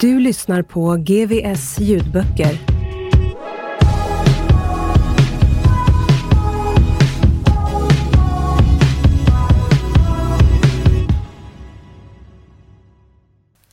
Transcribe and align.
Du 0.00 0.20
lyssnar 0.20 0.62
på 0.62 0.96
GVS 0.96 1.78
ljudböcker. 1.78 2.58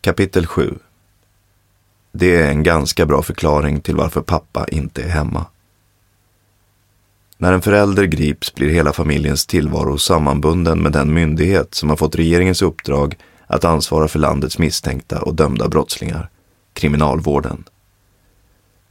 Kapitel 0.02 0.48
7 0.48 0.74
Det 2.12 2.36
är 2.36 2.50
en 2.50 2.64
ganska 2.64 3.06
bra 3.06 3.22
förklaring 3.22 3.82
till 3.82 3.96
varför 3.96 4.22
pappa 4.22 4.68
inte 4.68 5.04
är 5.04 5.10
hemma. 5.10 5.46
När 7.38 7.54
en 7.54 7.62
förälder 7.62 8.04
grips 8.04 8.54
blir 8.56 8.70
hela 8.70 8.94
familjens 8.94 9.46
tillvaro 9.46 9.98
sammanbunden 9.98 10.80
med 10.80 10.92
den 10.92 11.14
myndighet 11.14 11.76
som 11.76 11.90
har 11.90 11.98
fått 11.98 12.16
regeringens 12.16 12.62
uppdrag 12.62 13.16
att 13.48 13.66
ansvara 13.66 14.08
för 14.08 14.20
landets 14.20 14.60
misstänkta 14.60 15.22
och 15.22 15.36
dömda 15.36 15.68
brottslingar, 15.68 16.30
kriminalvården. 16.74 17.64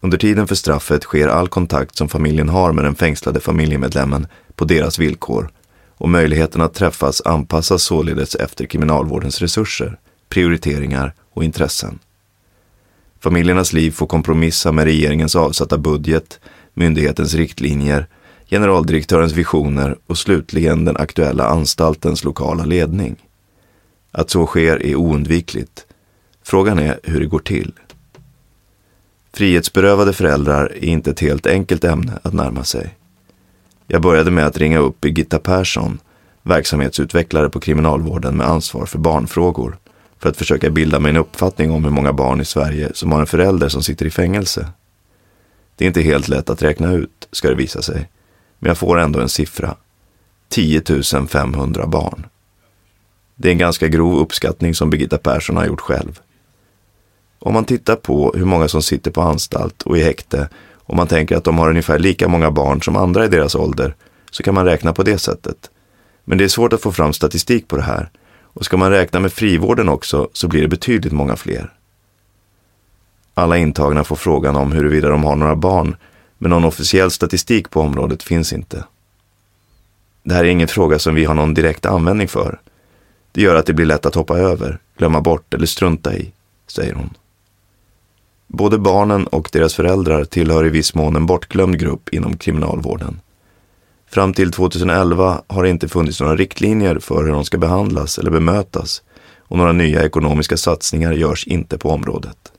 Under 0.01 0.19
tiden 0.19 0.47
för 0.47 0.55
straffet 0.55 1.03
sker 1.03 1.29
all 1.29 1.49
kontakt 1.49 1.97
som 1.97 2.09
familjen 2.09 2.49
har 2.49 2.73
med 2.73 2.85
den 2.85 2.95
fängslade 2.95 3.41
familjemedlemmen 3.41 4.27
på 4.55 4.65
deras 4.65 4.99
villkor 4.99 5.51
och 5.99 6.09
möjligheten 6.09 6.61
att 6.61 6.75
träffas 6.75 7.23
anpassas 7.25 7.83
således 7.83 8.35
efter 8.35 8.67
kriminalvårdens 8.67 9.41
resurser, 9.41 9.99
prioriteringar 10.29 11.15
och 11.33 11.45
intressen. 11.45 11.99
Familjernas 13.21 13.73
liv 13.73 13.91
får 13.91 14.07
kompromissa 14.07 14.73
med 14.73 14.85
regeringens 14.85 15.37
avsatta 15.37 15.79
budget, 15.79 16.41
myndighetens 16.75 17.35
riktlinjer, 17.35 18.07
generaldirektörens 18.51 19.33
visioner 19.33 19.99
och 20.07 20.19
slutligen 20.19 20.85
den 20.85 20.97
aktuella 20.97 21.47
anstaltens 21.47 22.25
lokala 22.25 22.65
ledning. 22.65 23.17
Att 24.17 24.31
så 24.31 24.47
sker 24.47 24.83
är 24.87 24.97
oundvikligt. 24.97 25.87
Frågan 26.43 26.79
är 26.79 27.01
hur 27.03 27.21
det 27.21 27.27
går 27.27 27.39
till. 27.39 27.73
Frihetsberövade 29.33 30.13
föräldrar 30.13 30.67
är 30.67 30.85
inte 30.85 31.11
ett 31.11 31.21
helt 31.21 31.47
enkelt 31.47 31.85
ämne 31.85 32.19
att 32.23 32.33
närma 32.33 32.65
sig. 32.65 32.95
Jag 33.87 34.03
började 34.03 34.31
med 34.31 34.47
att 34.47 34.59
ringa 34.59 34.79
upp 34.79 35.01
Birgitta 35.01 35.39
Persson, 35.39 35.99
verksamhetsutvecklare 36.43 37.49
på 37.49 37.61
kriminalvården 37.61 38.37
med 38.37 38.47
ansvar 38.47 38.87
för 38.87 38.99
barnfrågor, 38.99 39.79
för 40.19 40.29
att 40.29 40.37
försöka 40.37 40.71
bilda 40.71 41.01
mig 41.01 41.11
en 41.11 41.17
uppfattning 41.17 41.71
om 41.71 41.85
hur 41.85 41.91
många 41.91 42.13
barn 42.13 42.41
i 42.41 42.45
Sverige 42.45 42.91
som 42.95 43.13
har 43.13 43.21
en 43.21 43.27
förälder 43.27 43.69
som 43.69 43.83
sitter 43.83 44.07
i 44.07 44.11
fängelse. 44.11 44.69
Det 45.77 45.85
är 45.85 45.87
inte 45.87 46.03
helt 46.03 46.29
lätt 46.29 46.51
att 46.51 46.63
räkna 46.63 46.93
ut, 46.93 47.29
ska 47.33 47.49
det 47.49 47.55
visa 47.55 47.83
sig, 47.83 48.09
men 48.59 48.69
jag 48.69 48.79
får 48.79 48.99
ändå 48.99 49.21
en 49.21 49.29
siffra. 49.29 49.77
10 50.49 50.83
500 51.29 51.87
barn. 51.87 52.27
Det 53.37 53.49
är 53.49 53.53
en 53.53 53.59
ganska 53.59 53.89
grov 53.89 54.19
uppskattning 54.19 54.75
som 54.75 54.91
Birgitta 54.91 55.19
Persson 55.19 55.57
har 55.57 55.67
gjort 55.67 55.81
själv. 55.81 56.21
Om 57.39 57.55
man 57.55 57.65
tittar 57.65 57.97
på 57.97 58.33
hur 58.37 58.45
många 58.45 58.69
som 58.69 58.83
sitter 58.83 59.11
på 59.11 59.21
anstalt 59.21 59.83
och 59.83 59.99
i 59.99 60.03
häkte 60.03 60.49
och 60.75 60.97
man 60.97 61.07
tänker 61.07 61.37
att 61.37 61.45
de 61.45 61.59
har 61.59 61.71
ungefär 61.71 61.99
lika 61.99 62.29
många 62.29 62.51
barn 62.51 62.83
som 62.83 62.97
andra 62.97 63.25
i 63.25 63.29
deras 63.29 63.55
ålder 63.55 63.95
så 64.31 64.43
kan 64.43 64.55
man 64.55 64.65
räkna 64.65 64.93
på 64.93 65.03
det 65.03 65.19
sättet. 65.19 65.71
Men 66.25 66.39
det 66.39 66.45
är 66.45 66.49
svårt 66.49 66.73
att 66.73 66.83
få 66.83 66.93
fram 66.93 67.13
statistik 67.13 67.69
på 67.69 67.77
det 67.77 67.83
här 67.83 68.11
och 68.43 68.65
ska 68.65 68.77
man 68.77 68.91
räkna 68.91 69.21
med 69.21 69.33
frivården 69.33 69.89
också 69.89 70.29
så 70.33 70.49
blir 70.49 70.63
det 70.63 70.69
betydligt 70.69 71.13
många 71.13 71.37
fler. 71.37 71.73
Alla 73.35 73.59
intagna 73.59 74.05
får 74.05 74.17
frågan 74.17 74.57
om 74.57 74.73
huruvida 74.73 75.09
de 75.09 75.25
har 75.25 75.37
några 75.37 75.57
barn 75.57 75.97
men 76.39 76.51
någon 76.51 76.65
officiell 76.65 77.11
statistik 77.11 77.71
på 77.71 77.81
området 77.81 78.23
finns 78.23 78.53
inte. 78.53 78.85
Det 80.23 80.35
här 80.35 80.45
är 80.45 80.49
ingen 80.49 80.69
fråga 80.69 80.99
som 80.99 81.15
vi 81.15 81.25
har 81.25 81.35
någon 81.35 81.55
direkt 81.55 81.87
användning 81.87 82.29
för. 82.29 82.61
Det 83.37 83.43
gör 83.43 83.55
att 83.55 83.67
det 83.67 83.73
blir 83.73 83.87
lätt 83.87 84.07
att 84.07 84.15
hoppa 84.15 84.39
över, 84.39 84.79
glömma 84.99 85.21
bort 85.21 85.55
eller 85.55 85.67
strunta 85.67 86.17
i, 86.17 86.33
säger 86.67 86.95
hon. 86.95 87.11
Både 88.47 88.79
barnen 88.79 89.27
och 89.27 89.49
deras 89.53 89.75
föräldrar 89.75 90.25
tillhör 90.25 90.67
i 90.67 90.69
viss 90.69 90.95
mån 90.95 91.17
en 91.17 91.27
bortglömd 91.27 91.79
grupp 91.79 92.09
inom 92.09 92.37
kriminalvården. 92.37 93.21
Fram 94.11 94.33
till 94.33 94.53
2011 94.53 95.43
har 95.47 95.63
det 95.63 95.71
inte 95.71 95.89
funnits 95.89 96.21
några 96.21 96.37
riktlinjer 96.37 96.99
för 96.99 97.25
hur 97.25 97.33
de 97.33 97.45
ska 97.45 97.59
behandlas 97.59 98.19
eller 98.19 98.31
bemötas 98.31 99.03
och 99.39 99.59
några 99.59 99.73
nya 99.73 100.05
ekonomiska 100.05 100.57
satsningar 100.57 101.13
görs 101.13 101.47
inte 101.47 101.79
på 101.79 101.91
området. 101.91 102.53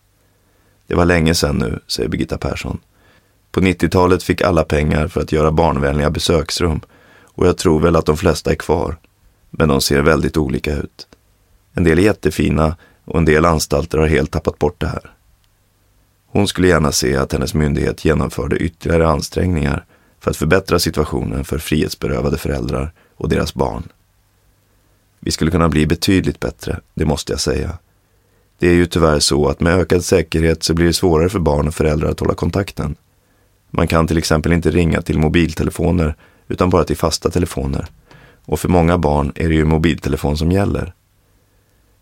Det 0.87 0.95
var 0.95 1.05
länge 1.05 1.35
sedan 1.35 1.57
nu, 1.57 1.79
säger 1.87 2.09
Birgitta 2.09 2.37
Persson. 2.37 2.79
På 3.51 3.59
90-talet 3.59 4.23
fick 4.23 4.41
alla 4.41 4.63
pengar 4.63 5.07
för 5.07 5.21
att 5.21 5.31
göra 5.31 5.51
barnvänliga 5.51 6.09
besöksrum 6.09 6.81
och 7.23 7.47
jag 7.47 7.57
tror 7.57 7.79
väl 7.79 7.95
att 7.95 8.05
de 8.05 8.17
flesta 8.17 8.51
är 8.51 8.55
kvar. 8.55 8.97
Men 9.49 9.69
de 9.69 9.81
ser 9.81 10.01
väldigt 10.01 10.37
olika 10.37 10.75
ut. 10.75 11.07
En 11.73 11.83
del 11.83 11.99
är 11.99 12.03
jättefina 12.03 12.75
och 13.05 13.17
en 13.17 13.25
del 13.25 13.45
anstalter 13.45 13.97
har 13.97 14.07
helt 14.07 14.31
tappat 14.31 14.59
bort 14.59 14.79
det 14.79 14.87
här. 14.87 15.11
Hon 16.27 16.47
skulle 16.47 16.67
gärna 16.67 16.91
se 16.91 17.15
att 17.15 17.31
hennes 17.31 17.53
myndighet 17.53 18.05
genomförde 18.05 18.57
ytterligare 18.57 19.07
ansträngningar 19.07 19.85
för 20.19 20.31
att 20.31 20.37
förbättra 20.37 20.79
situationen 20.79 21.45
för 21.45 21.57
frihetsberövade 21.57 22.37
föräldrar 22.37 22.91
och 23.15 23.29
deras 23.29 23.53
barn. 23.53 23.83
Vi 25.19 25.31
skulle 25.31 25.51
kunna 25.51 25.69
bli 25.69 25.87
betydligt 25.87 26.39
bättre, 26.39 26.79
det 26.93 27.05
måste 27.05 27.33
jag 27.33 27.39
säga. 27.39 27.77
Det 28.59 28.67
är 28.67 28.73
ju 28.73 28.85
tyvärr 28.85 29.19
så 29.19 29.47
att 29.47 29.59
med 29.59 29.73
ökad 29.79 30.05
säkerhet 30.05 30.63
så 30.63 30.73
blir 30.73 30.85
det 30.85 30.93
svårare 30.93 31.29
för 31.29 31.39
barn 31.39 31.67
och 31.67 31.75
föräldrar 31.75 32.09
att 32.09 32.19
hålla 32.19 32.33
kontakten. 32.33 32.95
Man 33.69 33.87
kan 33.87 34.07
till 34.07 34.17
exempel 34.17 34.53
inte 34.53 34.71
ringa 34.71 35.01
till 35.01 35.19
mobiltelefoner 35.19 36.15
utan 36.47 36.69
bara 36.69 36.83
till 36.83 36.97
fasta 36.97 37.29
telefoner. 37.29 37.87
Och 38.47 38.59
för 38.59 38.69
många 38.69 38.97
barn 38.97 39.31
är 39.35 39.49
det 39.49 39.55
ju 39.55 39.65
mobiltelefon 39.65 40.37
som 40.37 40.51
gäller. 40.51 40.93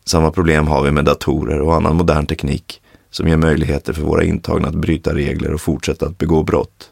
Samma 0.05 0.31
problem 0.31 0.67
har 0.67 0.83
vi 0.83 0.91
med 0.91 1.05
datorer 1.05 1.61
och 1.61 1.75
annan 1.75 1.95
modern 1.95 2.25
teknik 2.25 2.81
som 3.09 3.27
ger 3.27 3.37
möjligheter 3.37 3.93
för 3.93 4.01
våra 4.01 4.23
intagna 4.23 4.67
att 4.67 4.75
bryta 4.75 5.15
regler 5.15 5.53
och 5.53 5.61
fortsätta 5.61 6.05
att 6.05 6.17
begå 6.17 6.43
brott. 6.43 6.91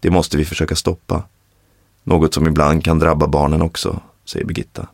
Det 0.00 0.10
måste 0.10 0.36
vi 0.36 0.44
försöka 0.44 0.76
stoppa. 0.76 1.22
Något 2.02 2.34
som 2.34 2.46
ibland 2.46 2.84
kan 2.84 2.98
drabba 2.98 3.26
barnen 3.26 3.62
också, 3.62 4.00
säger 4.24 4.46
Birgitta. 4.46 4.86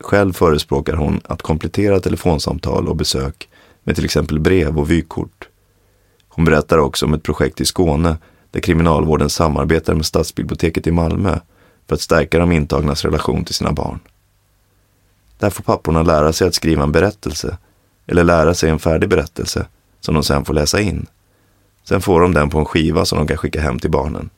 Själv 0.00 0.32
förespråkar 0.32 0.94
hon 0.94 1.20
att 1.24 1.42
komplettera 1.42 2.00
telefonsamtal 2.00 2.88
och 2.88 2.96
besök 2.96 3.48
med 3.82 3.94
till 3.94 4.04
exempel 4.04 4.40
brev 4.40 4.78
och 4.78 4.90
vykort. 4.90 5.48
Hon 6.28 6.44
berättar 6.44 6.78
också 6.78 7.06
om 7.06 7.14
ett 7.14 7.22
projekt 7.22 7.60
i 7.60 7.64
Skåne 7.64 8.16
där 8.50 8.60
kriminalvården 8.60 9.30
samarbetar 9.30 9.94
med 9.94 10.06
stadsbiblioteket 10.06 10.86
i 10.86 10.90
Malmö 10.90 11.38
för 11.90 11.94
att 11.94 12.00
stärka 12.00 12.38
de 12.38 12.52
intagnas 12.52 13.04
relation 13.04 13.44
till 13.44 13.54
sina 13.54 13.72
barn. 13.72 14.00
Där 15.38 15.50
får 15.50 15.62
papporna 15.62 16.02
lära 16.02 16.32
sig 16.32 16.48
att 16.48 16.54
skriva 16.54 16.82
en 16.82 16.92
berättelse 16.92 17.58
eller 18.06 18.24
lära 18.24 18.54
sig 18.54 18.70
en 18.70 18.78
färdig 18.78 19.08
berättelse 19.08 19.66
som 20.00 20.14
de 20.14 20.24
sen 20.24 20.44
får 20.44 20.54
läsa 20.54 20.80
in. 20.80 21.06
Sen 21.84 22.00
får 22.00 22.20
de 22.20 22.34
den 22.34 22.50
på 22.50 22.58
en 22.58 22.64
skiva 22.64 23.04
som 23.04 23.18
de 23.18 23.26
kan 23.26 23.36
skicka 23.36 23.60
hem 23.60 23.78
till 23.78 23.90
barnen. 23.90 24.30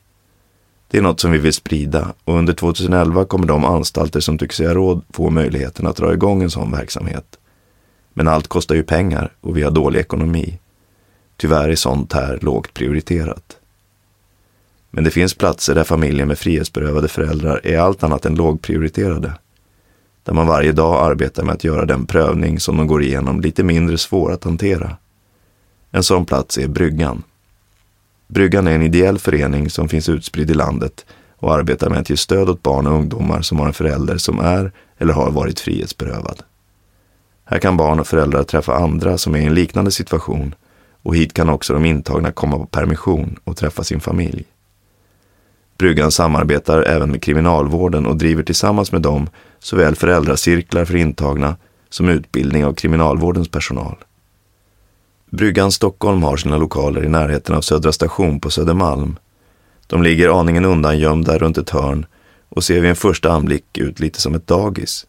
Det 0.87 0.97
är 0.97 1.01
något 1.01 1.19
som 1.19 1.31
vi 1.31 1.37
vill 1.37 1.53
sprida 1.53 2.13
och 2.23 2.37
under 2.37 2.53
2011 2.53 3.25
kommer 3.25 3.47
de 3.47 3.65
anstalter 3.65 4.19
som 4.19 4.37
tycker 4.37 4.55
sig 4.55 4.67
ha 4.67 4.73
råd 4.73 5.01
få 5.09 5.29
möjligheten 5.29 5.87
att 5.87 5.95
dra 5.95 6.13
igång 6.13 6.43
en 6.43 6.51
sån 6.51 6.71
verksamhet. 6.71 7.39
Men 8.13 8.27
allt 8.27 8.47
kostar 8.47 8.75
ju 8.75 8.83
pengar 8.83 9.31
och 9.41 9.57
vi 9.57 9.63
har 9.63 9.71
dålig 9.71 9.99
ekonomi. 9.99 10.59
Tyvärr 11.37 11.69
är 11.69 11.75
sånt 11.75 12.13
här 12.13 12.39
lågt 12.41 12.73
prioriterat. 12.73 13.57
Men 14.95 15.03
det 15.03 15.11
finns 15.11 15.33
platser 15.33 15.75
där 15.75 15.83
familjer 15.83 16.25
med 16.25 16.39
frihetsberövade 16.39 17.07
föräldrar 17.07 17.61
är 17.63 17.79
allt 17.79 18.03
annat 18.03 18.25
än 18.25 18.35
lågprioriterade. 18.35 19.33
där 20.23 20.33
man 20.33 20.47
varje 20.47 20.71
dag 20.71 21.11
arbetar 21.11 21.43
med 21.43 21.53
att 21.53 21.63
göra 21.63 21.85
den 21.85 22.05
prövning 22.05 22.59
som 22.59 22.77
de 22.77 22.87
går 22.87 23.03
igenom 23.03 23.41
lite 23.41 23.63
mindre 23.63 23.97
svår 23.97 24.31
att 24.31 24.43
hantera. 24.43 24.97
En 25.91 26.03
sån 26.03 26.25
plats 26.25 26.57
är 26.57 26.67
Bryggan. 26.67 27.23
Bryggan 28.27 28.67
är 28.67 28.75
en 28.75 28.81
ideell 28.81 29.19
förening 29.19 29.69
som 29.69 29.89
finns 29.89 30.09
utspridd 30.09 30.51
i 30.51 30.53
landet 30.53 31.05
och 31.37 31.53
arbetar 31.53 31.89
med 31.89 31.99
att 31.99 32.09
ge 32.09 32.17
stöd 32.17 32.49
åt 32.49 32.63
barn 32.63 32.87
och 32.87 32.93
ungdomar 32.93 33.41
som 33.41 33.59
har 33.59 33.67
en 33.67 33.73
förälder 33.73 34.17
som 34.17 34.39
är 34.39 34.71
eller 34.97 35.13
har 35.13 35.31
varit 35.31 35.59
frihetsberövad. 35.59 36.41
Här 37.45 37.59
kan 37.59 37.77
barn 37.77 37.99
och 37.99 38.07
föräldrar 38.07 38.43
träffa 38.43 38.75
andra 38.75 39.17
som 39.17 39.35
är 39.35 39.39
i 39.39 39.45
en 39.45 39.53
liknande 39.53 39.91
situation 39.91 40.55
och 41.03 41.15
hit 41.15 41.33
kan 41.33 41.49
också 41.49 41.73
de 41.73 41.85
intagna 41.85 42.31
komma 42.31 42.57
på 42.57 42.65
permission 42.65 43.39
och 43.43 43.57
träffa 43.57 43.83
sin 43.83 43.99
familj. 43.99 44.45
Bryggan 45.77 46.11
samarbetar 46.11 46.81
även 46.81 47.11
med 47.11 47.21
kriminalvården 47.21 48.05
och 48.05 48.17
driver 48.17 48.43
tillsammans 48.43 48.91
med 48.91 49.01
dem 49.01 49.29
såväl 49.59 49.95
föräldracirklar 49.95 50.85
för 50.85 50.95
intagna 50.95 51.55
som 51.89 52.09
utbildning 52.09 52.65
av 52.65 52.73
kriminalvårdens 52.73 53.49
personal. 53.49 53.97
Bryggan 55.29 55.71
Stockholm 55.71 56.23
har 56.23 56.37
sina 56.37 56.57
lokaler 56.57 57.03
i 57.03 57.09
närheten 57.09 57.55
av 57.55 57.61
Södra 57.61 57.91
station 57.91 58.39
på 58.39 58.49
Södermalm. 58.49 59.17
De 59.87 60.03
ligger 60.03 60.39
aningen 60.39 60.65
undangömda 60.65 61.37
runt 61.37 61.57
ett 61.57 61.69
hörn 61.69 62.05
och 62.49 62.63
ser 62.63 62.81
vid 62.81 62.89
en 62.89 62.95
första 62.95 63.31
anblick 63.31 63.77
ut 63.77 63.99
lite 63.99 64.21
som 64.21 64.35
ett 64.35 64.47
dagis. 64.47 65.05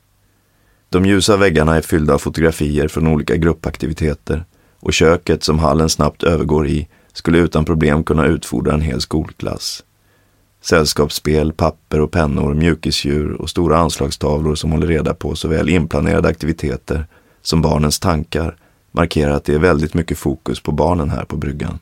De 0.89 1.07
ljusa 1.07 1.37
väggarna 1.37 1.77
är 1.77 1.81
fyllda 1.81 2.15
av 2.15 2.19
fotografier 2.19 2.89
från 2.89 3.07
olika 3.07 3.37
gruppaktiviteter 3.37 4.45
och 4.81 4.93
köket 4.93 5.45
som 5.45 5.59
hallen 5.59 5.89
snabbt 5.89 6.23
övergår 6.23 6.67
i 6.67 6.89
skulle 7.13 7.39
utan 7.39 7.65
problem 7.65 8.05
kunna 8.05 8.27
utfordra 8.27 8.75
en 8.75 8.81
hel 8.81 9.01
skolklass. 9.01 9.85
Sällskapsspel, 10.65 11.53
papper 11.53 12.01
och 12.01 12.11
pennor, 12.11 12.55
mjukisdjur 12.55 13.33
och 13.33 13.51
stora 13.51 13.79
anslagstavlor 13.79 14.55
som 14.55 14.73
håller 14.73 14.87
reda 14.87 15.15
på 15.15 15.35
såväl 15.37 15.69
inplanerade 15.69 16.29
aktiviteter 16.29 17.07
som 17.43 17.63
barnens 17.63 18.01
tankar 18.01 18.57
markerar 18.93 19.31
att 19.31 19.45
det 19.45 19.55
är 19.55 19.59
väldigt 19.59 19.95
mycket 19.95 20.19
fokus 20.19 20.61
på 20.61 20.73
barnen 20.73 21.11
här 21.11 21.25
på 21.25 21.37
bryggan. 21.37 21.79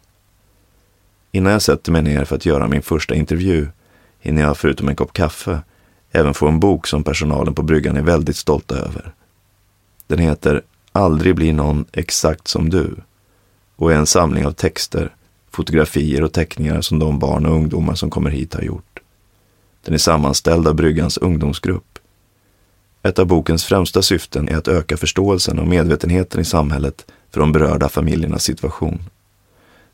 Innan 1.32 1.52
jag 1.52 1.62
sätter 1.62 1.92
mig 1.92 2.02
ner 2.02 2.24
för 2.24 2.36
att 2.36 2.46
göra 2.46 2.68
min 2.68 2.82
första 2.82 3.14
intervju 3.14 3.68
hinner 4.20 4.42
jag 4.42 4.56
förutom 4.56 4.88
en 4.88 4.96
kopp 4.96 5.12
kaffe 5.12 5.60
även 6.12 6.34
få 6.34 6.48
en 6.48 6.60
bok 6.60 6.86
som 6.86 7.04
personalen 7.04 7.54
på 7.54 7.62
bryggan 7.62 7.96
är 7.96 8.02
väldigt 8.02 8.36
stolta 8.36 8.74
över. 8.74 9.12
Den 10.06 10.18
heter 10.18 10.62
Aldrig 10.92 11.34
blir 11.34 11.52
någon 11.52 11.84
exakt 11.92 12.48
som 12.48 12.70
du 12.70 12.96
och 13.76 13.92
är 13.92 13.96
en 13.96 14.06
samling 14.06 14.46
av 14.46 14.52
texter, 14.52 15.14
fotografier 15.52 16.22
och 16.22 16.32
teckningar 16.32 16.80
som 16.80 16.98
de 16.98 17.18
barn 17.18 17.46
och 17.46 17.54
ungdomar 17.54 17.94
som 17.94 18.10
kommer 18.10 18.30
hit 18.30 18.54
har 18.54 18.62
gjort. 18.62 19.00
Den 19.84 19.94
är 19.94 19.98
sammanställd 19.98 20.68
av 20.68 20.74
bryggans 20.74 21.16
ungdomsgrupp. 21.16 21.98
Ett 23.02 23.18
av 23.18 23.26
bokens 23.26 23.64
främsta 23.64 24.02
syften 24.02 24.48
är 24.48 24.56
att 24.56 24.68
öka 24.68 24.96
förståelsen 24.96 25.58
och 25.58 25.68
medvetenheten 25.68 26.40
i 26.40 26.44
samhället 26.44 27.06
för 27.30 27.40
de 27.40 27.52
berörda 27.52 27.88
familjernas 27.88 28.42
situation. 28.42 29.02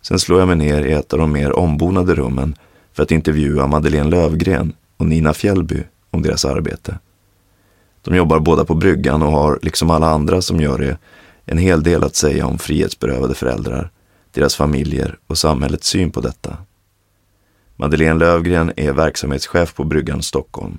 Sen 0.02 0.18
slår 0.18 0.38
jag 0.38 0.48
mig 0.48 0.56
ner 0.56 0.82
i 0.82 0.92
ett 0.92 1.12
av 1.12 1.18
de 1.18 1.32
mer 1.32 1.58
ombonade 1.58 2.14
rummen 2.14 2.54
för 2.92 3.02
att 3.02 3.10
intervjua 3.10 3.66
Madeleine 3.66 4.10
Lövgren 4.10 4.72
och 4.96 5.06
Nina 5.06 5.34
Fjällby 5.34 5.82
om 6.10 6.22
deras 6.22 6.44
arbete. 6.44 6.98
De 8.02 8.16
jobbar 8.16 8.38
båda 8.38 8.64
på 8.64 8.74
bryggan 8.74 9.22
och 9.22 9.32
har, 9.32 9.58
liksom 9.62 9.90
alla 9.90 10.10
andra 10.10 10.42
som 10.42 10.60
gör 10.60 10.78
det, 10.78 10.98
en 11.44 11.58
hel 11.58 11.82
del 11.82 12.04
att 12.04 12.16
säga 12.16 12.46
om 12.46 12.58
frihetsberövade 12.58 13.34
föräldrar, 13.34 13.90
deras 14.38 14.56
familjer 14.56 15.18
och 15.26 15.38
samhällets 15.38 15.88
syn 15.88 16.10
på 16.10 16.20
detta. 16.20 16.56
Madeleine 17.76 18.18
Lövgren 18.18 18.72
är 18.76 18.92
verksamhetschef 18.92 19.74
på 19.74 19.84
Bryggan 19.84 20.22
Stockholm. 20.22 20.78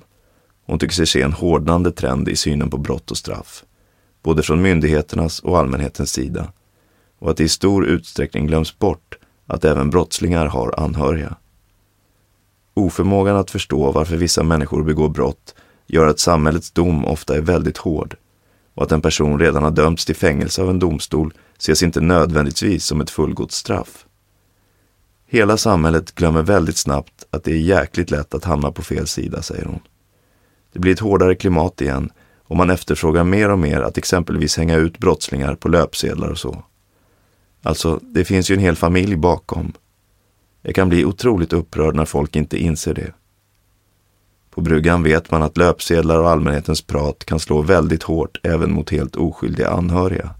Hon 0.66 0.78
tycker 0.78 0.94
sig 0.94 1.06
se 1.06 1.22
en 1.22 1.32
hårdnande 1.32 1.92
trend 1.92 2.28
i 2.28 2.36
synen 2.36 2.70
på 2.70 2.78
brott 2.78 3.10
och 3.10 3.16
straff, 3.16 3.64
både 4.22 4.42
från 4.42 4.62
myndigheternas 4.62 5.40
och 5.40 5.58
allmänhetens 5.58 6.12
sida, 6.12 6.52
och 7.18 7.30
att 7.30 7.36
det 7.36 7.44
i 7.44 7.48
stor 7.48 7.86
utsträckning 7.86 8.46
glöms 8.46 8.78
bort 8.78 9.18
att 9.46 9.64
även 9.64 9.90
brottslingar 9.90 10.46
har 10.46 10.80
anhöriga. 10.80 11.36
Oförmågan 12.74 13.36
att 13.36 13.50
förstå 13.50 13.92
varför 13.92 14.16
vissa 14.16 14.42
människor 14.42 14.82
begår 14.82 15.08
brott 15.08 15.54
gör 15.86 16.06
att 16.06 16.20
samhällets 16.20 16.70
dom 16.70 17.04
ofta 17.04 17.36
är 17.36 17.40
väldigt 17.40 17.78
hård 17.78 18.16
och 18.74 18.82
att 18.82 18.92
en 18.92 19.02
person 19.02 19.40
redan 19.40 19.62
har 19.62 19.70
dömts 19.70 20.04
till 20.04 20.16
fängelse 20.16 20.62
av 20.62 20.70
en 20.70 20.78
domstol 20.78 21.34
ses 21.60 21.82
inte 21.82 22.00
nödvändigtvis 22.00 22.84
som 22.84 23.00
ett 23.00 23.10
fullgott 23.10 23.52
straff. 23.52 24.06
Hela 25.26 25.56
samhället 25.56 26.14
glömmer 26.14 26.42
väldigt 26.42 26.76
snabbt 26.76 27.26
att 27.30 27.44
det 27.44 27.52
är 27.52 27.58
jäkligt 27.58 28.10
lätt 28.10 28.34
att 28.34 28.44
hamna 28.44 28.72
på 28.72 28.82
fel 28.82 29.06
sida, 29.06 29.42
säger 29.42 29.64
hon. 29.64 29.80
Det 30.72 30.78
blir 30.78 30.92
ett 30.92 31.00
hårdare 31.00 31.34
klimat 31.34 31.80
igen 31.80 32.10
och 32.44 32.56
man 32.56 32.70
efterfrågar 32.70 33.24
mer 33.24 33.50
och 33.50 33.58
mer 33.58 33.80
att 33.80 33.98
exempelvis 33.98 34.56
hänga 34.56 34.76
ut 34.76 34.98
brottslingar 34.98 35.54
på 35.54 35.68
löpsedlar 35.68 36.28
och 36.28 36.38
så. 36.38 36.64
Alltså, 37.62 38.00
det 38.02 38.24
finns 38.24 38.50
ju 38.50 38.54
en 38.54 38.60
hel 38.60 38.76
familj 38.76 39.16
bakom. 39.16 39.72
Jag 40.62 40.74
kan 40.74 40.88
bli 40.88 41.04
otroligt 41.04 41.52
upprörd 41.52 41.94
när 41.94 42.04
folk 42.04 42.36
inte 42.36 42.58
inser 42.58 42.94
det. 42.94 43.12
På 44.50 44.60
bryggan 44.60 45.02
vet 45.02 45.30
man 45.30 45.42
att 45.42 45.56
löpsedlar 45.56 46.18
och 46.18 46.30
allmänhetens 46.30 46.82
prat 46.82 47.24
kan 47.24 47.40
slå 47.40 47.62
väldigt 47.62 48.02
hårt 48.02 48.40
även 48.42 48.72
mot 48.72 48.90
helt 48.90 49.16
oskyldiga 49.16 49.70
anhöriga. 49.70 50.34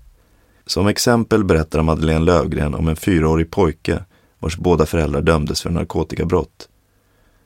Som 0.71 0.87
exempel 0.87 1.45
berättar 1.45 1.83
Madeleine 1.83 2.25
Lövgren 2.25 2.75
om 2.75 2.89
en 2.89 2.97
fyraårig 2.97 3.51
pojke 3.51 4.05
vars 4.39 4.57
båda 4.57 4.87
föräldrar 4.87 5.23
dömdes 5.23 5.63
för 5.63 5.71
narkotikabrott. 5.71 6.69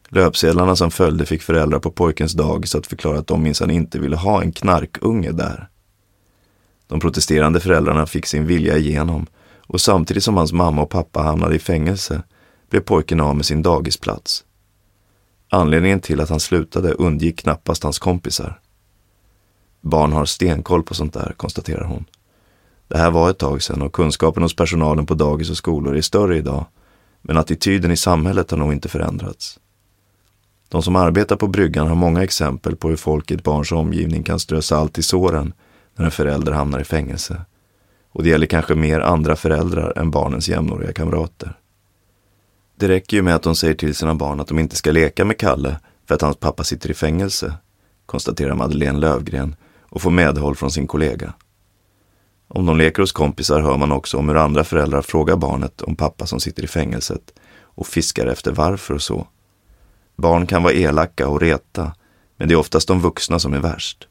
Löpsedlarna 0.08 0.76
som 0.76 0.90
följde 0.90 1.26
fick 1.26 1.42
föräldrar 1.42 1.78
på 1.78 1.90
pojkens 1.90 2.32
dagis 2.32 2.74
att 2.74 2.86
förklara 2.86 3.18
att 3.18 3.26
de 3.26 3.42
minsann 3.42 3.70
inte 3.70 3.98
ville 3.98 4.16
ha 4.16 4.42
en 4.42 4.52
knarkunge 4.52 5.32
där. 5.32 5.68
De 6.86 7.00
protesterande 7.00 7.60
föräldrarna 7.60 8.06
fick 8.06 8.26
sin 8.26 8.46
vilja 8.46 8.76
igenom 8.76 9.26
och 9.66 9.80
samtidigt 9.80 10.24
som 10.24 10.36
hans 10.36 10.52
mamma 10.52 10.82
och 10.82 10.90
pappa 10.90 11.22
hamnade 11.22 11.54
i 11.54 11.58
fängelse 11.58 12.22
blev 12.70 12.80
pojken 12.80 13.20
av 13.20 13.36
med 13.36 13.46
sin 13.46 13.62
dagisplats. 13.62 14.44
Anledningen 15.48 16.00
till 16.00 16.20
att 16.20 16.30
han 16.30 16.40
slutade 16.40 16.92
undgick 16.92 17.38
knappast 17.38 17.82
hans 17.82 17.98
kompisar. 17.98 18.60
Barn 19.80 20.12
har 20.12 20.24
stenkoll 20.24 20.82
på 20.82 20.94
sånt 20.94 21.14
där, 21.14 21.34
konstaterar 21.36 21.84
hon. 21.84 22.04
Det 22.94 23.00
här 23.00 23.10
var 23.10 23.30
ett 23.30 23.38
tag 23.38 23.62
sedan 23.62 23.82
och 23.82 23.92
kunskapen 23.92 24.42
hos 24.42 24.56
personalen 24.56 25.06
på 25.06 25.14
dagis 25.14 25.50
och 25.50 25.56
skolor 25.56 25.96
är 25.96 26.00
större 26.00 26.36
idag, 26.36 26.66
men 27.22 27.36
attityden 27.36 27.90
i 27.90 27.96
samhället 27.96 28.50
har 28.50 28.58
nog 28.58 28.72
inte 28.72 28.88
förändrats. 28.88 29.60
De 30.68 30.82
som 30.82 30.96
arbetar 30.96 31.36
på 31.36 31.46
bryggan 31.46 31.88
har 31.88 31.94
många 31.94 32.22
exempel 32.22 32.76
på 32.76 32.88
hur 32.88 32.96
folk 32.96 33.30
i 33.30 33.34
ett 33.34 33.42
barns 33.42 33.72
omgivning 33.72 34.22
kan 34.22 34.38
strö 34.38 34.62
salt 34.62 34.98
i 34.98 35.02
såren 35.02 35.52
när 35.96 36.04
en 36.04 36.10
förälder 36.10 36.52
hamnar 36.52 36.80
i 36.80 36.84
fängelse. 36.84 37.40
Och 38.12 38.22
det 38.22 38.28
gäller 38.28 38.46
kanske 38.46 38.74
mer 38.74 39.00
andra 39.00 39.36
föräldrar 39.36 39.98
än 39.98 40.10
barnens 40.10 40.48
jämnåriga 40.48 40.92
kamrater. 40.92 41.58
Det 42.76 42.88
räcker 42.88 43.16
ju 43.16 43.22
med 43.22 43.34
att 43.34 43.42
de 43.42 43.56
säger 43.56 43.74
till 43.74 43.94
sina 43.94 44.14
barn 44.14 44.40
att 44.40 44.48
de 44.48 44.58
inte 44.58 44.76
ska 44.76 44.92
leka 44.92 45.24
med 45.24 45.38
Kalle 45.38 45.76
för 46.08 46.14
att 46.14 46.22
hans 46.22 46.36
pappa 46.36 46.64
sitter 46.64 46.90
i 46.90 46.94
fängelse, 46.94 47.54
konstaterar 48.06 48.54
Madeleine 48.54 48.98
Lövgren 48.98 49.56
och 49.82 50.02
får 50.02 50.10
medhåll 50.10 50.56
från 50.56 50.70
sin 50.70 50.86
kollega. 50.86 51.34
Om 52.54 52.66
de 52.66 52.78
leker 52.78 53.02
hos 53.02 53.12
kompisar 53.12 53.60
hör 53.60 53.76
man 53.76 53.92
också 53.92 54.18
om 54.18 54.28
hur 54.28 54.36
andra 54.36 54.64
föräldrar 54.64 55.02
frågar 55.02 55.36
barnet 55.36 55.82
om 55.82 55.96
pappa 55.96 56.26
som 56.26 56.40
sitter 56.40 56.64
i 56.64 56.66
fängelset 56.66 57.32
och 57.60 57.86
fiskar 57.86 58.26
efter 58.26 58.52
varför 58.52 58.94
och 58.94 59.02
så. 59.02 59.26
Barn 60.16 60.46
kan 60.46 60.62
vara 60.62 60.72
elaka 60.72 61.28
och 61.28 61.40
reta, 61.40 61.92
men 62.36 62.48
det 62.48 62.54
är 62.54 62.58
oftast 62.58 62.88
de 62.88 63.00
vuxna 63.00 63.38
som 63.38 63.54
är 63.54 63.58
värst. 63.58 64.08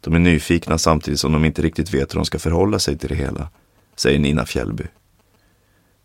De 0.00 0.14
är 0.14 0.18
nyfikna 0.18 0.78
samtidigt 0.78 1.20
som 1.20 1.32
de 1.32 1.44
inte 1.44 1.62
riktigt 1.62 1.94
vet 1.94 2.14
hur 2.14 2.18
de 2.18 2.24
ska 2.24 2.38
förhålla 2.38 2.78
sig 2.78 2.98
till 2.98 3.08
det 3.08 3.14
hela, 3.14 3.48
säger 3.96 4.18
Nina 4.18 4.46
Fjällby. 4.46 4.84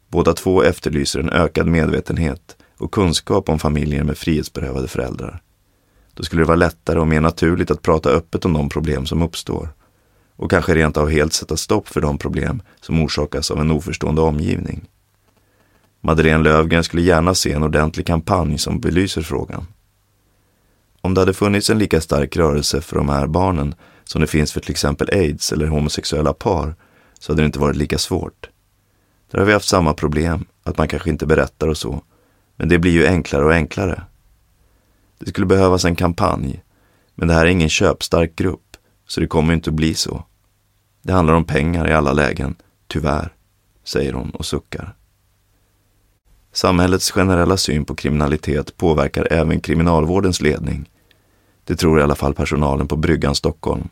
Båda 0.07 0.33
två 0.33 0.63
efterlyser 0.63 1.19
en 1.19 1.29
ökad 1.29 1.67
medvetenhet 1.67 2.57
och 2.77 2.91
kunskap 2.91 3.49
om 3.49 3.59
familjer 3.59 4.03
med 4.03 4.17
frihetsberövade 4.17 4.87
föräldrar. 4.87 5.41
Då 6.13 6.23
skulle 6.23 6.41
det 6.41 6.47
vara 6.47 6.55
lättare 6.55 6.99
och 6.99 7.07
mer 7.07 7.21
naturligt 7.21 7.71
att 7.71 7.81
prata 7.81 8.09
öppet 8.09 8.45
om 8.45 8.53
de 8.53 8.69
problem 8.69 9.05
som 9.05 9.21
uppstår. 9.21 9.69
Och 10.41 10.49
kanske 10.49 10.75
rent 10.75 10.97
av 10.97 11.09
helt 11.09 11.33
sätta 11.33 11.57
stopp 11.57 11.87
för 11.87 12.01
de 12.01 12.17
problem 12.17 12.61
som 12.79 13.03
orsakas 13.03 13.51
av 13.51 13.59
en 13.59 13.71
oförstående 13.71 14.21
omgivning. 14.21 14.89
Madeleine 16.01 16.43
Lövgren 16.43 16.83
skulle 16.83 17.01
gärna 17.01 17.35
se 17.35 17.51
en 17.51 17.63
ordentlig 17.63 18.07
kampanj 18.07 18.57
som 18.57 18.79
belyser 18.79 19.21
frågan. 19.21 19.67
Om 21.01 21.13
det 21.13 21.21
hade 21.21 21.33
funnits 21.33 21.69
en 21.69 21.77
lika 21.77 22.01
stark 22.01 22.37
rörelse 22.37 22.81
för 22.81 22.95
de 22.95 23.09
här 23.09 23.27
barnen 23.27 23.75
som 24.03 24.21
det 24.21 24.27
finns 24.27 24.53
för 24.53 24.59
till 24.59 24.71
exempel 24.71 25.09
aids 25.11 25.51
eller 25.51 25.67
homosexuella 25.67 26.33
par 26.33 26.75
så 27.19 27.31
hade 27.31 27.41
det 27.41 27.45
inte 27.45 27.59
varit 27.59 27.75
lika 27.77 27.97
svårt. 27.97 28.49
Där 29.31 29.39
har 29.39 29.45
vi 29.45 29.53
haft 29.53 29.69
samma 29.69 29.93
problem, 29.93 30.45
att 30.63 30.77
man 30.77 30.87
kanske 30.87 31.09
inte 31.09 31.25
berättar 31.25 31.67
och 31.67 31.77
så. 31.77 32.03
Men 32.55 32.69
det 32.69 32.79
blir 32.79 32.91
ju 32.91 33.07
enklare 33.07 33.45
och 33.45 33.53
enklare. 33.53 34.03
Det 35.19 35.29
skulle 35.29 35.47
behövas 35.47 35.85
en 35.85 35.95
kampanj, 35.95 36.63
men 37.15 37.27
det 37.27 37.33
här 37.33 37.45
är 37.45 37.49
ingen 37.49 37.69
köpstark 37.69 38.35
grupp, 38.35 38.77
så 39.07 39.19
det 39.19 39.27
kommer 39.27 39.53
inte 39.53 39.69
att 39.69 39.75
bli 39.75 39.93
så. 39.93 40.25
Det 41.01 41.13
handlar 41.13 41.33
om 41.33 41.45
pengar 41.45 41.89
i 41.89 41.93
alla 41.93 42.13
lägen, 42.13 42.55
tyvärr, 42.87 43.33
säger 43.83 44.13
hon 44.13 44.29
och 44.29 44.45
suckar. 44.45 44.95
Samhällets 46.53 47.11
generella 47.11 47.57
syn 47.57 47.85
på 47.85 47.95
kriminalitet 47.95 48.77
påverkar 48.77 49.27
även 49.31 49.59
kriminalvårdens 49.59 50.41
ledning. 50.41 50.89
Det 51.63 51.75
tror 51.75 51.99
i 51.99 52.03
alla 52.03 52.15
fall 52.15 52.33
personalen 52.33 52.87
på 52.87 52.95
Bryggan 52.95 53.35
Stockholm. 53.35 53.89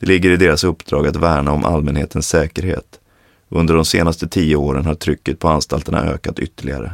Det 0.00 0.06
ligger 0.06 0.30
i 0.30 0.36
deras 0.36 0.64
uppdrag 0.64 1.06
att 1.06 1.16
värna 1.16 1.52
om 1.52 1.64
allmänhetens 1.64 2.28
säkerhet. 2.28 3.00
Under 3.48 3.74
de 3.74 3.84
senaste 3.84 4.28
tio 4.28 4.56
åren 4.56 4.86
har 4.86 4.94
trycket 4.94 5.38
på 5.38 5.48
anstalterna 5.48 6.04
ökat 6.04 6.38
ytterligare. 6.38 6.92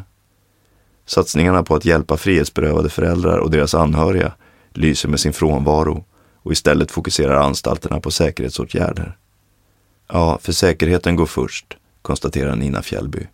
Satsningarna 1.07 1.63
på 1.63 1.75
att 1.75 1.85
hjälpa 1.85 2.17
frihetsberövade 2.17 2.89
föräldrar 2.89 3.39
och 3.39 3.51
deras 3.51 3.75
anhöriga 3.75 4.33
lyser 4.73 5.09
med 5.09 5.21
sin 5.21 5.33
frånvaro 5.33 6.05
och 6.45 6.53
istället 6.53 6.91
fokuserar 6.91 7.35
anstalterna 7.35 8.01
på 8.01 8.11
säkerhetsåtgärder. 8.11 9.17
Ja, 10.09 10.39
för 10.43 10.53
säkerheten 10.53 11.17
går 11.17 11.27
först, 11.27 11.77
konstaterar 12.03 12.57
Nina 12.57 12.83
Fjällby, 12.83 13.27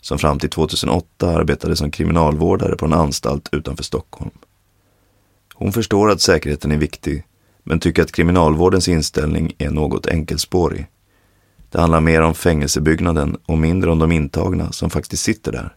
som 0.00 0.18
fram 0.18 0.38
till 0.38 0.50
2008 0.50 1.30
arbetade 1.30 1.76
som 1.76 1.90
kriminalvårdare 1.90 2.76
på 2.76 2.86
en 2.86 2.92
anstalt 2.92 3.48
utanför 3.52 3.84
Stockholm. 3.84 4.30
Hon 5.54 5.72
förstår 5.72 6.10
att 6.10 6.20
säkerheten 6.20 6.72
är 6.72 6.76
viktig, 6.76 7.24
men 7.62 7.80
tycker 7.80 8.02
att 8.02 8.12
kriminalvårdens 8.12 8.88
inställning 8.88 9.54
är 9.58 9.70
något 9.70 10.06
enkelspårig. 10.06 10.86
Det 11.70 11.80
handlar 11.80 12.00
mer 12.00 12.22
om 12.22 12.34
fängelsebyggnaden 12.34 13.36
och 13.46 13.58
mindre 13.58 13.90
om 13.90 13.98
de 13.98 14.12
intagna 14.12 14.72
som 14.72 14.90
faktiskt 14.90 15.22
sitter 15.22 15.52
där. 15.52 15.76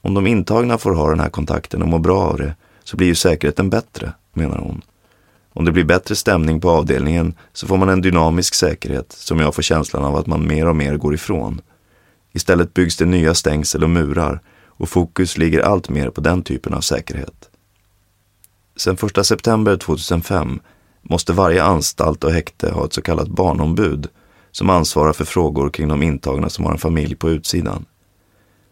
Om 0.00 0.14
de 0.14 0.26
intagna 0.26 0.78
får 0.78 0.94
ha 0.94 1.10
den 1.10 1.20
här 1.20 1.30
kontakten 1.30 1.82
och 1.82 1.88
må 1.88 1.98
bra 1.98 2.20
av 2.20 2.38
det 2.38 2.56
så 2.84 2.96
blir 2.96 3.06
ju 3.06 3.14
säkerheten 3.14 3.70
bättre, 3.70 4.12
menar 4.32 4.58
hon. 4.58 4.82
Om 5.56 5.64
det 5.64 5.72
blir 5.72 5.84
bättre 5.84 6.14
stämning 6.14 6.60
på 6.60 6.70
avdelningen 6.70 7.34
så 7.52 7.66
får 7.66 7.76
man 7.76 7.88
en 7.88 8.00
dynamisk 8.00 8.54
säkerhet 8.54 9.12
som 9.12 9.40
jag 9.40 9.54
får 9.54 9.62
känslan 9.62 10.04
av 10.04 10.16
att 10.16 10.26
man 10.26 10.46
mer 10.46 10.68
och 10.68 10.76
mer 10.76 10.96
går 10.96 11.14
ifrån. 11.14 11.60
Istället 12.32 12.74
byggs 12.74 12.96
det 12.96 13.04
nya 13.04 13.34
stängsel 13.34 13.84
och 13.84 13.90
murar 13.90 14.40
och 14.66 14.88
fokus 14.88 15.38
ligger 15.38 15.60
allt 15.60 15.88
mer 15.88 16.10
på 16.10 16.20
den 16.20 16.42
typen 16.42 16.74
av 16.74 16.80
säkerhet. 16.80 17.50
Sedan 18.76 18.96
1 19.16 19.26
september 19.26 19.76
2005 19.76 20.60
måste 21.02 21.32
varje 21.32 21.62
anstalt 21.62 22.24
och 22.24 22.32
häkte 22.32 22.70
ha 22.70 22.84
ett 22.84 22.92
så 22.92 23.02
kallat 23.02 23.28
barnombud 23.28 24.08
som 24.50 24.70
ansvarar 24.70 25.12
för 25.12 25.24
frågor 25.24 25.70
kring 25.70 25.88
de 25.88 26.02
intagna 26.02 26.48
som 26.48 26.64
har 26.64 26.72
en 26.72 26.78
familj 26.78 27.14
på 27.14 27.30
utsidan. 27.30 27.84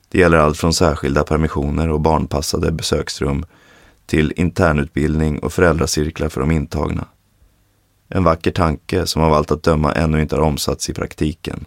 Det 0.08 0.18
gäller 0.18 0.38
allt 0.38 0.58
från 0.58 0.74
särskilda 0.74 1.24
permissioner 1.24 1.88
och 1.88 2.00
barnpassade 2.00 2.72
besöksrum 2.72 3.44
till 4.12 4.33
internutbildning 4.37 5.38
och 5.38 5.52
föräldracirklar 5.52 6.28
för 6.28 6.40
de 6.40 6.50
intagna. 6.50 7.04
En 8.09 8.25
vacker 8.25 8.50
tanke 8.50 9.07
som 9.07 9.23
av 9.23 9.33
allt 9.33 9.50
att 9.50 9.62
döma 9.62 9.92
ännu 9.92 10.23
inte 10.23 10.37
har 10.37 10.42
omsatts 10.42 10.90
i 10.90 10.95
praktiken. 10.95 11.64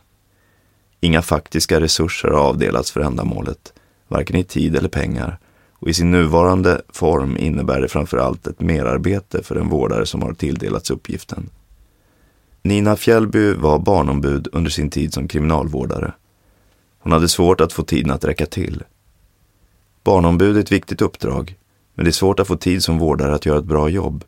Inga 0.99 1.21
faktiska 1.21 1.79
resurser 1.79 2.29
har 2.29 2.39
avdelats 2.39 2.91
för 2.91 3.01
ändamålet, 3.01 3.73
varken 4.07 4.35
i 4.35 4.43
tid 4.43 4.75
eller 4.75 4.89
pengar, 4.89 5.39
och 5.73 5.89
i 5.89 5.93
sin 5.93 6.11
nuvarande 6.11 6.81
form 6.89 7.37
innebär 7.37 7.81
det 7.81 7.87
framför 7.87 8.17
allt 8.17 8.47
ett 8.47 8.59
merarbete 8.59 9.43
för 9.43 9.55
den 9.55 9.69
vårdare 9.69 10.05
som 10.05 10.21
har 10.21 10.33
tilldelats 10.33 10.91
uppgiften. 10.91 11.49
Nina 12.61 12.95
Fjällby 12.95 13.53
var 13.53 13.79
barnombud 13.79 14.47
under 14.51 14.71
sin 14.71 14.89
tid 14.89 15.13
som 15.13 15.27
kriminalvårdare. 15.27 16.13
Hon 16.99 17.11
hade 17.11 17.27
svårt 17.27 17.61
att 17.61 17.73
få 17.73 17.83
tiden 17.83 18.11
att 18.11 18.25
räcka 18.25 18.45
till. 18.45 18.83
Barnombud 20.03 20.57
är 20.57 20.61
ett 20.61 20.71
viktigt 20.71 21.01
uppdrag, 21.01 21.55
men 21.95 22.05
det 22.05 22.09
är 22.09 22.13
svårt 22.13 22.39
att 22.39 22.47
få 22.47 22.55
tid 22.55 22.83
som 22.83 22.99
vårdare 22.99 23.35
att 23.35 23.45
göra 23.45 23.59
ett 23.59 23.65
bra 23.65 23.89
jobb. 23.89 24.23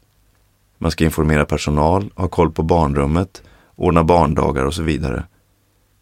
Man 0.78 0.92
ska 0.92 1.04
informera 1.04 1.46
personal, 1.46 2.12
ha 2.16 2.28
koll 2.28 2.52
på 2.52 2.64
barnrummet, 2.64 3.44
ordna 3.76 4.04
barndagar 4.04 4.66
och 4.66 4.74
så 4.74 4.84
vidare. 4.84 5.24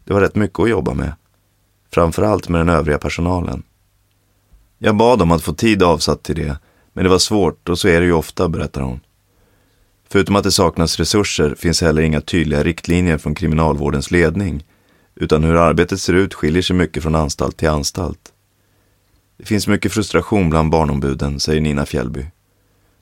Det 0.04 0.12
var 0.12 0.20
rätt 0.20 0.34
mycket 0.34 0.60
att 0.60 0.70
jobba 0.70 0.94
med. 0.94 1.12
Framförallt 1.92 2.48
med 2.48 2.60
den 2.60 2.68
övriga 2.68 2.98
personalen. 2.98 3.62
Jag 4.78 4.96
bad 4.96 5.22
om 5.22 5.32
att 5.32 5.42
få 5.42 5.52
tid 5.52 5.82
avsatt 5.82 6.22
till 6.22 6.36
det, 6.36 6.58
men 6.92 7.04
det 7.04 7.10
var 7.10 7.18
svårt 7.18 7.68
och 7.68 7.78
så 7.78 7.88
är 7.88 8.00
det 8.00 8.06
ju 8.06 8.12
ofta, 8.12 8.48
berättar 8.48 8.80
hon. 8.80 9.00
Förutom 10.08 10.36
att 10.36 10.44
det 10.44 10.52
saknas 10.52 10.98
resurser 10.98 11.54
finns 11.54 11.80
heller 11.80 12.02
inga 12.02 12.20
tydliga 12.20 12.62
riktlinjer 12.62 13.18
från 13.18 13.34
kriminalvårdens 13.34 14.10
ledning, 14.10 14.64
utan 15.14 15.44
hur 15.44 15.54
arbetet 15.54 16.00
ser 16.00 16.14
ut 16.14 16.34
skiljer 16.34 16.62
sig 16.62 16.76
mycket 16.76 17.02
från 17.02 17.14
anstalt 17.14 17.56
till 17.56 17.68
anstalt. 17.68 18.32
Det 19.36 19.44
finns 19.44 19.68
mycket 19.68 19.92
frustration 19.92 20.50
bland 20.50 20.70
barnombuden, 20.70 21.40
säger 21.40 21.60
Nina 21.60 21.86
Fjällby. 21.86 22.26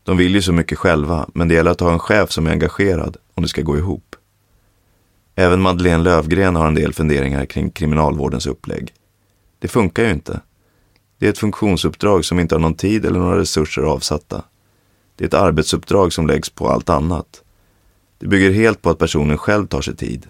De 0.02 0.16
vill 0.16 0.34
ju 0.34 0.42
så 0.42 0.52
mycket 0.52 0.78
själva, 0.78 1.28
men 1.34 1.48
det 1.48 1.54
gäller 1.54 1.70
att 1.70 1.80
ha 1.80 1.92
en 1.92 1.98
chef 1.98 2.30
som 2.30 2.46
är 2.46 2.50
engagerad 2.50 3.16
om 3.34 3.42
det 3.42 3.48
ska 3.48 3.62
gå 3.62 3.78
ihop. 3.78 4.16
Även 5.34 5.60
Madeleine 5.60 6.02
Lövgren 6.02 6.56
har 6.56 6.66
en 6.66 6.74
del 6.74 6.92
funderingar 6.92 7.46
kring 7.46 7.70
kriminalvårdens 7.70 8.46
upplägg. 8.46 8.94
Det 9.58 9.68
funkar 9.68 10.04
ju 10.04 10.10
inte. 10.10 10.40
Det 11.18 11.26
är 11.26 11.30
ett 11.30 11.38
funktionsuppdrag 11.38 12.24
som 12.24 12.40
inte 12.40 12.54
har 12.54 12.60
någon 12.60 12.74
tid 12.74 13.06
eller 13.06 13.18
några 13.18 13.38
resurser 13.38 13.82
avsatta. 13.82 14.42
Det 15.16 15.24
är 15.24 15.28
ett 15.28 15.34
arbetsuppdrag 15.34 16.12
som 16.12 16.26
läggs 16.26 16.50
på 16.50 16.68
allt 16.68 16.88
annat. 16.88 17.42
Det 18.18 18.26
bygger 18.26 18.50
helt 18.50 18.82
på 18.82 18.90
att 18.90 18.98
personen 18.98 19.38
själv 19.38 19.66
tar 19.66 19.80
sig 19.80 19.96
tid. 19.96 20.26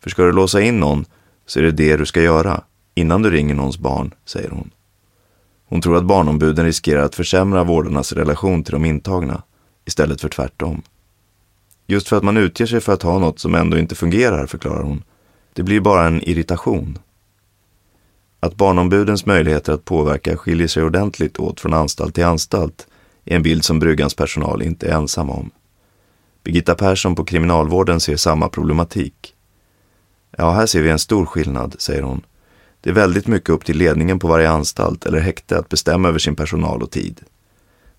För 0.00 0.10
ska 0.10 0.22
du 0.22 0.32
låsa 0.32 0.60
in 0.60 0.80
någon 0.80 1.04
så 1.46 1.58
är 1.58 1.62
det 1.62 1.70
det 1.70 1.96
du 1.96 2.06
ska 2.06 2.22
göra 2.22 2.64
innan 2.94 3.22
du 3.22 3.30
ringer 3.30 3.54
någons 3.54 3.78
barn, 3.78 4.14
säger 4.24 4.50
hon. 4.50 4.70
Hon 5.66 5.80
tror 5.80 5.96
att 5.96 6.04
barnombuden 6.04 6.64
riskerar 6.64 7.02
att 7.02 7.14
försämra 7.14 7.64
vårdarnas 7.64 8.12
relation 8.12 8.64
till 8.64 8.72
de 8.72 8.84
intagna 8.84 9.42
istället 9.84 10.20
för 10.20 10.28
tvärtom. 10.28 10.82
Just 11.86 12.08
för 12.08 12.16
att 12.16 12.24
man 12.24 12.36
utger 12.36 12.66
sig 12.66 12.80
för 12.80 12.92
att 12.92 13.02
ha 13.02 13.18
något 13.18 13.38
som 13.38 13.54
ändå 13.54 13.78
inte 13.78 13.94
fungerar, 13.94 14.46
förklarar 14.46 14.82
hon. 14.82 15.02
Det 15.52 15.62
blir 15.62 15.80
bara 15.80 16.06
en 16.06 16.22
irritation. 16.22 16.98
Att 18.40 18.56
barnombudens 18.56 19.26
möjligheter 19.26 19.72
att 19.72 19.84
påverka 19.84 20.36
skiljer 20.36 20.68
sig 20.68 20.82
ordentligt 20.82 21.38
åt 21.38 21.60
från 21.60 21.74
anstalt 21.74 22.14
till 22.14 22.24
anstalt 22.24 22.86
är 23.24 23.36
en 23.36 23.42
bild 23.42 23.64
som 23.64 23.78
Bryggans 23.78 24.14
personal 24.14 24.62
inte 24.62 24.86
är 24.86 24.92
ensam 24.92 25.30
om. 25.30 25.50
Birgitta 26.44 26.74
Persson 26.74 27.14
på 27.14 27.24
Kriminalvården 27.24 28.00
ser 28.00 28.16
samma 28.16 28.48
problematik. 28.48 29.34
Ja, 30.36 30.50
här 30.50 30.66
ser 30.66 30.82
vi 30.82 30.90
en 30.90 30.98
stor 30.98 31.26
skillnad, 31.26 31.74
säger 31.78 32.02
hon. 32.02 32.22
Det 32.84 32.90
är 32.90 32.94
väldigt 32.94 33.26
mycket 33.26 33.50
upp 33.50 33.64
till 33.64 33.78
ledningen 33.78 34.18
på 34.18 34.28
varje 34.28 34.50
anstalt 34.50 35.06
eller 35.06 35.20
häkte 35.20 35.58
att 35.58 35.68
bestämma 35.68 36.08
över 36.08 36.18
sin 36.18 36.36
personal 36.36 36.82
och 36.82 36.90
tid. 36.90 37.20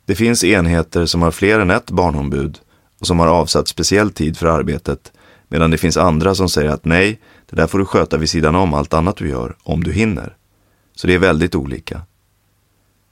Det 0.05 0.15
finns 0.15 0.43
enheter 0.43 1.05
som 1.05 1.21
har 1.21 1.31
fler 1.31 1.59
än 1.59 1.71
ett 1.71 1.91
barnombud 1.91 2.59
och 2.99 3.07
som 3.07 3.19
har 3.19 3.27
avsatt 3.27 3.67
speciell 3.67 4.11
tid 4.11 4.37
för 4.37 4.47
arbetet, 4.47 5.11
medan 5.47 5.71
det 5.71 5.77
finns 5.77 5.97
andra 5.97 6.35
som 6.35 6.49
säger 6.49 6.69
att 6.69 6.85
nej, 6.85 7.21
det 7.49 7.55
där 7.55 7.67
får 7.67 7.79
du 7.79 7.85
sköta 7.85 8.17
vid 8.17 8.29
sidan 8.29 8.55
om 8.55 8.73
allt 8.73 8.93
annat 8.93 9.17
du 9.17 9.29
gör, 9.29 9.55
om 9.63 9.83
du 9.83 9.93
hinner. 9.93 10.37
Så 10.95 11.07
det 11.07 11.13
är 11.13 11.19
väldigt 11.19 11.55
olika. 11.55 12.01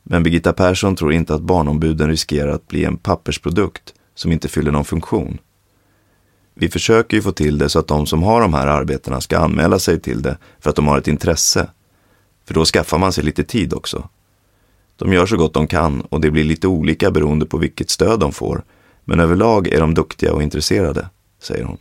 Men 0.03 0.23
Birgitta 0.23 0.53
Persson 0.53 0.95
tror 0.95 1.13
inte 1.13 1.35
att 1.35 1.41
barnombuden 1.41 2.09
riskerar 2.09 2.51
att 2.51 2.67
bli 2.67 2.85
en 2.85 2.97
pappersprodukt 2.97 3.93
som 4.15 4.31
inte 4.31 4.47
fyller 4.47 4.71
någon 4.71 4.85
funktion. 4.85 5.37
Vi 6.53 6.69
försöker 6.69 7.17
ju 7.17 7.23
få 7.23 7.31
till 7.31 7.57
det 7.57 7.69
så 7.69 7.79
att 7.79 7.87
de 7.87 8.05
som 8.05 8.23
har 8.23 8.41
de 8.41 8.53
här 8.53 8.67
arbetena 8.67 9.21
ska 9.21 9.37
anmäla 9.37 9.79
sig 9.79 9.99
till 9.99 10.21
det 10.21 10.37
för 10.59 10.69
att 10.69 10.75
de 10.75 10.87
har 10.87 10.97
ett 10.97 11.07
intresse. 11.07 11.69
För 12.45 12.53
då 12.53 12.65
skaffar 12.65 12.97
man 12.97 13.13
sig 13.13 13.23
lite 13.23 13.43
tid 13.43 13.73
också. 13.73 14.09
De 14.95 15.13
gör 15.13 15.25
så 15.25 15.37
gott 15.37 15.53
de 15.53 15.67
kan 15.67 16.01
och 16.01 16.21
det 16.21 16.31
blir 16.31 16.43
lite 16.43 16.67
olika 16.67 17.11
beroende 17.11 17.45
på 17.45 17.57
vilket 17.57 17.89
stöd 17.89 18.19
de 18.19 18.31
får. 18.31 18.63
Men 19.05 19.19
överlag 19.19 19.67
är 19.67 19.79
de 19.79 19.93
duktiga 19.93 20.33
och 20.33 20.43
intresserade, 20.43 21.09
säger 21.41 21.63
hon. 21.63 21.77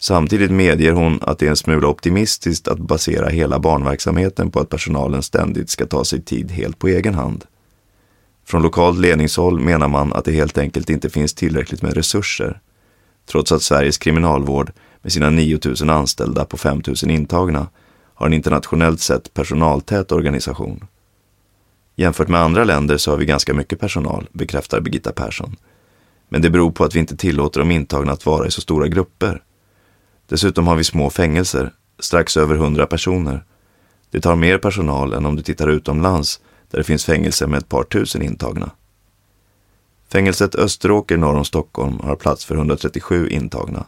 Samtidigt 0.00 0.50
medger 0.50 0.92
hon 0.92 1.18
att 1.22 1.38
det 1.38 1.46
är 1.46 1.50
en 1.50 1.56
smula 1.56 1.88
optimistiskt 1.88 2.68
att 2.68 2.78
basera 2.78 3.28
hela 3.28 3.58
barnverksamheten 3.58 4.50
på 4.50 4.60
att 4.60 4.68
personalen 4.68 5.22
ständigt 5.22 5.70
ska 5.70 5.86
ta 5.86 6.04
sig 6.04 6.22
tid 6.22 6.50
helt 6.50 6.78
på 6.78 6.88
egen 6.88 7.14
hand. 7.14 7.44
Från 8.46 8.62
lokalt 8.62 8.98
ledningshåll 8.98 9.60
menar 9.60 9.88
man 9.88 10.12
att 10.12 10.24
det 10.24 10.32
helt 10.32 10.58
enkelt 10.58 10.90
inte 10.90 11.10
finns 11.10 11.34
tillräckligt 11.34 11.82
med 11.82 11.94
resurser 11.94 12.60
trots 13.26 13.52
att 13.52 13.62
Sveriges 13.62 13.98
kriminalvård 13.98 14.72
med 15.02 15.12
sina 15.12 15.30
9000 15.30 15.90
anställda 15.90 16.44
på 16.44 16.56
5000 16.56 17.10
intagna 17.10 17.68
har 18.14 18.26
en 18.26 18.32
internationellt 18.32 19.00
sett 19.00 19.34
personaltät 19.34 20.12
organisation. 20.12 20.84
Jämfört 21.96 22.28
med 22.28 22.40
andra 22.40 22.64
länder 22.64 22.96
så 22.96 23.10
har 23.10 23.18
vi 23.18 23.26
ganska 23.26 23.54
mycket 23.54 23.80
personal, 23.80 24.28
bekräftar 24.32 24.80
Birgitta 24.80 25.12
Persson. 25.12 25.56
Men 26.28 26.42
det 26.42 26.50
beror 26.50 26.70
på 26.70 26.84
att 26.84 26.94
vi 26.94 26.98
inte 26.98 27.16
tillåter 27.16 27.60
de 27.60 27.70
intagna 27.70 28.12
att 28.12 28.26
vara 28.26 28.46
i 28.46 28.50
så 28.50 28.60
stora 28.60 28.88
grupper. 28.88 29.42
Dessutom 30.28 30.66
har 30.66 30.76
vi 30.76 30.84
små 30.84 31.10
fängelser, 31.10 31.72
strax 31.98 32.36
över 32.36 32.54
100 32.54 32.86
personer. 32.86 33.44
Det 34.10 34.20
tar 34.20 34.36
mer 34.36 34.58
personal 34.58 35.12
än 35.12 35.26
om 35.26 35.36
du 35.36 35.42
tittar 35.42 35.68
utomlands 35.68 36.40
där 36.70 36.78
det 36.78 36.84
finns 36.84 37.04
fängelser 37.04 37.46
med 37.46 37.58
ett 37.58 37.68
par 37.68 37.84
tusen 37.84 38.22
intagna. 38.22 38.70
Fängelset 40.12 40.54
Österåker 40.54 41.16
norr 41.16 41.34
om 41.34 41.44
Stockholm 41.44 42.00
har 42.00 42.16
plats 42.16 42.44
för 42.44 42.54
137 42.54 43.28
intagna. 43.28 43.86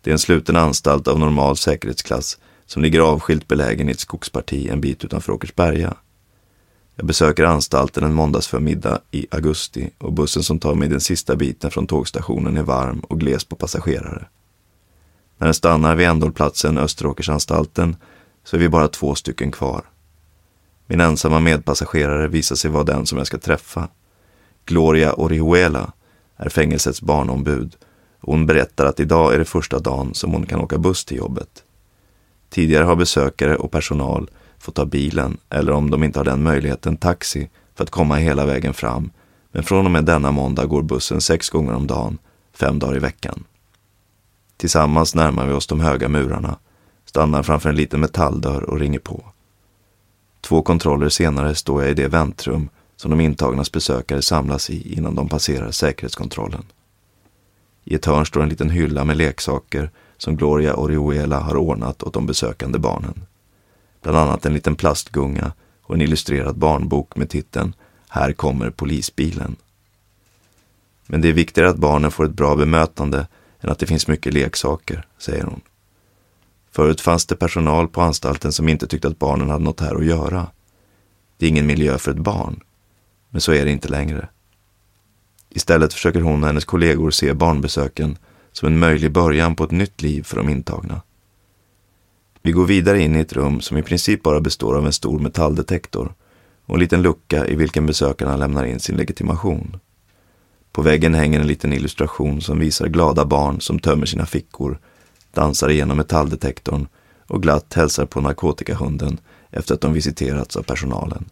Det 0.00 0.10
är 0.10 0.12
en 0.12 0.18
sluten 0.18 0.56
anstalt 0.56 1.08
av 1.08 1.18
normal 1.18 1.56
säkerhetsklass 1.56 2.38
som 2.66 2.82
ligger 2.82 3.00
avskilt 3.00 3.48
belägen 3.48 3.88
i 3.88 3.92
ett 3.92 4.00
skogsparti 4.00 4.68
en 4.68 4.80
bit 4.80 5.04
utanför 5.04 5.32
Åkersberga. 5.32 5.96
Jag 6.94 7.06
besöker 7.06 7.44
anstalten 7.44 8.04
en 8.04 8.14
måndagsförmiddag 8.14 9.00
i 9.10 9.26
augusti 9.30 9.90
och 9.98 10.12
bussen 10.12 10.42
som 10.42 10.58
tar 10.58 10.74
mig 10.74 10.88
den 10.88 11.00
sista 11.00 11.36
biten 11.36 11.70
från 11.70 11.86
tågstationen 11.86 12.56
är 12.56 12.62
varm 12.62 13.00
och 13.00 13.20
gles 13.20 13.44
på 13.44 13.56
passagerare. 13.56 14.26
När 15.38 15.46
den 15.46 15.54
stannar 15.54 15.94
vid 15.94 16.06
ändhållplatsen 16.06 16.78
Österåkersanstalten 16.78 17.96
så 18.44 18.56
är 18.56 18.60
vi 18.60 18.68
bara 18.68 18.88
två 18.88 19.14
stycken 19.14 19.52
kvar. 19.52 19.84
Min 20.86 21.00
ensamma 21.00 21.40
medpassagerare 21.40 22.28
visar 22.28 22.56
sig 22.56 22.70
vara 22.70 22.84
den 22.84 23.06
som 23.06 23.18
jag 23.18 23.26
ska 23.26 23.38
träffa 23.38 23.88
Gloria 24.66 25.12
Orihuela 25.12 25.92
är 26.36 26.48
fängelsets 26.48 27.02
barnombud 27.02 27.76
och 28.20 28.32
hon 28.32 28.46
berättar 28.46 28.86
att 28.86 29.00
idag 29.00 29.34
är 29.34 29.38
det 29.38 29.44
första 29.44 29.78
dagen 29.78 30.14
som 30.14 30.32
hon 30.32 30.46
kan 30.46 30.60
åka 30.60 30.78
buss 30.78 31.04
till 31.04 31.16
jobbet. 31.16 31.64
Tidigare 32.48 32.84
har 32.84 32.96
besökare 32.96 33.56
och 33.56 33.70
personal 33.70 34.30
fått 34.58 34.74
ta 34.74 34.84
bilen 34.84 35.36
eller 35.50 35.72
om 35.72 35.90
de 35.90 36.04
inte 36.04 36.18
har 36.18 36.24
den 36.24 36.42
möjligheten 36.42 36.96
taxi 36.96 37.50
för 37.74 37.84
att 37.84 37.90
komma 37.90 38.16
hela 38.16 38.46
vägen 38.46 38.74
fram. 38.74 39.10
Men 39.52 39.62
från 39.62 39.84
och 39.84 39.90
med 39.90 40.04
denna 40.04 40.30
måndag 40.30 40.66
går 40.66 40.82
bussen 40.82 41.20
sex 41.20 41.50
gånger 41.50 41.74
om 41.74 41.86
dagen, 41.86 42.18
fem 42.52 42.78
dagar 42.78 42.96
i 42.96 43.00
veckan. 43.00 43.44
Tillsammans 44.56 45.14
närmar 45.14 45.46
vi 45.46 45.52
oss 45.52 45.66
de 45.66 45.80
höga 45.80 46.08
murarna, 46.08 46.58
stannar 47.04 47.42
framför 47.42 47.68
en 47.68 47.76
liten 47.76 48.00
metalldörr 48.00 48.62
och 48.62 48.80
ringer 48.80 48.98
på. 48.98 49.24
Två 50.40 50.62
kontroller 50.62 51.08
senare 51.08 51.54
står 51.54 51.82
jag 51.82 51.90
i 51.90 51.94
det 51.94 52.08
väntrum 52.08 52.68
som 52.96 53.10
de 53.10 53.20
intagnas 53.20 53.72
besökare 53.72 54.22
samlas 54.22 54.70
i 54.70 54.94
innan 54.94 55.14
de 55.14 55.28
passerar 55.28 55.70
säkerhetskontrollen. 55.70 56.64
I 57.84 57.94
ett 57.94 58.04
hörn 58.04 58.26
står 58.26 58.42
en 58.42 58.48
liten 58.48 58.70
hylla 58.70 59.04
med 59.04 59.16
leksaker 59.16 59.90
som 60.16 60.36
Gloria 60.36 60.74
Orihuela 60.76 61.40
har 61.40 61.56
ordnat 61.56 62.02
åt 62.02 62.14
de 62.14 62.26
besökande 62.26 62.78
barnen. 62.78 63.26
Bland 64.02 64.18
annat 64.18 64.46
en 64.46 64.54
liten 64.54 64.76
plastgunga 64.76 65.52
och 65.82 65.94
en 65.94 66.00
illustrerad 66.00 66.58
barnbok 66.58 67.16
med 67.16 67.30
titeln 67.30 67.74
Här 68.08 68.32
kommer 68.32 68.70
polisbilen. 68.70 69.56
Men 71.06 71.20
det 71.20 71.28
är 71.28 71.32
viktigare 71.32 71.70
att 71.70 71.76
barnen 71.76 72.10
får 72.10 72.24
ett 72.24 72.30
bra 72.30 72.56
bemötande 72.56 73.26
än 73.60 73.70
att 73.70 73.78
det 73.78 73.86
finns 73.86 74.08
mycket 74.08 74.34
leksaker, 74.34 75.06
säger 75.18 75.44
hon. 75.44 75.60
Förut 76.70 77.00
fanns 77.00 77.26
det 77.26 77.36
personal 77.36 77.88
på 77.88 78.00
anstalten 78.00 78.52
som 78.52 78.68
inte 78.68 78.86
tyckte 78.86 79.08
att 79.08 79.18
barnen 79.18 79.50
hade 79.50 79.64
något 79.64 79.80
här 79.80 79.94
att 79.94 80.04
göra. 80.04 80.46
Det 81.36 81.46
är 81.46 81.50
ingen 81.50 81.66
miljö 81.66 81.98
för 81.98 82.10
ett 82.10 82.16
barn. 82.16 82.60
Men 83.36 83.40
så 83.40 83.52
är 83.52 83.64
det 83.64 83.70
inte 83.70 83.88
längre. 83.88 84.28
Istället 85.50 85.92
försöker 85.92 86.20
hon 86.20 86.42
och 86.42 86.46
hennes 86.46 86.64
kollegor 86.64 87.10
se 87.10 87.34
barnbesöken 87.34 88.18
som 88.52 88.66
en 88.66 88.78
möjlig 88.78 89.12
början 89.12 89.56
på 89.56 89.64
ett 89.64 89.70
nytt 89.70 90.02
liv 90.02 90.22
för 90.22 90.36
de 90.36 90.48
intagna. 90.48 91.02
Vi 92.42 92.52
går 92.52 92.66
vidare 92.66 93.02
in 93.02 93.16
i 93.16 93.20
ett 93.20 93.32
rum 93.32 93.60
som 93.60 93.76
i 93.76 93.82
princip 93.82 94.22
bara 94.22 94.40
består 94.40 94.76
av 94.76 94.86
en 94.86 94.92
stor 94.92 95.18
metalldetektor 95.18 96.14
och 96.66 96.74
en 96.74 96.80
liten 96.80 97.02
lucka 97.02 97.46
i 97.46 97.54
vilken 97.54 97.86
besökarna 97.86 98.36
lämnar 98.36 98.64
in 98.64 98.80
sin 98.80 98.96
legitimation. 98.96 99.78
På 100.72 100.82
väggen 100.82 101.14
hänger 101.14 101.40
en 101.40 101.46
liten 101.46 101.72
illustration 101.72 102.40
som 102.40 102.58
visar 102.58 102.86
glada 102.86 103.24
barn 103.24 103.60
som 103.60 103.78
tömmer 103.78 104.06
sina 104.06 104.26
fickor, 104.26 104.78
dansar 105.34 105.68
igenom 105.68 105.96
metalldetektorn 105.96 106.88
och 107.26 107.42
glatt 107.42 107.74
hälsar 107.74 108.06
på 108.06 108.20
narkotikahunden 108.20 109.18
efter 109.50 109.74
att 109.74 109.80
de 109.80 109.92
visiterats 109.92 110.56
av 110.56 110.62
personalen. 110.62 111.24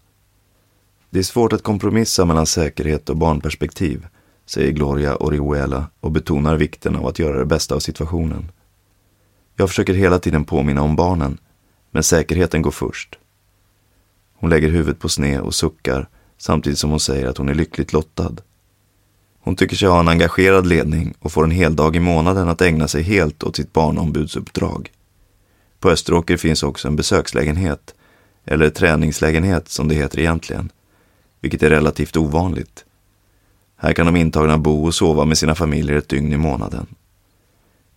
Det 1.15 1.21
är 1.21 1.23
svårt 1.23 1.53
att 1.53 1.63
kompromissa 1.63 2.25
mellan 2.25 2.47
säkerhet 2.47 3.11
och 3.11 3.17
barnperspektiv, 3.17 4.07
säger 4.47 4.73
Gloria 4.73 5.17
Orihuela 5.17 5.87
och 6.01 6.11
betonar 6.11 6.57
vikten 6.57 6.97
av 6.97 7.07
att 7.07 7.19
göra 7.19 7.39
det 7.39 7.45
bästa 7.45 7.75
av 7.75 7.79
situationen. 7.79 8.51
Jag 9.57 9.69
försöker 9.69 9.95
hela 9.95 10.19
tiden 10.19 10.45
påminna 10.45 10.83
om 10.83 10.97
barnen, 10.97 11.39
men 11.91 12.03
säkerheten 12.03 12.63
går 12.63 12.71
först. 12.71 13.19
Hon 14.39 14.51
lägger 14.51 14.69
huvudet 14.69 14.99
på 14.99 15.09
sned 15.09 15.41
och 15.41 15.55
suckar 15.55 16.09
samtidigt 16.39 16.79
som 16.79 16.91
hon 16.91 17.01
säger 17.01 17.27
att 17.27 17.39
hon 17.39 17.49
är 17.49 17.55
lyckligt 17.55 17.93
lottad. 17.93 18.37
Hon 19.41 19.57
tycker 19.57 19.77
sig 19.77 19.89
ha 19.89 20.01
en 20.01 20.09
engagerad 20.09 20.67
ledning 20.67 21.15
och 21.19 21.33
får 21.33 21.45
en 21.45 21.51
hel 21.51 21.77
dag 21.77 21.97
i 21.97 22.01
månaden 22.01 22.49
att 22.49 22.63
ägna 22.63 22.89
sig 22.89 23.03
helt 23.03 23.43
åt 23.43 23.57
sitt 23.57 23.73
barnombudsuppdrag. 23.73 24.93
På 25.81 25.91
Österåker 25.91 26.37
finns 26.37 26.63
också 26.63 26.89
en 26.89 26.97
besökslägenhet, 26.97 27.95
eller 28.45 28.71
träningslägenhet 28.71 29.69
som 29.69 29.89
det 29.89 29.95
heter 29.95 30.19
egentligen, 30.19 30.71
vilket 31.45 31.63
är 31.63 31.71
relativt 31.71 32.17
ovanligt. 32.17 32.85
Här 33.77 33.93
kan 33.93 34.07
de 34.07 34.17
intagna 34.17 34.59
bo 34.59 34.85
och 34.87 34.95
sova 34.95 35.25
med 35.25 35.39
sina 35.39 35.55
familjer 35.55 35.97
ett 35.97 36.09
dygn 36.09 36.33
i 36.33 36.37
månaden. 36.37 36.87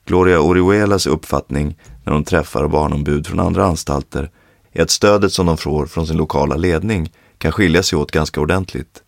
Gloria 0.05 0.39
Orihuelas 0.39 1.07
uppfattning 1.07 1.75
när 2.03 2.13
hon 2.13 2.23
träffar 2.23 2.67
barnombud 2.67 3.27
från 3.27 3.39
andra 3.39 3.65
anstalter 3.65 4.31
är 4.71 4.83
att 4.83 4.89
stödet 4.89 5.33
som 5.33 5.45
de 5.45 5.57
får 5.57 5.85
från 5.85 6.07
sin 6.07 6.17
lokala 6.17 6.55
ledning 6.55 7.13
kan 7.37 7.51
skilja 7.51 7.83
sig 7.83 7.99
åt 7.99 8.11
ganska 8.11 8.41
ordentligt. 8.41 9.03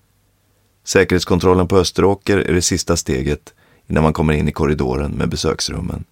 Säkerhetskontrollen 0.84 1.68
på 1.68 1.78
Österåker 1.78 2.38
är 2.38 2.54
det 2.54 2.62
sista 2.62 2.98
steget 2.98 3.54
innan 3.88 4.04
man 4.04 4.14
kommer 4.14 4.34
in 4.34 4.48
i 4.48 4.52
korridoren 4.52 5.12
med 5.12 5.30
besöksrummen. 5.30 6.04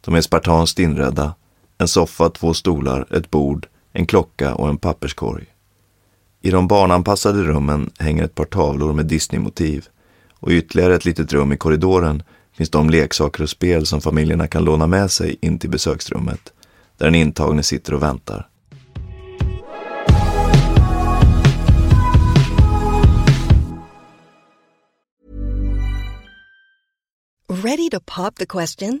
De 0.00 0.14
är 0.14 0.20
spartanskt 0.20 0.78
inredda, 0.78 1.34
en 1.78 1.88
soffa, 1.88 2.30
två 2.30 2.54
stolar, 2.54 3.06
ett 3.16 3.30
bord, 3.30 3.66
en 3.92 4.06
klocka 4.06 4.54
och 4.54 4.68
en 4.68 4.78
papperskorg. 4.78 5.53
I 6.44 6.50
de 6.50 6.68
barnanpassade 6.68 7.42
rummen 7.42 7.90
hänger 7.98 8.24
ett 8.24 8.34
par 8.34 8.44
tavlor 8.44 8.92
med 8.92 9.06
Disney-motiv 9.06 9.86
och 10.34 10.52
i 10.52 10.56
ytterligare 10.56 10.94
ett 10.94 11.04
litet 11.04 11.32
rum 11.32 11.52
i 11.52 11.56
korridoren 11.56 12.22
finns 12.56 12.70
de 12.70 12.90
leksaker 12.90 13.42
och 13.42 13.50
spel 13.50 13.86
som 13.86 14.00
familjerna 14.00 14.46
kan 14.46 14.64
låna 14.64 14.86
med 14.86 15.10
sig 15.10 15.36
in 15.40 15.58
till 15.58 15.70
besöksrummet, 15.70 16.52
där 16.96 17.06
den 17.06 17.14
intagne 17.14 17.62
sitter 17.62 17.94
och 17.94 18.02
väntar. 18.02 18.48
Ready 27.48 27.90
to 27.90 28.00
pop 28.00 28.36
the 28.36 28.46
question? 28.46 29.00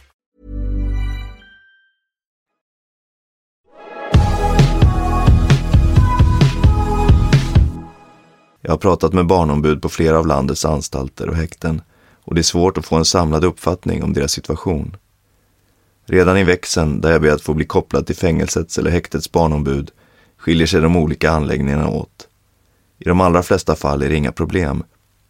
Jag 8.61 8.71
har 8.71 8.77
pratat 8.77 9.13
med 9.13 9.27
barnombud 9.27 9.81
på 9.81 9.89
flera 9.89 10.19
av 10.19 10.27
landets 10.27 10.65
anstalter 10.65 11.29
och 11.29 11.35
häkten 11.35 11.81
och 12.23 12.35
det 12.35 12.41
är 12.41 12.43
svårt 12.43 12.77
att 12.77 12.85
få 12.85 12.95
en 12.95 13.05
samlad 13.05 13.43
uppfattning 13.43 14.03
om 14.03 14.13
deras 14.13 14.31
situation. 14.31 14.95
Redan 16.05 16.37
i 16.37 16.43
växeln, 16.43 17.01
där 17.01 17.11
jag 17.11 17.21
ber 17.21 17.31
att 17.31 17.41
få 17.41 17.53
bli 17.53 17.65
kopplad 17.65 18.05
till 18.05 18.15
fängelsets 18.15 18.77
eller 18.77 18.91
häktets 18.91 19.31
barnombud, 19.31 19.91
skiljer 20.37 20.67
sig 20.67 20.81
de 20.81 20.95
olika 20.97 21.31
anläggningarna 21.31 21.89
åt. 21.89 22.27
I 22.99 23.03
de 23.03 23.21
allra 23.21 23.43
flesta 23.43 23.75
fall 23.75 24.01
är 24.01 24.09
det 24.09 24.15
inga 24.15 24.31
problem, 24.31 24.83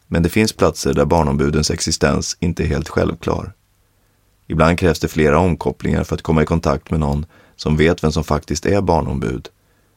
men 0.08 0.24
det 0.24 0.30
finns 0.30 0.54
platser 0.54 0.94
där 0.94 1.06
barnombudens 1.06 1.72
existens 1.72 2.38
inte 2.40 2.64
är 2.64 2.68
helt 2.68 2.90
självklar. 2.90 3.54
Ibland 4.48 4.80
krävs 4.80 5.00
det 5.00 5.08
flera 5.08 5.40
omkopplingar 5.40 6.04
för 6.04 6.16
att 6.16 6.22
komma 6.22 6.44
i 6.44 6.46
kontakt 6.46 6.92
med 6.92 7.00
någon 7.00 7.26
som 7.56 7.78
vet 7.78 8.04
vem 8.04 8.12
som 8.12 8.24
faktiskt 8.24 8.66
är 8.66 8.82
barnombud, 8.82 9.50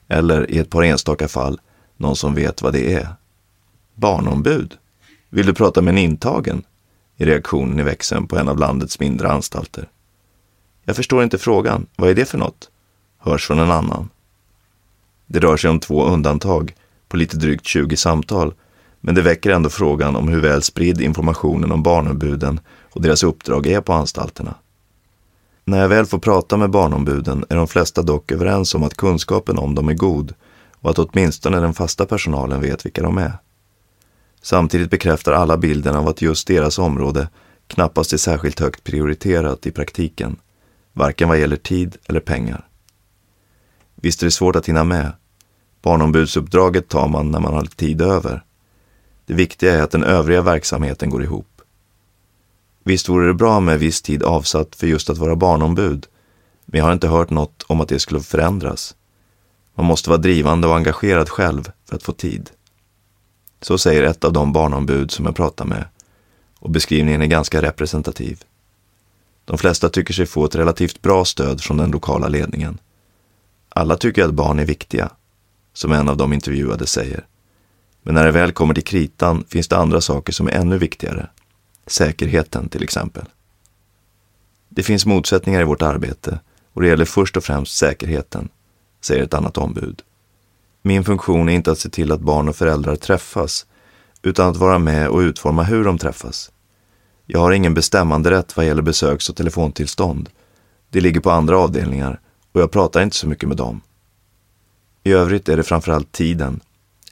eller 0.08 0.50
i 0.50 0.58
ett 0.58 0.70
par 0.70 0.82
enstaka 0.82 1.28
fall, 1.28 1.60
någon 1.96 2.16
som 2.16 2.34
vet 2.34 2.62
vad 2.62 2.72
det 2.72 2.92
är. 2.94 3.08
Barnombud? 3.94 4.74
Vill 5.30 5.46
du 5.46 5.54
prata 5.54 5.82
med 5.82 5.92
en 5.92 5.98
intagen? 5.98 6.62
I 7.16 7.24
reaktionen 7.24 7.80
i 7.80 7.82
växeln 7.82 8.26
på 8.26 8.38
en 8.38 8.48
av 8.48 8.58
landets 8.58 9.00
mindre 9.00 9.30
anstalter. 9.30 9.88
Jag 10.84 10.96
förstår 10.96 11.22
inte 11.22 11.38
frågan. 11.38 11.86
Vad 11.96 12.10
är 12.10 12.14
det 12.14 12.24
för 12.24 12.38
något? 12.38 12.70
Hörs 13.18 13.46
från 13.46 13.58
en 13.58 13.70
annan. 13.70 14.10
Det 15.26 15.38
rör 15.38 15.56
sig 15.56 15.70
om 15.70 15.80
två 15.80 16.04
undantag 16.04 16.74
på 17.08 17.16
lite 17.16 17.36
drygt 17.36 17.66
20 17.66 17.96
samtal, 17.96 18.54
men 19.00 19.14
det 19.14 19.22
väcker 19.22 19.50
ändå 19.50 19.70
frågan 19.70 20.16
om 20.16 20.28
hur 20.28 20.40
väl 20.40 20.62
spridd 20.62 21.00
informationen 21.00 21.72
om 21.72 21.82
barnombuden 21.82 22.60
och 22.90 23.02
deras 23.02 23.22
uppdrag 23.22 23.66
är 23.66 23.80
på 23.80 23.92
anstalterna. 23.92 24.54
När 25.64 25.80
jag 25.80 25.88
väl 25.88 26.06
får 26.06 26.18
prata 26.18 26.56
med 26.56 26.70
barnombuden 26.70 27.44
är 27.48 27.56
de 27.56 27.68
flesta 27.68 28.02
dock 28.02 28.32
överens 28.32 28.74
om 28.74 28.82
att 28.82 28.96
kunskapen 28.96 29.58
om 29.58 29.74
dem 29.74 29.88
är 29.88 29.94
god 29.94 30.34
och 30.80 30.90
att 30.90 30.98
åtminstone 30.98 31.60
den 31.60 31.74
fasta 31.74 32.06
personalen 32.06 32.60
vet 32.60 32.86
vilka 32.86 33.02
de 33.02 33.18
är. 33.18 33.32
Samtidigt 34.44 34.90
bekräftar 34.90 35.32
alla 35.32 35.56
bilden 35.56 35.96
av 35.96 36.08
att 36.08 36.22
just 36.22 36.46
deras 36.46 36.78
område 36.78 37.28
knappast 37.66 38.12
är 38.12 38.16
särskilt 38.16 38.60
högt 38.60 38.84
prioriterat 38.84 39.66
i 39.66 39.70
praktiken, 39.70 40.36
varken 40.92 41.28
vad 41.28 41.40
gäller 41.40 41.56
tid 41.56 41.96
eller 42.06 42.20
pengar. 42.20 42.68
Visst 43.94 44.22
är 44.22 44.26
det 44.26 44.30
svårt 44.30 44.56
att 44.56 44.68
hinna 44.68 44.84
med. 44.84 45.12
Barnombudsuppdraget 45.82 46.88
tar 46.88 47.08
man 47.08 47.30
när 47.30 47.40
man 47.40 47.54
har 47.54 47.64
tid 47.64 48.02
över. 48.02 48.44
Det 49.26 49.34
viktiga 49.34 49.74
är 49.74 49.82
att 49.82 49.90
den 49.90 50.04
övriga 50.04 50.42
verksamheten 50.42 51.10
går 51.10 51.22
ihop. 51.22 51.62
Visst 52.84 53.08
vore 53.08 53.26
det 53.26 53.34
bra 53.34 53.60
med 53.60 53.78
viss 53.78 54.02
tid 54.02 54.22
avsatt 54.22 54.76
för 54.76 54.86
just 54.86 55.10
att 55.10 55.18
vara 55.18 55.36
barnombud, 55.36 56.06
men 56.66 56.78
jag 56.78 56.84
har 56.84 56.92
inte 56.92 57.08
hört 57.08 57.30
något 57.30 57.62
om 57.66 57.80
att 57.80 57.88
det 57.88 57.98
skulle 57.98 58.20
förändras. 58.20 58.94
Man 59.74 59.86
måste 59.86 60.10
vara 60.10 60.20
drivande 60.20 60.68
och 60.68 60.76
engagerad 60.76 61.28
själv 61.28 61.70
för 61.88 61.96
att 61.96 62.02
få 62.02 62.12
tid. 62.12 62.50
Så 63.64 63.78
säger 63.78 64.02
ett 64.02 64.24
av 64.24 64.32
de 64.32 64.52
barnombud 64.52 65.10
som 65.10 65.24
jag 65.24 65.36
pratar 65.36 65.64
med 65.64 65.84
och 66.58 66.70
beskrivningen 66.70 67.22
är 67.22 67.26
ganska 67.26 67.62
representativ. 67.62 68.44
De 69.44 69.58
flesta 69.58 69.88
tycker 69.88 70.14
sig 70.14 70.26
få 70.26 70.44
ett 70.44 70.54
relativt 70.54 71.02
bra 71.02 71.24
stöd 71.24 71.60
från 71.60 71.76
den 71.76 71.90
lokala 71.90 72.28
ledningen. 72.28 72.78
Alla 73.68 73.96
tycker 73.96 74.24
att 74.24 74.34
barn 74.34 74.58
är 74.58 74.64
viktiga, 74.64 75.10
som 75.72 75.92
en 75.92 76.08
av 76.08 76.16
de 76.16 76.32
intervjuade 76.32 76.86
säger. 76.86 77.26
Men 78.02 78.14
när 78.14 78.24
det 78.24 78.32
väl 78.32 78.52
kommer 78.52 78.74
till 78.74 78.84
kritan 78.84 79.44
finns 79.48 79.68
det 79.68 79.76
andra 79.76 80.00
saker 80.00 80.32
som 80.32 80.48
är 80.48 80.52
ännu 80.52 80.78
viktigare. 80.78 81.28
Säkerheten 81.86 82.68
till 82.68 82.82
exempel. 82.82 83.24
Det 84.68 84.82
finns 84.82 85.06
motsättningar 85.06 85.60
i 85.60 85.64
vårt 85.64 85.82
arbete 85.82 86.40
och 86.72 86.82
det 86.82 86.88
gäller 86.88 87.04
först 87.04 87.36
och 87.36 87.44
främst 87.44 87.76
säkerheten, 87.76 88.48
säger 89.00 89.22
ett 89.24 89.34
annat 89.34 89.58
ombud. 89.58 90.02
Min 90.86 91.04
funktion 91.04 91.48
är 91.48 91.52
inte 91.52 91.72
att 91.72 91.78
se 91.78 91.88
till 91.88 92.12
att 92.12 92.20
barn 92.20 92.48
och 92.48 92.56
föräldrar 92.56 92.96
träffas, 92.96 93.66
utan 94.22 94.50
att 94.50 94.56
vara 94.56 94.78
med 94.78 95.08
och 95.08 95.18
utforma 95.18 95.62
hur 95.62 95.84
de 95.84 95.98
träffas. 95.98 96.52
Jag 97.26 97.40
har 97.40 97.52
ingen 97.52 97.74
bestämmande 97.74 98.30
rätt 98.30 98.56
vad 98.56 98.66
gäller 98.66 98.82
besöks 98.82 99.28
och 99.28 99.36
telefontillstånd. 99.36 100.30
Det 100.90 101.00
ligger 101.00 101.20
på 101.20 101.30
andra 101.30 101.58
avdelningar 101.58 102.20
och 102.52 102.60
jag 102.60 102.70
pratar 102.70 103.02
inte 103.02 103.16
så 103.16 103.28
mycket 103.28 103.48
med 103.48 103.56
dem. 103.56 103.80
I 105.04 105.12
övrigt 105.12 105.48
är 105.48 105.56
det 105.56 105.62
framförallt 105.62 106.12
tiden, 106.12 106.60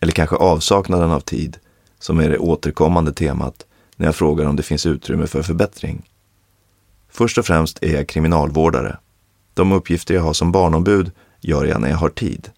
eller 0.01 0.13
kanske 0.13 0.37
avsaknaden 0.37 1.11
av 1.11 1.21
tid, 1.21 1.59
som 1.99 2.19
är 2.19 2.31
det 2.31 2.39
återkommande 2.39 3.13
temat 3.13 3.67
när 3.97 4.07
jag 4.07 4.17
frågar 4.17 4.47
om 4.47 4.57
det 4.57 4.63
finns 4.63 4.87
utrymme 4.87 5.27
för 5.27 5.43
förbättring. 5.43 6.11
Först 7.09 7.39
och 7.39 7.47
främst 7.47 7.83
är 7.83 7.95
jag 7.95 8.09
kriminalvårdare. 8.09 8.97
De 9.55 9.73
uppgifter 9.73 10.15
jag 10.15 10.23
har 10.23 10.33
som 10.33 10.53
barnombud 10.53 11.11
gör 11.41 11.65
jag 11.65 11.81
när 11.81 11.91
jag 11.91 11.97
har 11.97 12.09
tid, 12.09 12.51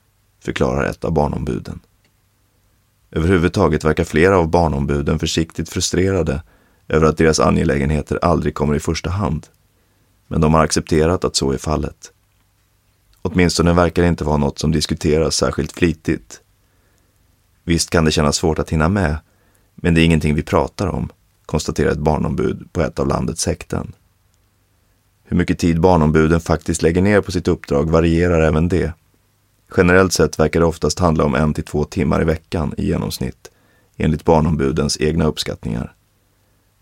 förklarar 0.44 0.84
ett 0.84 1.04
av 1.04 1.12
barnombuden. 1.12 1.80
Överhuvudtaget 3.10 3.84
verkar 3.84 4.04
flera 4.04 4.38
av 4.38 4.48
barnombuden 4.48 5.18
försiktigt 5.18 5.68
frustrerade 5.68 6.42
över 6.88 7.06
att 7.06 7.16
deras 7.16 7.40
angelägenheter 7.40 8.18
aldrig 8.22 8.54
kommer 8.54 8.74
i 8.74 8.80
första 8.80 9.10
hand. 9.10 9.46
Men 10.28 10.40
de 10.40 10.54
har 10.54 10.64
accepterat 10.64 11.24
att 11.24 11.36
så 11.36 11.52
är 11.52 11.58
fallet. 11.58 12.12
Åtminstone 13.22 13.72
verkar 13.72 14.02
det 14.02 14.08
inte 14.08 14.24
vara 14.24 14.36
något 14.36 14.58
som 14.58 14.72
diskuteras 14.72 15.36
särskilt 15.36 15.72
flitigt. 15.72 16.40
Visst 17.64 17.90
kan 17.90 18.04
det 18.04 18.10
kännas 18.10 18.36
svårt 18.36 18.58
att 18.58 18.70
hinna 18.70 18.88
med, 18.88 19.16
men 19.74 19.94
det 19.94 20.00
är 20.00 20.04
ingenting 20.04 20.34
vi 20.34 20.42
pratar 20.42 20.86
om, 20.86 21.08
konstaterar 21.46 21.90
ett 21.90 21.98
barnombud 21.98 22.72
på 22.72 22.80
ett 22.80 22.98
av 22.98 23.08
landets 23.08 23.46
häkten. 23.46 23.92
Hur 25.24 25.36
mycket 25.36 25.58
tid 25.58 25.80
barnombuden 25.80 26.40
faktiskt 26.40 26.82
lägger 26.82 27.02
ner 27.02 27.20
på 27.20 27.32
sitt 27.32 27.48
uppdrag 27.48 27.90
varierar 27.90 28.40
även 28.40 28.68
det. 28.68 28.92
Generellt 29.76 30.12
sett 30.12 30.38
verkar 30.38 30.60
det 30.60 30.66
oftast 30.66 30.98
handla 30.98 31.24
om 31.24 31.34
en 31.34 31.54
till 31.54 31.64
två 31.64 31.84
timmar 31.84 32.22
i 32.22 32.24
veckan 32.24 32.74
i 32.78 32.86
genomsnitt, 32.86 33.50
enligt 33.96 34.24
barnombudens 34.24 35.00
egna 35.00 35.24
uppskattningar. 35.24 35.94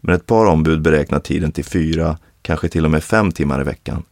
Men 0.00 0.14
ett 0.14 0.26
par 0.26 0.46
ombud 0.46 0.82
beräknar 0.82 1.20
tiden 1.20 1.52
till 1.52 1.64
fyra, 1.64 2.18
kanske 2.42 2.68
till 2.68 2.84
och 2.84 2.90
med 2.90 3.04
fem 3.04 3.32
timmar 3.32 3.60
i 3.60 3.64
veckan. 3.64 4.02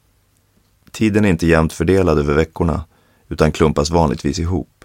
Tiden 0.90 1.24
är 1.24 1.28
inte 1.28 1.46
jämnt 1.46 1.72
fördelad 1.72 2.18
över 2.18 2.34
veckorna, 2.34 2.84
utan 3.28 3.52
klumpas 3.52 3.90
vanligtvis 3.90 4.38
ihop. 4.38 4.84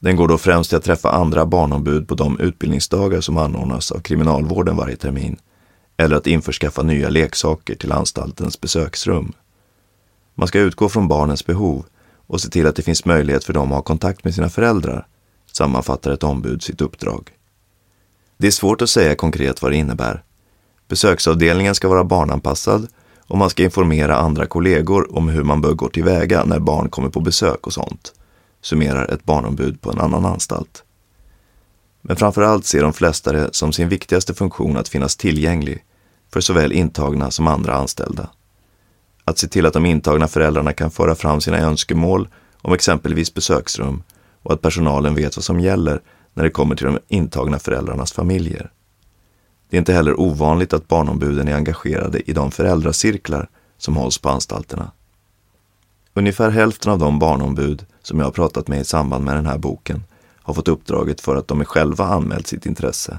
Den 0.00 0.16
går 0.16 0.28
då 0.28 0.38
främst 0.38 0.70
till 0.70 0.78
att 0.78 0.84
träffa 0.84 1.10
andra 1.10 1.46
barnombud 1.46 2.08
på 2.08 2.14
de 2.14 2.40
utbildningsdagar 2.40 3.20
som 3.20 3.38
anordnas 3.38 3.92
av 3.92 4.00
kriminalvården 4.00 4.76
varje 4.76 4.96
termin, 4.96 5.36
eller 5.96 6.16
att 6.16 6.26
införskaffa 6.26 6.82
nya 6.82 7.08
leksaker 7.08 7.74
till 7.74 7.92
anstaltens 7.92 8.60
besöksrum. 8.60 9.32
Man 10.34 10.48
ska 10.48 10.58
utgå 10.58 10.88
från 10.88 11.08
barnens 11.08 11.46
behov 11.46 11.84
och 12.30 12.40
se 12.40 12.48
till 12.48 12.66
att 12.66 12.76
det 12.76 12.82
finns 12.82 13.04
möjlighet 13.04 13.44
för 13.44 13.52
dem 13.52 13.72
att 13.72 13.76
ha 13.76 13.82
kontakt 13.82 14.24
med 14.24 14.34
sina 14.34 14.48
föräldrar, 14.48 15.06
sammanfattar 15.52 16.10
ett 16.10 16.22
ombud 16.22 16.62
sitt 16.62 16.80
uppdrag. 16.80 17.30
Det 18.36 18.46
är 18.46 18.50
svårt 18.50 18.82
att 18.82 18.90
säga 18.90 19.14
konkret 19.14 19.62
vad 19.62 19.72
det 19.72 19.76
innebär. 19.76 20.22
Besöksavdelningen 20.88 21.74
ska 21.74 21.88
vara 21.88 22.04
barnanpassad 22.04 22.88
och 23.26 23.38
man 23.38 23.50
ska 23.50 23.62
informera 23.62 24.16
andra 24.16 24.46
kollegor 24.46 25.16
om 25.16 25.28
hur 25.28 25.44
man 25.44 25.60
bör 25.60 25.72
gå 25.72 25.88
tillväga 25.88 26.44
när 26.44 26.58
barn 26.58 26.88
kommer 26.88 27.08
på 27.08 27.20
besök 27.20 27.66
och 27.66 27.72
sånt, 27.72 28.12
summerar 28.62 29.06
ett 29.06 29.24
barnombud 29.24 29.80
på 29.80 29.90
en 29.90 30.00
annan 30.00 30.24
anstalt. 30.24 30.84
Men 32.02 32.16
framför 32.16 32.42
allt 32.42 32.66
ser 32.66 32.82
de 32.82 32.92
flesta 32.92 33.32
det 33.32 33.54
som 33.54 33.72
sin 33.72 33.88
viktigaste 33.88 34.34
funktion 34.34 34.76
att 34.76 34.88
finnas 34.88 35.16
tillgänglig 35.16 35.84
för 36.32 36.40
såväl 36.40 36.72
intagna 36.72 37.30
som 37.30 37.46
andra 37.46 37.74
anställda. 37.74 38.30
Att 39.30 39.38
se 39.38 39.48
till 39.48 39.66
att 39.66 39.72
de 39.72 39.86
intagna 39.86 40.28
föräldrarna 40.28 40.72
kan 40.72 40.90
föra 40.90 41.14
fram 41.14 41.40
sina 41.40 41.58
önskemål 41.58 42.28
om 42.62 42.72
exempelvis 42.72 43.34
besöksrum 43.34 44.02
och 44.42 44.52
att 44.52 44.62
personalen 44.62 45.14
vet 45.14 45.36
vad 45.36 45.44
som 45.44 45.60
gäller 45.60 46.02
när 46.34 46.44
det 46.44 46.50
kommer 46.50 46.76
till 46.76 46.86
de 46.86 46.98
intagna 47.08 47.58
föräldrarnas 47.58 48.12
familjer. 48.12 48.70
Det 49.68 49.76
är 49.76 49.78
inte 49.78 49.92
heller 49.92 50.20
ovanligt 50.20 50.72
att 50.72 50.88
barnombuden 50.88 51.48
är 51.48 51.54
engagerade 51.54 52.30
i 52.30 52.32
de 52.32 52.50
föräldracirklar 52.50 53.48
som 53.78 53.96
hålls 53.96 54.18
på 54.18 54.28
anstalterna. 54.28 54.90
Ungefär 56.14 56.50
hälften 56.50 56.92
av 56.92 56.98
de 56.98 57.18
barnombud 57.18 57.86
som 58.02 58.18
jag 58.18 58.26
har 58.26 58.32
pratat 58.32 58.68
med 58.68 58.80
i 58.80 58.84
samband 58.84 59.24
med 59.24 59.36
den 59.36 59.46
här 59.46 59.58
boken 59.58 60.02
har 60.42 60.54
fått 60.54 60.68
uppdraget 60.68 61.20
för 61.20 61.36
att 61.36 61.48
de 61.48 61.64
själva 61.64 62.04
anmält 62.04 62.46
sitt 62.46 62.66
intresse. 62.66 63.18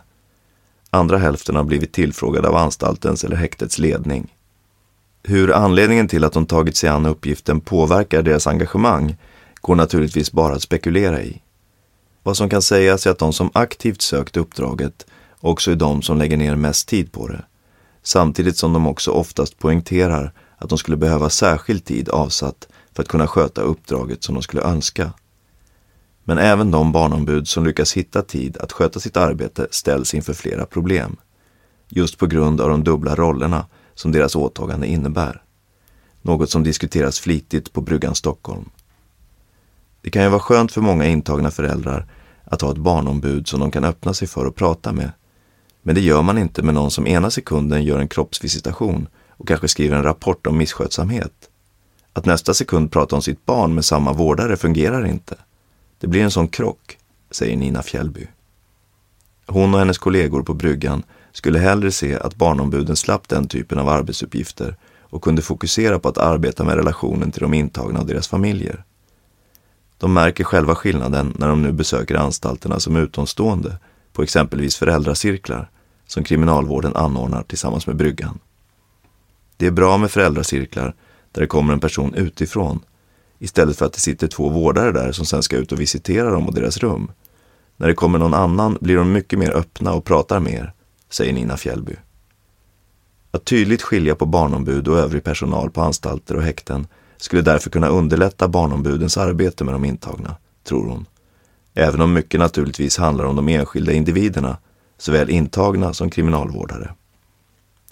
Andra 0.90 1.18
hälften 1.18 1.56
har 1.56 1.64
blivit 1.64 1.94
tillfrågade 1.94 2.48
av 2.50 2.56
anstaltens 2.56 3.24
eller 3.24 3.36
häktets 3.36 3.80
ledning. 3.80 4.36
Hur 5.24 5.52
anledningen 5.52 6.08
till 6.08 6.24
att 6.24 6.34
de 6.34 6.46
tagit 6.46 6.78
sig 6.78 6.90
an 6.90 7.06
uppgiften 7.06 7.62
påverkar 7.62 8.22
deras 8.22 8.48
engagemang 8.48 9.16
går 9.62 9.76
naturligtvis 9.76 10.32
bara 10.32 10.56
att 10.56 10.62
spekulera 10.62 11.22
i. 11.22 11.42
Vad 12.24 12.38
som 12.38 12.50
kan 12.50 12.62
sägas 12.62 13.08
är 13.08 13.12
att 13.12 13.20
de 13.20 13.34
som 13.34 13.50
aktivt 13.54 14.02
sökt 14.02 14.38
uppdraget 14.38 15.06
också 15.40 15.72
är 15.72 15.76
de 15.76 16.02
som 16.02 16.18
lägger 16.18 16.38
ner 16.38 16.56
mest 16.56 16.88
tid 16.88 17.12
på 17.12 17.28
det. 17.28 17.46
Samtidigt 18.04 18.58
som 18.58 18.74
de 18.74 18.88
också 18.88 19.12
oftast 19.12 19.60
poängterar 19.60 20.34
att 20.58 20.70
de 20.70 20.78
skulle 20.78 20.98
behöva 20.98 21.30
särskild 21.30 21.86
tid 21.86 22.10
avsatt 22.10 22.68
för 22.94 23.04
att 23.04 23.10
kunna 23.10 23.28
sköta 23.28 23.62
uppdraget 23.62 24.24
som 24.24 24.36
de 24.36 24.42
skulle 24.42 24.62
önska. 24.62 25.14
Men 26.24 26.38
även 26.38 26.72
de 26.72 26.92
barnombud 26.92 27.48
som 27.48 27.66
lyckas 27.66 27.94
hitta 27.94 28.22
tid 28.22 28.58
att 28.58 28.72
sköta 28.72 29.00
sitt 29.00 29.18
arbete 29.18 29.68
ställs 29.72 30.14
inför 30.14 30.34
flera 30.34 30.66
problem. 30.66 31.18
Just 31.90 32.18
på 32.18 32.28
grund 32.28 32.62
av 32.62 32.70
de 32.70 32.84
dubbla 32.84 33.16
rollerna 33.16 33.66
som 34.02 34.12
deras 34.12 34.36
åtagande 34.36 34.88
innebär. 34.88 35.42
Något 36.22 36.50
som 36.50 36.64
diskuteras 36.64 37.20
flitigt 37.20 37.74
på 37.74 37.82
Bryggan 37.82 38.16
Stockholm. 38.16 38.70
Det 40.02 40.10
kan 40.10 40.24
ju 40.24 40.30
vara 40.30 40.40
skönt 40.40 40.72
för 40.72 40.82
många 40.82 41.06
intagna 41.06 41.52
föräldrar 41.52 42.08
att 42.44 42.62
ha 42.62 42.72
ett 42.72 42.78
barnombud 42.78 43.48
som 43.48 43.60
de 43.60 43.72
kan 43.72 43.84
öppna 43.84 44.14
sig 44.14 44.28
för 44.28 44.46
och 44.46 44.56
prata 44.56 44.92
med. 44.92 45.12
Men 45.82 45.96
det 45.96 46.02
gör 46.02 46.22
man 46.22 46.38
inte 46.38 46.64
med 46.64 46.74
någon 46.74 46.92
som 46.92 47.08
ena 47.08 47.32
sekunden 47.32 47.84
gör 47.84 48.00
en 48.00 48.08
kroppsvisitation 48.08 49.08
och 49.30 49.48
kanske 49.48 49.68
skriver 49.68 49.98
en 49.98 50.04
rapport 50.04 50.48
om 50.48 50.58
misskötsamhet. 50.58 51.50
Att 52.14 52.26
nästa 52.26 52.54
sekund 52.54 52.92
prata 52.92 53.16
om 53.16 53.22
sitt 53.22 53.46
barn 53.46 53.74
med 53.74 53.86
samma 53.86 54.14
vårdare 54.14 54.58
fungerar 54.58 55.08
inte. 55.08 55.36
Det 56.00 56.08
blir 56.08 56.24
en 56.24 56.32
sån 56.32 56.48
krock, 56.48 56.98
säger 57.32 57.58
Nina 57.58 57.82
Fjällby. 57.82 58.28
Hon 59.48 59.74
och 59.74 59.80
hennes 59.80 59.98
kollegor 59.98 60.44
på 60.44 60.54
bryggan 60.54 61.04
skulle 61.32 61.60
hellre 61.60 61.92
se 61.92 62.16
att 62.16 62.36
barnombuden 62.36 62.96
slapp 62.96 63.28
den 63.28 63.48
typen 63.48 63.80
av 63.80 63.90
arbetsuppgifter 63.90 64.76
och 65.02 65.22
kunde 65.22 65.42
fokusera 65.42 66.00
på 66.00 66.10
att 66.10 66.18
arbeta 66.18 66.64
med 66.64 66.76
relationen 66.76 67.32
till 67.32 67.42
de 67.42 67.54
intagna 67.54 68.00
och 68.00 68.06
deras 68.06 68.28
familjer. 68.28 68.84
De 69.98 70.14
märker 70.14 70.44
själva 70.44 70.76
skillnaden 70.76 71.34
när 71.38 71.48
de 71.48 71.62
nu 71.62 71.72
besöker 71.72 72.16
anstalterna 72.16 72.80
som 72.80 72.96
utomstående 72.96 73.78
på 74.14 74.24
exempelvis 74.24 74.76
föräldracirklar 74.76 75.70
som 76.08 76.24
kriminalvården 76.24 76.96
anordnar 76.96 77.44
tillsammans 77.44 77.88
med 77.88 77.96
bryggan. 77.96 78.40
Det 79.58 79.68
är 79.68 79.72
bra 79.72 79.98
med 79.98 80.12
föräldracirklar 80.12 80.96
där 81.32 81.42
det 81.42 81.48
kommer 81.48 81.74
en 81.74 81.80
person 81.80 82.14
utifrån 82.14 82.80
istället 83.40 83.78
för 83.78 83.86
att 83.86 83.94
det 83.94 84.00
sitter 84.00 84.28
två 84.28 84.50
vårdare 84.50 84.92
där 84.92 85.12
som 85.12 85.26
sen 85.26 85.44
ska 85.44 85.58
ut 85.58 85.72
och 85.72 85.82
visitera 85.82 86.30
dem 86.30 86.48
och 86.48 86.54
deras 86.54 86.78
rum. 86.78 87.12
När 87.78 87.88
det 87.88 87.94
kommer 87.94 88.20
någon 88.20 88.34
annan 88.34 88.78
blir 88.82 88.96
de 88.96 89.12
mycket 89.12 89.40
mer 89.40 89.52
öppna 89.52 89.94
och 89.94 90.06
pratar 90.06 90.40
mer, 90.40 90.74
säger 91.12 91.34
Nina 91.34 91.58
Fjällby. 91.58 91.96
Att 93.32 93.46
tydligt 93.46 93.82
skilja 93.82 94.16
på 94.16 94.26
barnombud 94.26 94.88
och 94.88 94.98
övrig 94.98 95.24
personal 95.24 95.72
på 95.72 95.82
anstalter 95.82 96.36
och 96.36 96.44
häkten 96.44 96.88
skulle 97.18 97.42
därför 97.42 97.70
kunna 97.70 97.88
underlätta 97.88 98.48
barnombudens 98.48 99.18
arbete 99.18 99.64
med 99.64 99.74
de 99.74 99.86
intagna, 99.86 100.36
tror 100.64 100.88
hon. 100.90 101.06
Även 101.74 102.02
om 102.02 102.14
mycket 102.14 102.40
naturligtvis 102.40 102.98
handlar 102.98 103.26
om 103.26 103.36
de 103.36 103.50
enskilda 103.50 103.92
individerna, 103.92 104.58
såväl 104.98 105.30
intagna 105.30 105.94
som 105.94 106.10
kriminalvårdare. 106.10 106.94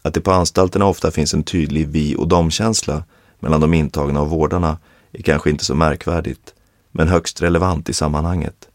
Att 0.01 0.13
det 0.13 0.21
på 0.21 0.31
anstalterna 0.31 0.85
ofta 0.85 1.11
finns 1.11 1.33
en 1.33 1.43
tydlig 1.43 1.87
vi 1.87 2.15
och 2.15 2.27
dom-känsla 2.27 3.03
mellan 3.39 3.61
de 3.61 3.73
intagna 3.73 4.21
och 4.21 4.29
vårdarna 4.29 4.77
är 5.11 5.21
kanske 5.21 5.49
inte 5.49 5.65
så 5.65 5.75
märkvärdigt, 5.75 6.53
men 6.91 7.07
högst 7.07 7.41
relevant 7.41 7.89
i 7.89 7.93
sammanhanget. 7.93 8.68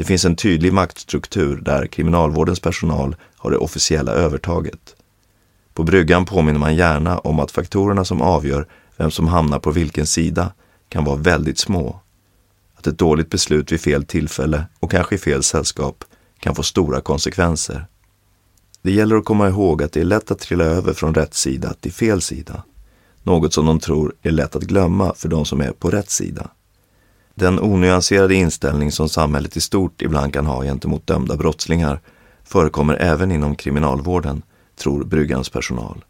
Det 0.00 0.04
finns 0.04 0.24
en 0.24 0.36
tydlig 0.36 0.72
maktstruktur 0.72 1.56
där 1.56 1.86
kriminalvårdens 1.86 2.60
personal 2.60 3.16
har 3.36 3.50
det 3.50 3.56
officiella 3.56 4.12
övertaget. 4.12 4.96
På 5.74 5.82
bryggan 5.82 6.24
påminner 6.24 6.58
man 6.58 6.76
gärna 6.76 7.18
om 7.18 7.40
att 7.40 7.50
faktorerna 7.50 8.04
som 8.04 8.22
avgör 8.22 8.66
vem 8.96 9.10
som 9.10 9.28
hamnar 9.28 9.58
på 9.58 9.70
vilken 9.70 10.06
sida 10.06 10.52
kan 10.88 11.04
vara 11.04 11.16
väldigt 11.16 11.58
små. 11.58 12.00
Att 12.74 12.86
ett 12.86 12.98
dåligt 12.98 13.30
beslut 13.30 13.72
vid 13.72 13.80
fel 13.80 14.04
tillfälle 14.04 14.64
och 14.78 14.90
kanske 14.90 15.14
i 15.14 15.18
fel 15.18 15.42
sällskap 15.42 16.04
kan 16.38 16.54
få 16.54 16.62
stora 16.62 17.00
konsekvenser. 17.00 17.86
Det 18.82 18.92
gäller 18.92 19.16
att 19.16 19.24
komma 19.24 19.48
ihåg 19.48 19.82
att 19.82 19.92
det 19.92 20.00
är 20.00 20.04
lätt 20.04 20.30
att 20.30 20.38
trilla 20.38 20.64
över 20.64 20.92
från 20.92 21.14
rätt 21.14 21.34
sida 21.34 21.74
till 21.80 21.92
fel 21.92 22.22
sida. 22.22 22.62
Något 23.22 23.54
som 23.54 23.66
de 23.66 23.80
tror 23.80 24.14
är 24.22 24.30
lätt 24.30 24.56
att 24.56 24.62
glömma 24.62 25.14
för 25.14 25.28
de 25.28 25.44
som 25.44 25.60
är 25.60 25.72
på 25.72 25.90
rätt 25.90 26.10
sida. 26.10 26.50
Den 27.34 27.60
onyanserade 27.60 28.34
inställning 28.34 28.92
som 28.92 29.08
samhället 29.08 29.56
i 29.56 29.60
stort 29.60 30.02
ibland 30.02 30.32
kan 30.32 30.46
ha 30.46 30.62
gentemot 30.62 31.06
dömda 31.06 31.36
brottslingar 31.36 32.00
förekommer 32.44 32.94
även 32.94 33.32
inom 33.32 33.56
kriminalvården, 33.56 34.42
tror 34.76 35.04
Bryggans 35.04 35.50
personal. 35.50 36.04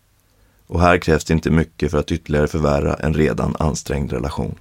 Och 0.66 0.80
här 0.80 0.98
krävs 0.98 1.24
det 1.24 1.34
inte 1.34 1.50
mycket 1.50 1.90
för 1.90 1.98
att 1.98 2.12
ytterligare 2.12 2.48
förvärra 2.48 2.94
en 2.94 3.14
redan 3.14 3.56
ansträngd 3.58 4.12
relation. 4.12 4.54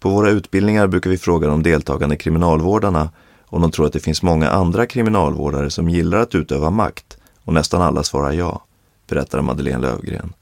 På 0.00 0.10
våra 0.10 0.30
utbildningar 0.30 0.86
brukar 0.86 1.10
vi 1.10 1.18
fråga 1.18 1.48
de 1.48 1.62
deltagande 1.62 2.16
kriminalvårdarna 2.16 3.10
om 3.46 3.62
de 3.62 3.70
tror 3.70 3.86
att 3.86 3.92
det 3.92 4.00
finns 4.00 4.22
många 4.22 4.50
andra 4.50 4.86
kriminalvårdare 4.86 5.70
som 5.70 5.88
gillar 5.88 6.18
att 6.18 6.34
utöva 6.34 6.70
makt 6.70 7.18
och 7.44 7.54
nästan 7.54 7.82
alla 7.82 8.02
svarar 8.02 8.32
ja, 8.32 8.64
berättar 9.08 9.42
Madeleine 9.42 9.82
Lövgren. 9.82 10.32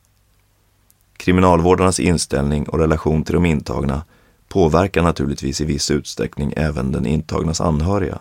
Kriminalvårdarnas 1.16 2.01
inställning 2.01 2.68
och 2.68 2.79
relation 2.79 3.22
till 3.22 3.35
de 3.35 3.46
intagna 3.46 4.03
påverkar 4.48 5.02
naturligtvis 5.02 5.61
i 5.61 5.64
viss 5.64 5.90
utsträckning 5.90 6.52
även 6.56 6.92
den 6.92 7.06
intagnas 7.06 7.61
anhöriga. 7.61 8.18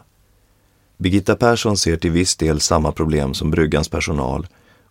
Birgitta 0.97 1.35
Persson 1.35 1.77
ser 1.77 1.97
till 1.97 2.11
viss 2.11 2.35
del 2.35 2.59
samma 2.59 2.91
problem 2.91 3.33
som 3.33 3.51
Bryggans 3.51 3.89
personal 3.89 4.47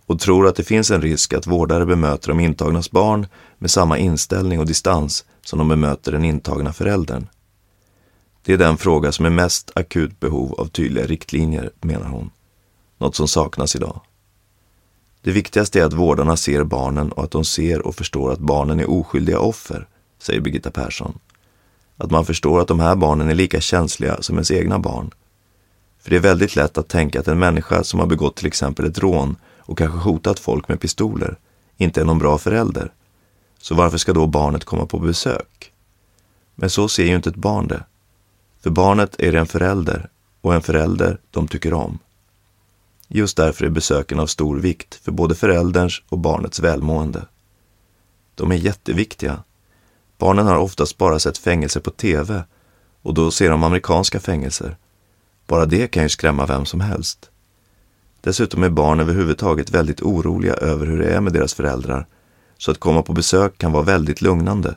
och 0.07 0.21
tror 0.21 0.47
att 0.47 0.57
det 0.57 0.65
finns 0.65 0.91
en 0.91 1.03
risk 1.03 1.33
att 1.33 1.47
vårdare 1.47 1.87
bemöter 1.87 2.29
de 2.29 2.41
intagnas 2.41 2.91
barn 2.91 3.27
med 3.59 3.71
samma 3.71 3.99
inställning 3.99 4.61
och 4.61 4.67
distans 4.67 5.25
som 5.45 5.59
de 5.59 5.69
bemöter 5.69 6.13
den 6.13 6.25
intagna 6.25 6.73
föräldern. 6.73 7.27
Det 8.43 8.53
är 8.53 8.59
den 8.59 8.77
fråga 8.77 9.13
som 9.13 9.27
är 9.27 9.31
mest 9.31 9.71
akut 9.75 10.21
behov 10.21 10.55
av 10.61 10.67
tydliga 10.67 11.07
riktlinjer, 11.07 11.71
menar 11.81 12.07
hon. 12.07 12.31
Något 12.99 13.17
som 13.17 13.29
saknas 13.29 13.77
idag. 13.77 14.01
Det 15.23 15.31
viktigaste 15.31 15.81
är 15.81 15.85
att 15.85 15.93
vårdarna 15.93 16.37
ser 16.37 16.65
barnen 16.65 17.13
och 17.13 17.25
att 17.25 17.31
de 17.31 17.45
ser 17.45 17.87
och 17.87 17.95
förstår 17.95 18.33
att 18.33 18.39
barnen 18.39 18.81
är 18.81 18.91
oskyldiga 18.91 19.39
offer, 19.39 19.89
säger 20.19 20.41
Birgitta 20.41 20.71
Persson. 20.71 21.19
Att 21.97 22.11
man 22.11 22.27
förstår 22.27 22.61
att 22.61 22.69
de 22.69 22.81
här 22.81 22.97
barnen 22.97 23.31
är 23.31 23.35
lika 23.35 23.61
känsliga 23.61 24.23
som 24.23 24.37
ens 24.37 24.51
egna 24.51 24.79
barn. 24.79 25.11
För 25.99 26.11
det 26.11 26.17
är 26.17 26.21
väldigt 26.21 26.57
lätt 26.57 26.79
att 26.79 26.89
tänka 26.89 27.21
att 27.21 27.29
en 27.29 27.39
människa 27.39 27.85
som 27.85 28.01
har 28.01 28.07
begått 28.07 28.37
till 28.37 28.47
exempel 28.47 28.87
ett 28.87 28.99
rån 28.99 29.37
och 29.59 29.79
kanske 29.79 29.99
hotat 29.99 30.39
folk 30.39 30.69
med 30.69 30.81
pistoler 30.81 31.37
inte 31.77 32.01
är 32.01 32.05
någon 32.05 32.19
bra 32.19 32.39
förälder. 32.39 32.93
Så 33.59 33.75
varför 33.75 33.99
ska 33.99 34.13
då 34.13 34.27
barnet 34.27 34.65
komma 34.65 34.87
på 34.87 34.99
besök? 34.99 35.73
Men 36.55 36.71
så 36.71 36.89
ser 36.89 37.05
ju 37.05 37.17
inte 37.17 37.31
ett 37.31 37.37
barn 37.37 37.69
det. 37.69 37.85
För 38.61 38.71
barnet 38.71 39.21
är 39.21 39.33
det 39.33 39.39
en 39.39 39.47
förälder 39.47 40.09
och 40.41 40.55
en 40.55 40.63
förälder 40.63 41.21
de 41.31 41.49
tycker 41.49 41.73
om. 41.73 41.99
Just 43.09 43.37
därför 43.37 43.65
är 43.65 43.71
besöken 43.71 44.21
av 44.21 44.27
stor 44.27 44.57
vikt 44.57 44.95
för 44.95 45.13
både 45.13 45.35
förälderns 45.35 46.03
och 46.09 46.19
barnets 46.19 46.61
välmående. 46.61 47.27
De 48.35 48.53
är 48.53 48.57
jätteviktiga. 48.57 49.43
Barnen 50.19 50.47
har 50.47 50.57
oftast 50.57 50.99
bara 50.99 51.19
sett 51.19 51.39
fängelse 51.39 51.81
på 51.81 51.91
TV 51.91 52.43
och 53.03 53.15
då 53.15 53.31
ser 53.31 53.51
de 53.51 53.63
amerikanska 53.63 54.21
fängelser. 54.21 54.77
Bara 55.47 55.67
det 55.67 55.89
kan 55.89 56.03
ju 56.03 56.09
skrämma 56.09 56.47
vem 56.47 56.67
som 56.67 56.81
helst. 56.81 57.31
Dessutom 58.21 58.63
är 58.63 58.69
barn 58.69 59.01
överhuvudtaget 59.01 59.71
väldigt 59.71 60.03
oroliga 60.03 60.55
över 60.55 60.87
hur 60.87 60.99
det 60.99 61.15
är 61.15 61.21
med 61.21 61.33
deras 61.33 61.55
föräldrar, 61.55 62.07
så 62.59 62.71
att 62.71 62.81
komma 62.81 63.03
på 63.03 63.13
besök 63.13 63.59
kan 63.59 63.73
vara 63.73 63.83
väldigt 63.83 64.23
lugnande. 64.23 64.75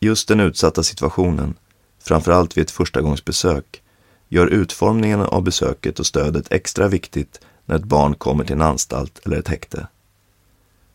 Just 0.00 0.28
den 0.28 0.40
utsatta 0.40 0.82
situationen, 0.82 1.54
framförallt 2.02 2.56
vid 2.56 2.62
ett 2.62 2.70
förstagångsbesök, 2.70 3.82
gör 4.28 4.46
utformningen 4.46 5.20
av 5.20 5.42
besöket 5.42 5.98
och 5.98 6.06
stödet 6.06 6.52
extra 6.52 6.88
viktigt 6.88 7.40
när 7.66 7.76
ett 7.76 7.84
barn 7.84 8.14
kommer 8.14 8.44
till 8.44 8.56
en 8.56 8.62
anstalt 8.62 9.20
eller 9.24 9.36
ett 9.38 9.48
häkte. 9.48 9.86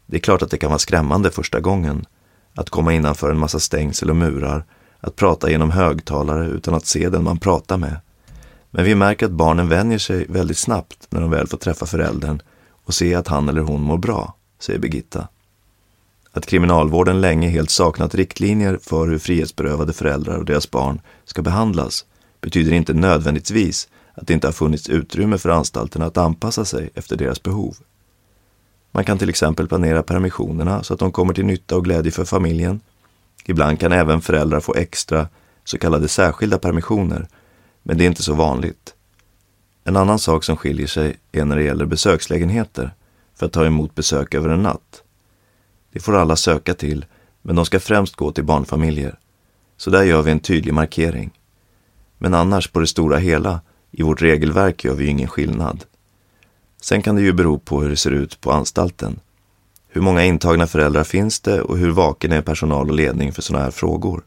Det 0.05 0.17
är 0.17 0.21
klart 0.21 0.41
att 0.41 0.51
det 0.51 0.57
kan 0.57 0.69
vara 0.69 0.79
skrämmande 0.79 1.31
första 1.31 1.59
gången, 1.59 2.05
att 2.55 2.69
komma 2.69 2.93
innanför 2.93 3.31
en 3.31 3.39
massa 3.39 3.59
stängsel 3.59 4.09
och 4.09 4.15
murar, 4.15 4.65
att 4.99 5.15
prata 5.15 5.51
genom 5.51 5.71
högtalare 5.71 6.47
utan 6.47 6.73
att 6.73 6.85
se 6.85 7.09
den 7.09 7.23
man 7.23 7.37
pratar 7.37 7.77
med. 7.77 7.97
Men 8.71 8.85
vi 8.85 8.95
märker 8.95 9.25
att 9.25 9.31
barnen 9.31 9.69
vänjer 9.69 9.97
sig 9.97 10.25
väldigt 10.29 10.57
snabbt 10.57 11.07
när 11.09 11.21
de 11.21 11.29
väl 11.31 11.47
får 11.47 11.57
träffa 11.57 11.85
föräldern 11.85 12.41
och 12.85 12.93
se 12.93 13.15
att 13.15 13.27
han 13.27 13.49
eller 13.49 13.61
hon 13.61 13.81
mår 13.81 13.97
bra, 13.97 14.35
säger 14.59 14.79
Birgitta. 14.79 15.27
Att 16.31 16.45
kriminalvården 16.45 17.21
länge 17.21 17.49
helt 17.49 17.69
saknat 17.69 18.15
riktlinjer 18.15 18.79
för 18.81 19.07
hur 19.07 19.17
frihetsberövade 19.17 19.93
föräldrar 19.93 20.37
och 20.37 20.45
deras 20.45 20.71
barn 20.71 21.01
ska 21.25 21.41
behandlas 21.41 22.05
betyder 22.41 22.71
inte 22.71 22.93
nödvändigtvis 22.93 23.87
att 24.13 24.27
det 24.27 24.33
inte 24.33 24.47
har 24.47 24.51
funnits 24.51 24.89
utrymme 24.89 25.37
för 25.37 25.49
anstalterna 25.49 26.05
att 26.05 26.17
anpassa 26.17 26.65
sig 26.65 26.89
efter 26.95 27.17
deras 27.17 27.43
behov. 27.43 27.75
Man 28.95 29.03
kan 29.03 29.17
till 29.17 29.29
exempel 29.29 29.67
planera 29.67 30.03
permissionerna 30.03 30.83
så 30.83 30.93
att 30.93 30.99
de 30.99 31.11
kommer 31.11 31.33
till 31.33 31.45
nytta 31.45 31.75
och 31.75 31.83
glädje 31.83 32.11
för 32.11 32.25
familjen. 32.25 32.79
Ibland 33.45 33.79
kan 33.79 33.91
även 33.91 34.21
föräldrar 34.21 34.59
få 34.59 34.75
extra 34.75 35.27
så 35.63 35.77
kallade 35.77 36.07
särskilda 36.07 36.59
permissioner, 36.59 37.27
men 37.83 37.97
det 37.97 38.03
är 38.03 38.07
inte 38.07 38.23
så 38.23 38.33
vanligt. 38.33 38.93
En 39.83 39.97
annan 39.97 40.19
sak 40.19 40.43
som 40.43 40.57
skiljer 40.57 40.87
sig 40.87 41.19
är 41.31 41.45
när 41.45 41.55
det 41.55 41.63
gäller 41.63 41.85
besökslägenheter 41.85 42.91
för 43.35 43.45
att 43.45 43.51
ta 43.51 43.65
emot 43.65 43.95
besök 43.95 44.33
över 44.33 44.49
en 44.49 44.63
natt. 44.63 45.03
Det 45.93 45.99
får 45.99 46.15
alla 46.15 46.35
söka 46.35 46.73
till, 46.73 47.05
men 47.41 47.55
de 47.55 47.65
ska 47.65 47.79
främst 47.79 48.15
gå 48.15 48.31
till 48.31 48.43
barnfamiljer. 48.43 49.19
Så 49.77 49.89
där 49.89 50.03
gör 50.03 50.21
vi 50.21 50.31
en 50.31 50.39
tydlig 50.39 50.73
markering. 50.73 51.31
Men 52.17 52.33
annars 52.33 52.67
på 52.67 52.79
det 52.79 52.87
stora 52.87 53.17
hela, 53.17 53.61
i 53.91 54.03
vårt 54.03 54.21
regelverk 54.21 54.83
gör 54.83 54.95
vi 54.95 55.05
ingen 55.05 55.27
skillnad. 55.27 55.85
Sen 56.83 57.01
kan 57.01 57.15
det 57.15 57.21
ju 57.21 57.33
bero 57.33 57.59
på 57.59 57.81
hur 57.81 57.89
det 57.89 57.97
ser 57.97 58.11
ut 58.11 58.41
på 58.41 58.51
anstalten. 58.51 59.19
Hur 59.87 60.01
många 60.01 60.25
intagna 60.25 60.67
föräldrar 60.67 61.03
finns 61.03 61.39
det 61.39 61.61
och 61.61 61.77
hur 61.77 61.91
vaken 61.91 62.31
är 62.31 62.41
personal 62.41 62.89
och 62.89 62.95
ledning 62.95 63.31
för 63.31 63.41
sådana 63.41 63.63
här 63.63 63.71
frågor? 63.71 64.23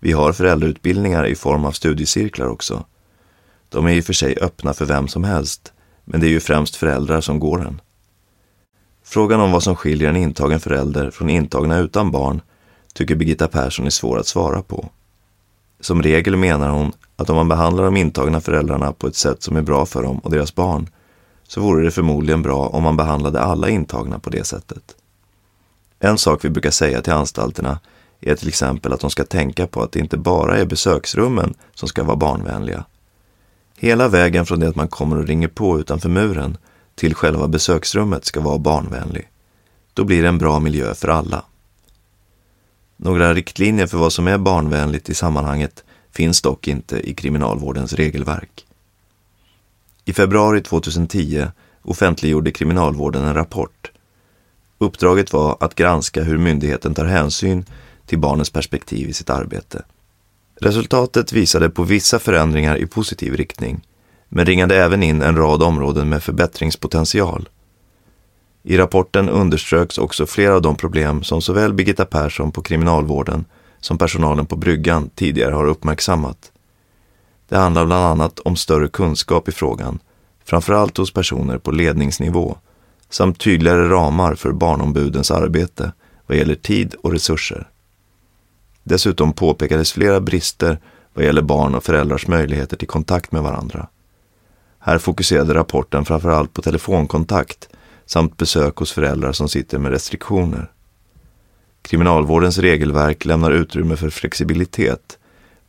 Vi 0.00 0.12
har 0.12 0.32
föräldrautbildningar 0.32 1.26
i 1.26 1.34
form 1.34 1.64
av 1.64 1.72
studiecirklar 1.72 2.46
också. 2.46 2.84
De 3.68 3.86
är 3.86 3.92
i 3.92 4.00
och 4.00 4.04
för 4.04 4.12
sig 4.12 4.36
öppna 4.40 4.74
för 4.74 4.84
vem 4.84 5.08
som 5.08 5.24
helst, 5.24 5.72
men 6.04 6.20
det 6.20 6.26
är 6.26 6.30
ju 6.30 6.40
främst 6.40 6.76
föräldrar 6.76 7.20
som 7.20 7.38
går 7.38 7.58
den. 7.58 7.80
Frågan 9.04 9.40
om 9.40 9.52
vad 9.52 9.62
som 9.62 9.76
skiljer 9.76 10.08
en 10.08 10.16
intagen 10.16 10.60
förälder 10.60 11.10
från 11.10 11.30
intagna 11.30 11.78
utan 11.78 12.10
barn 12.10 12.40
tycker 12.92 13.14
Birgitta 13.16 13.48
Persson 13.48 13.86
är 13.86 13.90
svår 13.90 14.18
att 14.18 14.26
svara 14.26 14.62
på. 14.62 14.88
Som 15.80 16.02
regel 16.02 16.36
menar 16.36 16.68
hon 16.68 16.92
att 17.16 17.30
om 17.30 17.36
man 17.36 17.48
behandlar 17.48 17.84
de 17.84 17.96
intagna 17.96 18.40
föräldrarna 18.40 18.92
på 18.92 19.06
ett 19.06 19.16
sätt 19.16 19.42
som 19.42 19.56
är 19.56 19.62
bra 19.62 19.86
för 19.86 20.02
dem 20.02 20.18
och 20.18 20.30
deras 20.30 20.54
barn 20.54 20.88
så 21.48 21.60
vore 21.60 21.84
det 21.84 21.90
förmodligen 21.90 22.42
bra 22.42 22.66
om 22.66 22.82
man 22.82 22.96
behandlade 22.96 23.40
alla 23.40 23.68
intagna 23.68 24.18
på 24.18 24.30
det 24.30 24.44
sättet. 24.44 24.96
En 25.98 26.18
sak 26.18 26.44
vi 26.44 26.50
brukar 26.50 26.70
säga 26.70 27.02
till 27.02 27.12
anstalterna 27.12 27.78
är 28.20 28.34
till 28.34 28.48
exempel 28.48 28.92
att 28.92 29.00
de 29.00 29.10
ska 29.10 29.24
tänka 29.24 29.66
på 29.66 29.82
att 29.82 29.92
det 29.92 29.98
inte 30.00 30.16
bara 30.16 30.58
är 30.58 30.64
besöksrummen 30.64 31.54
som 31.74 31.88
ska 31.88 32.04
vara 32.04 32.16
barnvänliga. 32.16 32.84
Hela 33.76 34.08
vägen 34.08 34.46
från 34.46 34.60
det 34.60 34.68
att 34.68 34.76
man 34.76 34.88
kommer 34.88 35.18
och 35.18 35.26
ringer 35.26 35.48
på 35.48 35.80
utanför 35.80 36.08
muren 36.08 36.56
till 36.94 37.14
själva 37.14 37.48
besöksrummet 37.48 38.24
ska 38.24 38.40
vara 38.40 38.58
barnvänlig. 38.58 39.30
Då 39.94 40.04
blir 40.04 40.22
det 40.22 40.28
en 40.28 40.38
bra 40.38 40.60
miljö 40.60 40.94
för 40.94 41.08
alla. 41.08 41.44
Några 42.96 43.34
riktlinjer 43.34 43.86
för 43.86 43.98
vad 43.98 44.12
som 44.12 44.28
är 44.28 44.38
barnvänligt 44.38 45.08
i 45.08 45.14
sammanhanget 45.14 45.84
finns 46.12 46.42
dock 46.42 46.68
inte 46.68 47.10
i 47.10 47.14
kriminalvårdens 47.14 47.92
regelverk. 47.92 48.66
I 50.04 50.12
februari 50.12 50.60
2010 50.60 51.46
offentliggjorde 51.82 52.52
kriminalvården 52.52 53.24
en 53.24 53.34
rapport. 53.34 53.90
Uppdraget 54.78 55.32
var 55.32 55.56
att 55.60 55.74
granska 55.74 56.22
hur 56.22 56.38
myndigheten 56.38 56.94
tar 56.94 57.04
hänsyn 57.04 57.64
till 58.06 58.18
barnens 58.18 58.50
perspektiv 58.50 59.08
i 59.08 59.12
sitt 59.12 59.30
arbete. 59.30 59.82
Resultatet 60.60 61.32
visade 61.32 61.70
på 61.70 61.82
vissa 61.82 62.18
förändringar 62.18 62.76
i 62.76 62.86
positiv 62.86 63.34
riktning, 63.34 63.86
men 64.28 64.46
ringade 64.46 64.76
även 64.76 65.02
in 65.02 65.22
en 65.22 65.36
rad 65.36 65.62
områden 65.62 66.08
med 66.08 66.22
förbättringspotential. 66.22 67.48
I 68.62 68.76
rapporten 68.76 69.28
underströks 69.28 69.98
också 69.98 70.26
flera 70.26 70.54
av 70.54 70.62
de 70.62 70.76
problem 70.76 71.22
som 71.22 71.42
såväl 71.42 71.74
Birgitta 71.74 72.04
Persson 72.04 72.52
på 72.52 72.62
kriminalvården 72.62 73.44
som 73.80 73.98
personalen 73.98 74.46
på 74.46 74.56
bryggan 74.56 75.10
tidigare 75.14 75.54
har 75.54 75.66
uppmärksammat. 75.66 76.52
Det 77.48 77.56
handlar 77.56 77.86
bland 77.86 78.04
annat 78.04 78.38
om 78.38 78.56
större 78.56 78.88
kunskap 78.88 79.48
i 79.48 79.52
frågan, 79.52 79.98
framförallt 80.44 80.96
hos 80.96 81.12
personer 81.12 81.58
på 81.58 81.70
ledningsnivå, 81.70 82.56
samt 83.10 83.40
tydligare 83.40 83.88
ramar 83.88 84.34
för 84.34 84.52
barnombudens 84.52 85.30
arbete 85.30 85.92
vad 86.26 86.38
gäller 86.38 86.54
tid 86.54 86.94
och 87.02 87.12
resurser. 87.12 87.68
Dessutom 88.82 89.32
påpekades 89.32 89.92
flera 89.92 90.20
brister 90.20 90.78
vad 91.14 91.24
gäller 91.24 91.42
barn 91.42 91.74
och 91.74 91.84
föräldrars 91.84 92.26
möjligheter 92.26 92.76
till 92.76 92.88
kontakt 92.88 93.32
med 93.32 93.42
varandra. 93.42 93.88
Här 94.78 94.98
fokuserade 94.98 95.54
rapporten 95.54 96.04
framförallt 96.04 96.52
på 96.52 96.62
telefonkontakt 96.62 97.68
samt 98.06 98.36
besök 98.36 98.76
hos 98.76 98.92
föräldrar 98.92 99.32
som 99.32 99.48
sitter 99.48 99.78
med 99.78 99.92
restriktioner. 99.92 100.70
Kriminalvårdens 101.82 102.58
regelverk 102.58 103.24
lämnar 103.24 103.50
utrymme 103.50 103.96
för 103.96 104.10
flexibilitet, 104.10 105.18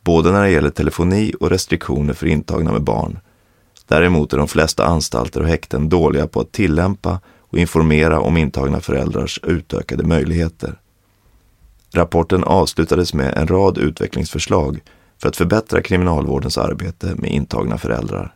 både 0.06 0.32
när 0.32 0.42
det 0.42 0.50
gäller 0.50 0.70
telefoni 0.70 1.32
och 1.40 1.50
restriktioner 1.50 2.14
för 2.14 2.26
intagna 2.26 2.72
med 2.72 2.82
barn. 2.82 3.18
Däremot 3.86 4.32
är 4.32 4.38
de 4.38 4.48
flesta 4.48 4.84
anstalter 4.84 5.40
och 5.40 5.48
häkten 5.48 5.88
dåliga 5.88 6.26
på 6.26 6.40
att 6.40 6.52
tillämpa 6.52 7.20
och 7.40 7.58
informera 7.58 8.20
om 8.20 8.36
intagna 8.36 8.80
föräldrars 8.80 9.40
utökade 9.42 10.04
möjligheter. 10.04 10.80
Rapporten 11.94 12.44
avslutades 12.44 13.14
med 13.14 13.34
en 13.34 13.46
rad 13.46 13.78
utvecklingsförslag 13.78 14.80
för 15.22 15.28
att 15.28 15.36
förbättra 15.36 15.82
kriminalvårdens 15.82 16.58
arbete 16.58 17.14
med 17.16 17.30
intagna 17.30 17.78
föräldrar. 17.78 18.34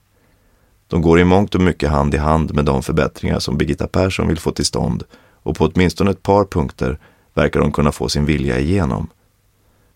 De 0.88 1.02
går 1.02 1.20
i 1.20 1.24
mångt 1.24 1.54
och 1.54 1.60
mycket 1.60 1.90
hand 1.90 2.14
i 2.14 2.18
hand 2.18 2.54
med 2.54 2.64
de 2.64 2.82
förbättringar 2.82 3.38
som 3.38 3.58
Birgitta 3.58 3.86
Persson 3.86 4.28
vill 4.28 4.38
få 4.38 4.50
till 4.50 4.66
stånd 4.66 5.04
och 5.42 5.56
på 5.56 5.64
åtminstone 5.64 6.10
ett 6.10 6.22
par 6.22 6.44
punkter 6.44 6.98
verkar 7.34 7.60
de 7.60 7.72
kunna 7.72 7.92
få 7.92 8.08
sin 8.08 8.24
vilja 8.24 8.58
igenom. 8.58 9.08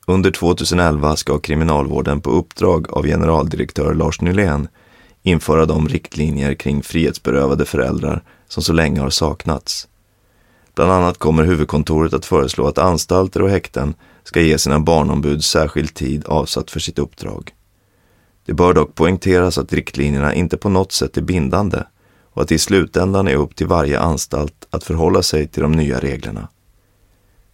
Under 0.07 0.31
2011 0.31 1.17
ska 1.17 1.39
Kriminalvården 1.39 2.21
på 2.21 2.31
uppdrag 2.31 2.87
av 2.91 3.07
generaldirektör 3.07 3.95
Lars 3.95 4.21
Nylén 4.21 4.69
införa 5.23 5.67
de 5.67 5.89
riktlinjer 5.89 6.55
kring 6.55 6.83
frihetsberövade 6.83 7.65
föräldrar 7.65 8.23
som 8.49 8.63
så 8.63 8.73
länge 8.73 9.01
har 9.01 9.11
saknats. 9.11 9.89
Bland 10.75 10.93
annat 10.93 11.19
kommer 11.19 11.45
huvudkontoret 11.45 12.15
att 12.15 12.27
föreslå 12.27 12.67
att 12.67 12.79
anstalter 12.79 13.43
och 13.43 13.51
häkten 13.51 13.95
ska 14.25 14.41
ge 14.41 14.59
sina 14.59 14.81
barnombud 14.81 15.45
särskild 15.45 15.95
tid 15.95 16.25
avsatt 16.27 16.71
för 16.71 16.81
sitt 16.81 16.99
uppdrag. 16.99 17.55
Det 18.47 18.53
bör 18.53 18.75
dock 18.75 18.95
poängteras 18.95 19.59
att 19.59 19.73
riktlinjerna 19.73 20.35
inte 20.35 20.57
på 20.57 20.69
något 20.69 20.93
sätt 20.93 21.17
är 21.17 21.23
bindande 21.23 21.83
och 22.33 22.43
att 22.43 22.49
det 22.49 22.55
i 22.55 22.59
slutändan 22.59 23.29
är 23.29 23.35
upp 23.35 23.57
till 23.57 23.67
varje 23.67 24.01
anstalt 24.01 24.67
att 24.71 24.85
förhålla 24.85 25.23
sig 25.23 25.49
till 25.49 25.63
de 25.63 25.73
nya 25.73 26.01
reglerna. 26.01 26.49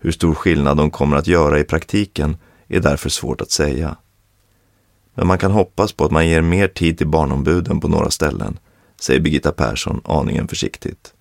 Hur 0.00 0.12
stor 0.12 0.34
skillnad 0.34 0.76
de 0.76 0.90
kommer 0.90 1.16
att 1.16 1.26
göra 1.26 1.58
i 1.58 1.64
praktiken 1.64 2.36
är 2.68 2.80
därför 2.80 3.08
svårt 3.08 3.40
att 3.40 3.50
säga. 3.50 3.96
Men 5.14 5.26
man 5.26 5.38
kan 5.38 5.50
hoppas 5.50 5.92
på 5.92 6.04
att 6.04 6.10
man 6.10 6.28
ger 6.28 6.42
mer 6.42 6.68
tid 6.68 6.98
till 6.98 7.08
barnombuden 7.08 7.80
på 7.80 7.88
några 7.88 8.10
ställen, 8.10 8.58
säger 9.00 9.20
Birgitta 9.20 9.52
Persson 9.52 10.00
aningen 10.04 10.48
försiktigt. 10.48 11.14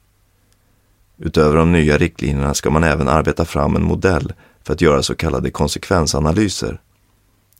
Utöver 1.18 1.58
de 1.58 1.72
nya 1.72 1.98
riktlinjerna 1.98 2.54
ska 2.54 2.70
man 2.70 2.84
även 2.84 3.08
arbeta 3.08 3.46
fram 3.46 3.76
en 3.76 3.84
modell 3.84 4.34
för 4.64 4.74
att 4.74 4.82
göra 4.82 5.04
så 5.04 5.16
kallade 5.16 5.52
konsekvensanalyser. 5.52 6.82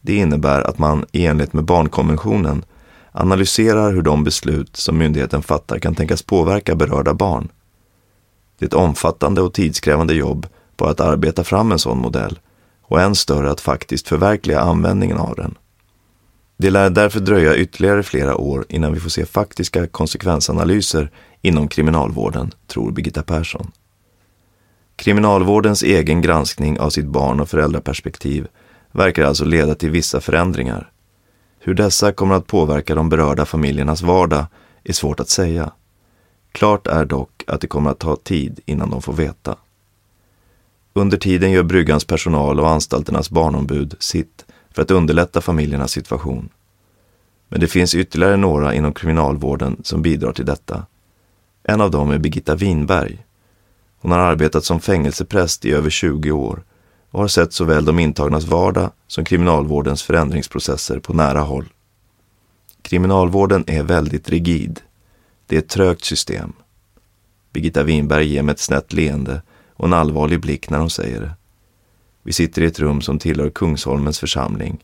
Det 0.02 0.16
innebär 0.16 0.62
att 0.62 0.78
man 0.78 1.06
i 1.12 1.26
enlighet 1.26 1.54
med 1.54 1.64
barnkonventionen 1.64 2.66
analyserar 3.12 3.94
hur 3.94 4.02
de 4.02 4.24
beslut 4.24 4.76
som 4.76 4.98
myndigheten 4.98 5.42
fattar 5.42 5.80
kan 5.80 5.96
tänkas 5.96 6.22
påverka 6.22 6.76
berörda 6.76 7.14
barn. 7.14 7.50
Det 8.60 8.66
är 8.66 8.68
ett 8.68 8.74
omfattande 8.74 9.42
och 9.42 9.54
tidskrävande 9.54 10.14
jobb 10.14 10.48
bara 10.80 10.90
att 10.90 11.00
arbeta 11.00 11.44
fram 11.44 11.72
en 11.72 11.80
sån 11.80 11.98
modell 11.98 12.40
och 12.82 13.02
än 13.02 13.16
större 13.16 13.52
att 13.52 13.62
faktiskt 13.62 14.08
förverkliga 14.08 14.60
användningen 14.60 15.18
av 15.18 15.36
den. 15.36 15.56
Det 16.58 16.70
lär 16.70 16.90
därför 16.90 17.20
dröja 17.20 17.56
ytterligare 17.56 18.04
flera 18.04 18.36
år 18.36 18.66
innan 18.70 18.94
vi 18.94 19.00
får 19.00 19.10
se 19.10 19.26
faktiska 19.26 19.88
konsekvensanalyser 19.88 21.12
inom 21.42 21.68
kriminalvården, 21.68 22.52
tror 22.68 22.92
Birgitta 22.92 23.24
Persson. 23.24 23.72
Kriminalvårdens 24.96 25.84
egen 25.84 26.22
granskning 26.22 26.80
av 26.80 26.90
sitt 26.90 27.06
barn 27.06 27.40
och 27.40 27.50
föräldraperspektiv 27.50 28.48
verkar 28.92 29.24
alltså 29.24 29.46
leda 29.46 29.76
till 29.76 29.90
vissa 29.90 30.22
förändringar. 30.22 30.92
Hur 31.60 31.74
dessa 31.74 32.12
kommer 32.12 32.36
att 32.36 32.48
påverka 32.48 32.96
de 32.96 33.10
berörda 33.10 33.46
familjernas 33.46 34.02
vardag 34.02 34.46
är 34.84 34.94
svårt 34.94 35.20
att 35.20 35.30
säga. 35.30 35.72
Klart 36.52 36.88
är 36.88 37.06
dock 37.06 37.44
att 37.48 37.62
det 37.62 37.68
kommer 37.68 37.92
att 37.92 38.00
ta 38.00 38.16
tid 38.16 38.60
innan 38.66 38.90
de 38.90 39.02
får 39.02 39.14
veta. 39.14 39.56
Under 40.94 41.18
tiden 41.18 41.52
gör 41.52 41.64
Bryggans 41.64 42.06
personal 42.06 42.60
och 42.60 42.70
anstalternas 42.70 43.30
barnombud 43.30 43.96
sitt 44.00 44.46
för 44.72 44.82
att 44.82 44.92
underlätta 44.92 45.42
familjernas 45.42 45.92
situation. 45.92 46.50
Men 47.50 47.60
det 47.60 47.68
finns 47.68 47.96
ytterligare 47.96 48.38
några 48.38 48.74
inom 48.74 48.94
kriminalvården 48.94 49.78
som 49.84 50.02
bidrar 50.02 50.32
till 50.32 50.46
detta. 50.46 50.86
En 51.64 51.82
av 51.82 51.92
dem 51.92 52.12
är 52.12 52.18
Birgitta 52.18 52.56
Winberg. 52.56 53.26
Hon 54.02 54.12
har 54.12 54.20
arbetat 54.20 54.66
som 54.66 54.80
fängelsepräst 54.80 55.66
i 55.66 55.72
över 55.72 55.90
20 55.90 56.32
år 56.32 56.64
och 57.12 57.20
har 57.20 57.28
sett 57.28 57.54
såväl 57.54 57.86
de 57.86 58.00
intagnas 58.00 58.46
vardag 58.46 58.92
som 59.08 59.26
kriminalvårdens 59.26 60.04
förändringsprocesser 60.04 61.00
på 61.00 61.14
nära 61.14 61.40
håll. 61.40 61.66
Kriminalvården 62.82 63.64
är 63.68 63.84
väldigt 63.84 64.30
rigid. 64.30 64.82
Det 65.48 65.56
är 65.56 65.60
ett 65.60 65.70
trögt 65.70 66.04
system. 66.04 66.54
Birgitta 67.54 67.84
Winberg 67.84 68.28
ger 68.28 68.44
mig 68.44 68.54
ett 68.54 68.60
snett 68.60 68.94
leende 68.94 69.42
och 69.80 69.88
en 69.88 69.94
allvarlig 69.94 70.42
blick 70.42 70.70
när 70.70 70.80
hon 70.80 70.90
säger 70.90 71.22
det. 71.22 71.32
Vi 72.24 72.34
sitter 72.34 72.62
i 72.62 72.66
ett 72.66 72.80
rum 72.80 73.02
som 73.02 73.20
tillhör 73.20 73.50
Kungsholmens 73.50 74.20
församling, 74.20 74.84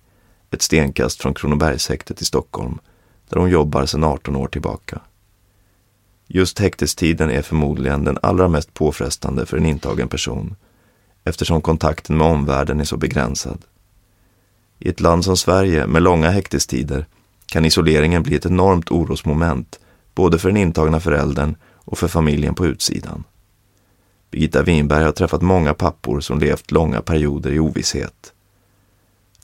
ett 0.52 0.62
stenkast 0.62 1.22
från 1.22 1.34
Kronobergshäktet 1.34 2.22
i 2.22 2.26
Stockholm, 2.26 2.80
där 3.30 3.40
hon 3.40 3.50
jobbar 3.50 3.86
sedan 3.86 4.04
18 4.04 4.36
år 4.36 4.48
tillbaka. 4.48 5.02
Just 6.28 6.60
häktestiden 6.60 7.30
är 7.30 7.42
förmodligen 7.42 8.04
den 8.04 8.18
allra 8.22 8.48
mest 8.48 8.74
påfrestande 8.74 9.46
för 9.46 9.58
en 9.58 9.66
intagen 9.66 10.08
person, 10.08 10.56
eftersom 11.24 11.62
kontakten 11.62 12.18
med 12.18 12.28
omvärlden 12.28 12.80
är 12.80 12.86
så 12.86 12.98
begränsad. 12.98 13.66
I 14.80 14.90
ett 14.90 15.00
land 15.00 15.26
som 15.26 15.38
Sverige 15.38 15.88
med 15.88 16.02
långa 16.04 16.30
häktestider 16.30 17.06
kan 17.46 17.66
isoleringen 17.66 18.24
bli 18.24 18.36
ett 18.36 18.46
enormt 18.46 18.92
orosmoment, 18.92 19.80
både 20.14 20.40
för 20.40 20.50
den 20.50 20.58
intagna 20.58 21.00
föräldern 21.00 21.56
och 21.74 21.98
för 21.98 22.08
familjen 22.08 22.56
på 22.56 22.66
utsidan. 22.66 23.24
Birgitta 24.36 24.63
Winberg 24.63 25.04
har 25.04 25.12
träffat 25.12 25.41
många 25.41 25.74
pappor 25.74 26.19
som 26.19 26.39
levt 26.39 26.71
långa 26.71 27.02
perioder 27.02 27.52
i 27.52 27.60
ovisshet. 27.60 28.34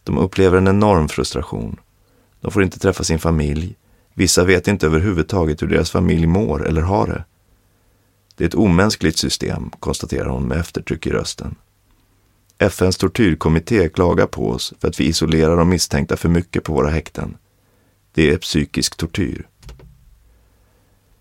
De 0.03 0.17
upplever 0.17 0.57
en 0.57 0.67
enorm 0.67 1.09
frustration. 1.09 1.79
De 2.41 2.51
får 2.51 2.63
inte 2.63 2.79
träffa 2.79 3.03
sin 3.03 3.19
familj. 3.19 3.75
Vissa 4.13 4.43
vet 4.43 4.67
inte 4.67 4.85
överhuvudtaget 4.85 5.61
hur 5.61 5.67
deras 5.67 5.91
familj 5.91 6.27
mår 6.27 6.67
eller 6.67 6.81
har 6.81 7.07
det. 7.07 7.23
Det 8.35 8.43
är 8.43 8.47
ett 8.47 8.55
omänskligt 8.55 9.17
system, 9.17 9.69
konstaterar 9.79 10.29
hon 10.29 10.47
med 10.47 10.57
eftertryck 10.57 11.07
i 11.07 11.09
rösten. 11.09 11.55
FNs 12.57 12.97
tortyrkommitté 12.97 13.89
klagar 13.89 14.27
på 14.27 14.49
oss 14.49 14.73
för 14.79 14.87
att 14.87 14.99
vi 14.99 15.03
isolerar 15.03 15.57
de 15.57 15.69
misstänkta 15.69 16.17
för 16.17 16.29
mycket 16.29 16.63
på 16.63 16.73
våra 16.73 16.89
häkten. 16.89 17.37
Det 18.13 18.29
är 18.29 18.37
psykisk 18.37 18.97
tortyr. 18.97 19.47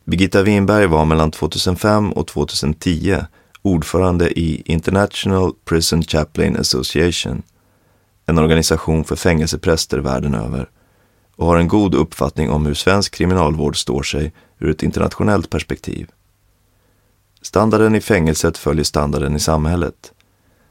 Birgitta 0.05 0.43
Winberg 0.43 0.87
var 0.87 1.05
mellan 1.05 1.31
2005 1.31 2.13
och 2.13 2.27
2010 2.27 3.17
ordförande 3.63 4.39
i 4.39 4.63
International 4.65 5.53
Prison 5.65 6.03
Chaplain 6.03 6.57
Association, 6.57 7.43
en 8.27 8.39
organisation 8.39 9.05
för 9.05 9.17
fängelsepräster 9.17 9.99
världen 9.99 10.35
över, 10.35 10.69
och 11.37 11.47
har 11.47 11.57
en 11.57 11.69
god 11.69 11.95
uppfattning 11.95 12.51
om 12.51 12.67
hur 12.67 12.75
svensk 12.75 13.15
kriminalvård 13.15 13.77
står 13.77 14.03
sig 14.03 14.33
ur 14.59 14.71
ett 14.71 14.83
internationellt 14.83 15.51
perspektiv. 15.51 16.11
Standarden 17.43 17.95
i 17.95 18.01
fängelset 18.01 18.59
följer 18.59 18.85
standarden 18.85 19.37
i 19.37 19.41
samhället. 19.41 20.13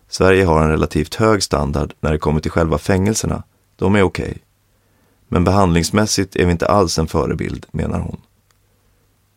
Sverige 0.08 0.46
har 0.46 0.64
en 0.64 0.70
relativt 0.70 1.16
hög 1.16 1.44
standard 1.44 1.94
när 2.00 2.12
det 2.12 2.18
kommer 2.18 2.40
till 2.40 2.52
själva 2.52 2.78
fängelserna. 2.78 3.44
De 3.76 3.96
är 3.96 4.02
okej. 4.02 4.26
Okay. 4.26 4.38
Men 5.28 5.44
behandlingsmässigt 5.44 6.36
är 6.36 6.46
vi 6.46 6.52
inte 6.52 6.68
alls 6.68 7.00
en 7.00 7.08
förebild, 7.08 7.66
menar 7.72 8.00
hon. 8.00 8.22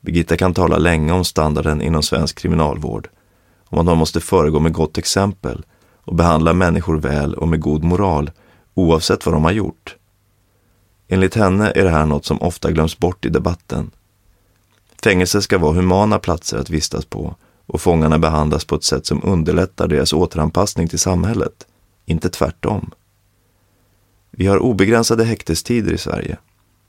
Birgitta 0.00 0.36
kan 0.36 0.54
tala 0.54 0.78
länge 0.78 1.12
om 1.12 1.24
standarden 1.24 1.82
inom 1.82 2.02
svensk 2.02 2.38
kriminalvård 2.38 3.08
om 3.72 3.78
att 3.78 3.86
man 3.86 3.98
måste 3.98 4.20
föregå 4.20 4.60
med 4.60 4.72
gott 4.72 4.98
exempel 4.98 5.64
och 6.04 6.14
behandla 6.14 6.52
människor 6.52 6.98
väl 6.98 7.34
och 7.34 7.48
med 7.48 7.60
god 7.60 7.84
moral 7.84 8.30
oavsett 8.74 9.26
vad 9.26 9.34
de 9.34 9.44
har 9.44 9.52
gjort. 9.52 9.96
Enligt 11.08 11.34
henne 11.34 11.70
är 11.70 11.84
det 11.84 11.90
här 11.90 12.06
något 12.06 12.24
som 12.24 12.42
ofta 12.42 12.70
glöms 12.70 12.98
bort 12.98 13.24
i 13.24 13.28
debatten. 13.28 13.90
Fängelser 15.02 15.40
ska 15.40 15.58
vara 15.58 15.72
humana 15.72 16.18
platser 16.18 16.58
att 16.58 16.70
vistas 16.70 17.04
på 17.04 17.36
och 17.66 17.80
fångarna 17.80 18.18
behandlas 18.18 18.64
på 18.64 18.74
ett 18.74 18.84
sätt 18.84 19.06
som 19.06 19.24
underlättar 19.24 19.88
deras 19.88 20.12
återanpassning 20.12 20.88
till 20.88 20.98
samhället, 20.98 21.66
inte 22.06 22.28
tvärtom. 22.28 22.90
Vi 24.30 24.46
har 24.46 24.58
obegränsade 24.58 25.24
häktestider 25.24 25.92
i 25.92 25.98
Sverige. 25.98 26.38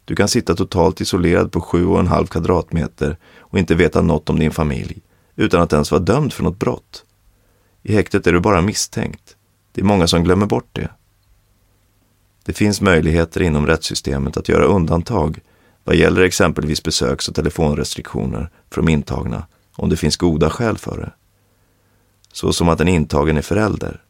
Du 0.06 0.16
kan 0.16 0.28
sitta 0.28 0.56
totalt 0.56 1.02
isolerad 1.02 1.52
på 1.52 1.62
sju 1.62 1.86
och 1.86 2.00
en 2.00 2.08
halv 2.08 2.28
kvadratmeter 2.28 3.18
och 3.40 3.60
inte 3.60 3.76
veta 3.76 4.02
något 4.02 4.30
om 4.30 4.40
din 4.40 4.52
familj 4.52 5.02
utan 5.36 5.62
att 5.62 5.74
ens 5.74 5.92
vara 5.92 6.02
dömd 6.02 6.34
för 6.34 6.44
något 6.44 6.60
brott. 6.60 7.06
I 7.82 7.96
häktet 7.96 8.28
är 8.28 8.34
du 8.34 8.40
bara 8.40 8.62
misstänkt. 8.62 9.36
Det 9.72 9.82
är 9.82 9.86
många 9.86 10.08
som 10.08 10.24
glömmer 10.24 10.46
bort 10.46 10.70
det. 10.72 10.90
Det 12.46 12.54
finns 12.54 12.82
möjligheter 12.82 13.42
inom 13.42 13.68
rättssystemet 13.68 14.38
att 14.38 14.50
göra 14.50 14.66
undantag 14.66 15.40
vad 15.84 15.96
gäller 15.96 16.22
exempelvis 16.22 16.84
besöks 16.84 17.30
och 17.30 17.36
telefonrestriktioner 17.36 18.50
för 18.70 18.82
de 18.82 18.90
intagna 18.90 19.48
om 19.76 19.90
det 19.90 19.98
finns 19.98 20.18
goda 20.18 20.50
skäl 20.50 20.78
för 20.78 20.98
det. 20.98 21.12
Så 22.34 22.54
som 22.54 22.70
att 22.70 22.82
en 22.82 22.88
intagen 22.88 23.38
är 23.38 23.42
förälder. 23.42 24.02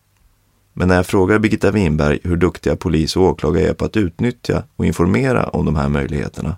Men 0.74 0.88
när 0.88 0.96
jag 0.96 1.08
frågar 1.08 1.40
Birgitta 1.40 1.72
Winberg 1.72 2.20
hur 2.24 2.38
duktiga 2.38 2.76
polis 2.76 3.16
och 3.16 3.24
åklagare 3.24 3.68
är 3.68 3.74
på 3.74 3.86
att 3.86 3.98
utnyttja 3.98 4.64
och 4.76 4.86
informera 4.86 5.50
om 5.50 5.66
de 5.66 5.76
här 5.76 5.90
möjligheterna 5.90 6.58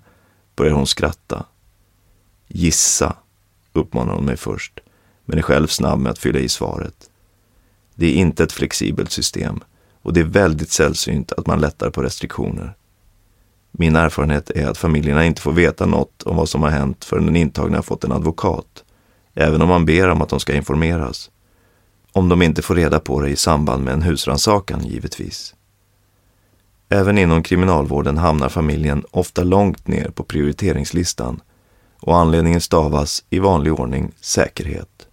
börjar 0.55 0.73
hon 0.73 0.87
skratta. 0.87 1.45
Gissa, 2.47 3.15
uppmanar 3.75 4.13
hon 4.13 4.25
mig 4.25 4.37
först, 4.37 4.79
men 5.25 5.37
är 5.37 5.41
själv 5.41 5.67
snabb 5.67 5.99
med 5.99 6.11
att 6.11 6.19
fylla 6.19 6.39
i 6.39 6.49
svaret. 6.49 7.09
Det 7.95 8.05
är 8.05 8.13
inte 8.13 8.43
ett 8.43 8.51
flexibelt 8.51 9.11
system 9.11 9.59
och 10.01 10.13
det 10.13 10.19
är 10.19 10.25
väldigt 10.25 10.71
sällsynt 10.71 11.31
att 11.31 11.47
man 11.47 11.61
lättar 11.61 11.89
på 11.89 12.03
restriktioner. 12.03 12.75
Min 13.71 13.95
erfarenhet 13.95 14.49
är 14.49 14.67
att 14.67 14.77
familjerna 14.77 15.25
inte 15.25 15.41
får 15.41 15.53
veta 15.53 15.85
något 15.85 16.23
om 16.23 16.35
vad 16.35 16.49
som 16.49 16.63
har 16.63 16.69
hänt 16.69 17.05
förrän 17.05 17.25
den 17.25 17.35
intagna 17.35 17.77
har 17.77 17.83
fått 17.83 18.03
en 18.03 18.11
advokat, 18.11 18.83
även 19.33 19.61
om 19.61 19.69
man 19.69 19.85
ber 19.85 20.09
om 20.09 20.21
att 20.21 20.29
de 20.29 20.39
ska 20.39 20.55
informeras. 20.55 21.31
Om 22.11 22.29
de 22.29 22.41
inte 22.41 22.61
får 22.61 22.75
reda 22.75 22.99
på 22.99 23.21
det 23.21 23.29
i 23.29 23.35
samband 23.35 23.83
med 23.83 23.93
en 23.93 24.01
husrannsakan, 24.01 24.85
givetvis. 24.87 25.55
Även 26.89 27.17
inom 27.17 27.43
kriminalvården 27.43 28.17
hamnar 28.17 28.49
familjen 28.49 29.03
ofta 29.11 29.43
långt 29.43 29.87
ner 29.87 30.09
på 30.09 30.23
prioriteringslistan 30.23 31.41
och 32.05 32.17
anledningen 32.17 32.61
stavas 32.61 33.23
i 33.29 33.39
vanlig 33.39 33.73
ordning 33.73 34.11
säkerhet. 34.21 35.07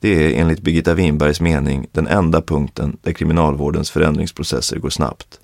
Det 0.00 0.08
är 0.08 0.40
enligt 0.40 0.60
Birgitta 0.60 0.94
Winbergs 0.94 1.40
mening 1.40 1.86
den 1.92 2.06
enda 2.06 2.42
punkten 2.42 2.96
där 3.02 3.12
kriminalvårdens 3.12 3.90
förändringsprocesser 3.90 4.78
går 4.78 4.90
snabbt. 4.90 5.40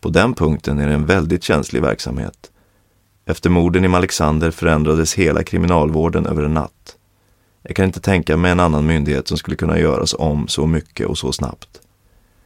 På 0.00 0.08
den 0.08 0.34
punkten 0.34 0.78
är 0.78 0.86
det 0.86 0.94
en 0.94 1.06
väldigt 1.06 1.42
känslig 1.42 1.82
verksamhet. 1.82 2.50
Efter 3.24 3.50
morden 3.50 3.84
i 3.84 3.88
Malexander 3.88 4.50
förändrades 4.50 5.14
hela 5.14 5.42
kriminalvården 5.42 6.26
över 6.26 6.42
en 6.42 6.54
natt. 6.54 6.96
Jag 7.62 7.76
kan 7.76 7.84
inte 7.84 8.00
tänka 8.00 8.36
mig 8.36 8.50
en 8.50 8.60
annan 8.60 8.86
myndighet 8.86 9.28
som 9.28 9.38
skulle 9.38 9.56
kunna 9.56 9.78
göras 9.78 10.14
om 10.18 10.48
så 10.48 10.66
mycket 10.66 11.06
och 11.06 11.18
så 11.18 11.32
snabbt. 11.32 11.80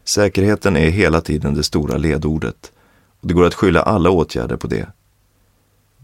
Säkerheten 0.04 0.76
är 0.76 0.90
hela 0.90 1.20
tiden 1.20 1.54
det 1.54 1.62
stora 1.62 1.96
ledordet 1.96 2.72
och 3.20 3.28
det 3.28 3.34
går 3.34 3.44
att 3.44 3.54
skylla 3.54 3.82
alla 3.82 4.10
åtgärder 4.10 4.56
på 4.56 4.66
det. 4.66 4.88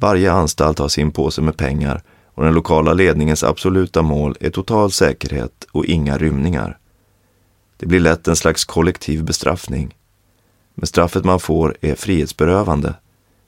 Varje 0.02 0.32
anstalt 0.32 0.78
har 0.78 0.88
sin 0.88 1.12
påse 1.12 1.42
med 1.42 1.56
pengar 1.56 2.02
och 2.34 2.44
den 2.44 2.54
lokala 2.54 2.92
ledningens 2.92 3.44
absoluta 3.44 4.02
mål 4.02 4.36
är 4.40 4.50
total 4.50 4.92
säkerhet 4.92 5.66
och 5.72 5.84
inga 5.84 6.18
rymningar. 6.18 6.78
Det 7.76 7.86
blir 7.86 8.00
lätt 8.00 8.28
en 8.28 8.36
slags 8.36 8.64
kollektiv 8.64 9.24
bestraffning. 9.24 9.96
Men 10.74 10.86
straffet 10.86 11.24
man 11.24 11.40
får 11.40 11.76
är 11.80 11.94
frihetsberövande, 11.94 12.94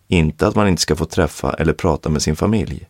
inte 0.09 0.47
att 0.47 0.55
man 0.55 0.69
inte 0.69 0.83
ska 0.83 0.97
få 0.97 1.05
träffa 1.05 1.55
eller 1.55 1.73
prata 1.73 2.09
med 2.09 2.23
sin 2.23 2.37
familj. 2.37 2.89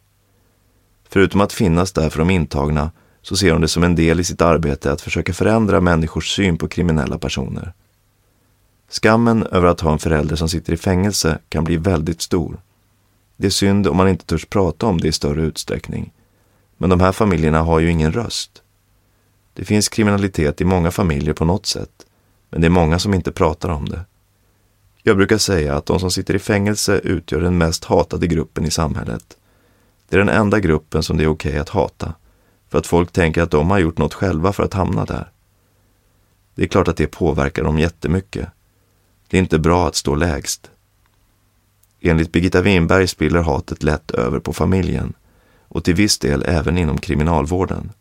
Förutom 1.09 1.41
att 1.41 1.53
finnas 1.53 1.93
där 1.93 2.11
för 2.11 2.19
de 2.19 2.31
intagna 2.31 2.91
så 3.23 3.37
ser 3.37 3.53
hon 3.53 3.61
det 3.61 3.69
som 3.69 3.85
en 3.85 3.95
del 3.95 4.21
i 4.21 4.25
sitt 4.25 4.43
arbete 4.43 4.93
att 4.93 5.01
försöka 5.01 5.33
förändra 5.33 5.81
människors 5.81 6.37
syn 6.37 6.59
på 6.59 6.69
kriminella 6.69 7.19
personer. 7.19 7.73
Skammen 8.89 9.43
över 9.43 9.69
att 9.69 9.81
ha 9.81 9.93
en 9.93 9.99
förälder 9.99 10.37
som 10.37 10.49
sitter 10.49 10.73
i 10.73 10.77
fängelse 10.77 11.39
kan 11.49 11.65
bli 11.65 11.77
väldigt 11.77 12.23
stor. 12.23 12.61
Det 13.45 13.49
är 13.49 13.51
synd 13.51 13.87
om 13.87 13.97
man 13.97 14.09
inte 14.09 14.25
törs 14.25 14.47
prata 14.47 14.87
om 14.87 15.01
det 15.01 15.09
i 15.09 15.13
större 15.13 15.43
utsträckning. 15.43 16.13
Men 16.77 16.91
de 16.91 17.01
här 17.01 17.13
familjerna 17.13 17.63
har 17.63 17.81
ju 17.81 17.91
ingen 17.91 18.13
röst. 18.13 18.63
Det 19.53 19.65
finns 19.65 19.89
kriminalitet 19.89 20.61
i 20.61 20.65
många 20.65 20.91
familjer 20.91 21.35
på 21.35 21.45
något 21.45 21.67
sätt, 21.67 22.07
men 22.51 22.61
det 22.61 22.67
är 22.67 22.71
många 22.71 22.99
som 22.99 23.15
inte 23.15 23.33
pratar 23.33 23.69
om 23.69 23.89
det. 23.89 24.01
Jag 25.03 25.17
brukar 25.17 25.39
säga 25.39 25.77
att 25.77 25.87
de 25.87 26.01
som 26.01 26.11
sitter 26.11 26.35
i 26.35 26.39
fängelse 26.39 26.99
utgör 26.99 27.41
den 27.41 27.59
mest 27.59 27.85
hatade 27.85 28.27
gruppen 28.27 28.65
i 28.65 28.71
samhället. 28.71 29.37
Det 30.09 30.17
är 30.17 30.19
den 30.19 30.29
enda 30.29 30.61
gruppen 30.61 31.03
som 31.03 31.17
det 31.17 31.25
är 31.25 31.29
okej 31.29 31.51
okay 31.51 31.61
att 31.61 31.69
hata, 31.69 32.15
för 32.69 32.79
att 32.79 32.87
folk 32.87 33.13
tänker 33.13 33.43
att 33.43 33.51
de 33.51 33.71
har 33.71 33.79
gjort 33.79 33.99
något 33.99 34.15
själva 34.15 34.53
för 34.53 34.63
att 34.63 34.75
hamna 34.75 35.05
där. 35.05 35.31
Det 36.55 36.63
är 36.63 36.69
klart 36.69 36.89
att 36.89 36.97
det 36.97 37.07
påverkar 37.07 37.65
dem 37.65 37.79
jättemycket. 37.79 38.49
Det 39.29 39.37
är 39.37 39.43
inte 39.43 39.59
bra 39.59 39.89
att 39.89 39.97
stå 39.97 40.15
lägst. 40.15 40.71
Enligt 42.07 42.33
Birgitta 42.33 42.63
Winberg 42.63 43.09
spiller 43.09 43.41
hatet 43.41 43.83
lätt 43.83 44.11
över 44.11 44.41
på 44.41 44.53
familjen 44.53 45.13
och 45.69 45.85
till 45.85 45.95
viss 45.95 46.19
del 46.19 46.45
även 46.47 46.79
inom 46.79 46.99
kriminalvården. 46.99 47.93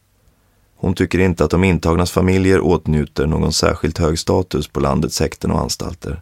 Hon 0.75 0.93
tycker 0.93 1.19
inte 1.19 1.43
att 1.43 1.51
de 1.51 1.63
intagnas 1.63 2.11
familjer 2.11 2.59
åtnjuter 2.59 3.27
någon 3.27 3.53
särskilt 3.53 3.97
hög 3.97 4.19
status 4.19 4.67
på 4.67 4.79
landets 4.79 5.19
häkten 5.19 5.51
och 5.51 5.59
anstalter. 5.59 6.21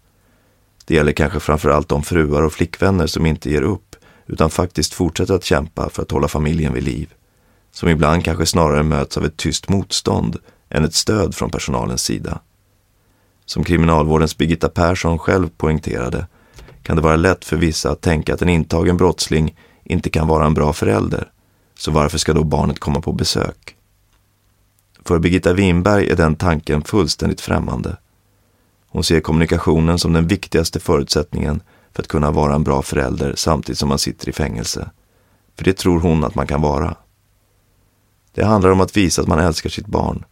Det 0.85 0.95
gäller 0.95 1.11
kanske 1.11 1.39
framförallt 1.39 1.89
de 1.89 2.03
fruar 2.03 2.41
och 2.41 2.53
flickvänner 2.53 3.07
som 3.07 3.25
inte 3.25 3.49
ger 3.49 3.61
upp 3.61 3.95
utan 4.27 4.49
faktiskt 4.49 4.93
fortsätter 4.93 5.33
att 5.33 5.43
kämpa 5.43 5.89
för 5.89 6.01
att 6.01 6.11
hålla 6.11 6.27
familjen 6.27 6.73
vid 6.73 6.83
liv. 6.83 7.13
Som 7.71 7.89
ibland 7.89 8.25
kanske 8.25 8.45
snarare 8.45 8.83
möts 8.83 9.17
av 9.17 9.25
ett 9.25 9.37
tyst 9.37 9.69
motstånd 9.69 10.37
än 10.69 10.85
ett 10.85 10.95
stöd 10.95 11.35
från 11.35 11.51
personalens 11.51 12.03
sida. 12.03 12.39
Som 13.45 13.63
kriminalvårdens 13.63 14.37
Birgitta 14.37 14.69
Persson 14.69 15.19
själv 15.19 15.49
poängterade 15.57 16.27
kan 16.83 16.95
det 16.95 17.01
vara 17.01 17.15
lätt 17.15 17.45
för 17.45 17.57
vissa 17.57 17.91
att 17.91 18.01
tänka 18.01 18.33
att 18.33 18.41
en 18.41 18.49
intagen 18.49 18.97
brottsling 18.97 19.55
inte 19.83 20.09
kan 20.09 20.27
vara 20.27 20.45
en 20.45 20.53
bra 20.53 20.73
förälder. 20.73 21.31
Så 21.77 21.91
varför 21.91 22.17
ska 22.17 22.33
då 22.33 22.43
barnet 22.43 22.79
komma 22.79 23.01
på 23.01 23.13
besök? 23.13 23.75
För 25.05 25.19
Birgitta 25.19 25.53
Winberg 25.53 26.09
är 26.09 26.15
den 26.15 26.35
tanken 26.35 26.83
fullständigt 26.83 27.41
främmande. 27.41 27.97
Hon 28.87 29.03
ser 29.03 29.19
kommunikationen 29.19 29.99
som 29.99 30.13
den 30.13 30.27
viktigaste 30.27 30.79
förutsättningen 30.79 31.61
för 31.93 32.03
att 32.03 32.07
kunna 32.07 32.31
vara 32.31 32.55
en 32.55 32.63
bra 32.63 32.81
förälder 32.81 33.33
samtidigt 33.37 33.79
som 33.79 33.89
man 33.89 33.99
sitter 33.99 34.29
i 34.29 34.33
fängelse. 34.33 34.89
För 35.57 35.63
det 35.63 35.77
tror 35.77 35.99
hon 35.99 36.23
att 36.23 36.35
man 36.35 36.47
kan 36.47 36.61
vara. 36.61 36.95
Det 38.33 38.45
handlar 38.45 38.69
om 38.69 38.81
att 38.81 38.97
visa 38.97 39.21
att 39.21 39.27
man 39.27 39.39
älskar 39.39 39.69
sitt 39.69 39.87
barn. 39.87 40.25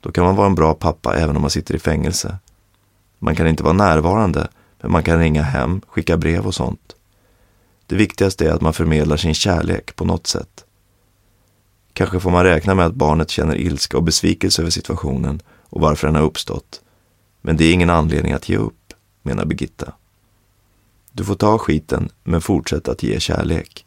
Då 0.00 0.12
kan 0.12 0.24
man 0.24 0.36
vara 0.36 0.46
en 0.46 0.54
bra 0.54 0.74
pappa 0.74 1.16
även 1.16 1.36
om 1.36 1.42
man 1.42 1.50
sitter 1.50 1.74
i 1.74 1.78
fängelse. 1.78 2.38
Man 3.18 3.36
kan 3.36 3.46
inte 3.46 3.62
vara 3.62 3.72
närvarande, 3.72 4.48
man 4.88 5.02
kan 5.02 5.18
ringa 5.18 5.42
hem, 5.42 5.80
skicka 5.86 6.16
brev 6.16 6.46
och 6.46 6.54
sånt. 6.54 6.96
Det 7.86 7.96
viktigaste 7.96 8.48
är 8.48 8.52
att 8.52 8.60
man 8.60 8.72
förmedlar 8.72 9.16
sin 9.16 9.34
kärlek 9.34 9.96
på 9.96 10.04
något 10.04 10.26
sätt. 10.26 10.64
Kanske 11.92 12.20
får 12.20 12.30
man 12.30 12.44
räkna 12.44 12.74
med 12.74 12.86
att 12.86 12.94
barnet 12.94 13.30
känner 13.30 13.56
ilska 13.56 13.96
och 13.96 14.02
besvikelse 14.02 14.62
över 14.62 14.70
situationen 14.70 15.42
och 15.68 15.80
varför 15.80 16.06
den 16.06 16.16
har 16.16 16.22
uppstått. 16.22 16.80
Men 17.42 17.56
det 17.56 17.64
är 17.64 17.72
ingen 17.72 17.90
anledning 17.90 18.32
att 18.32 18.48
ge 18.48 18.56
upp, 18.56 18.92
menar 19.22 19.44
Birgitta. 19.44 19.92
Du 21.12 21.24
får 21.24 21.34
ta 21.34 21.58
skiten, 21.58 22.08
men 22.24 22.40
fortsätt 22.40 22.88
att 22.88 23.02
ge 23.02 23.20
kärlek. 23.20 23.86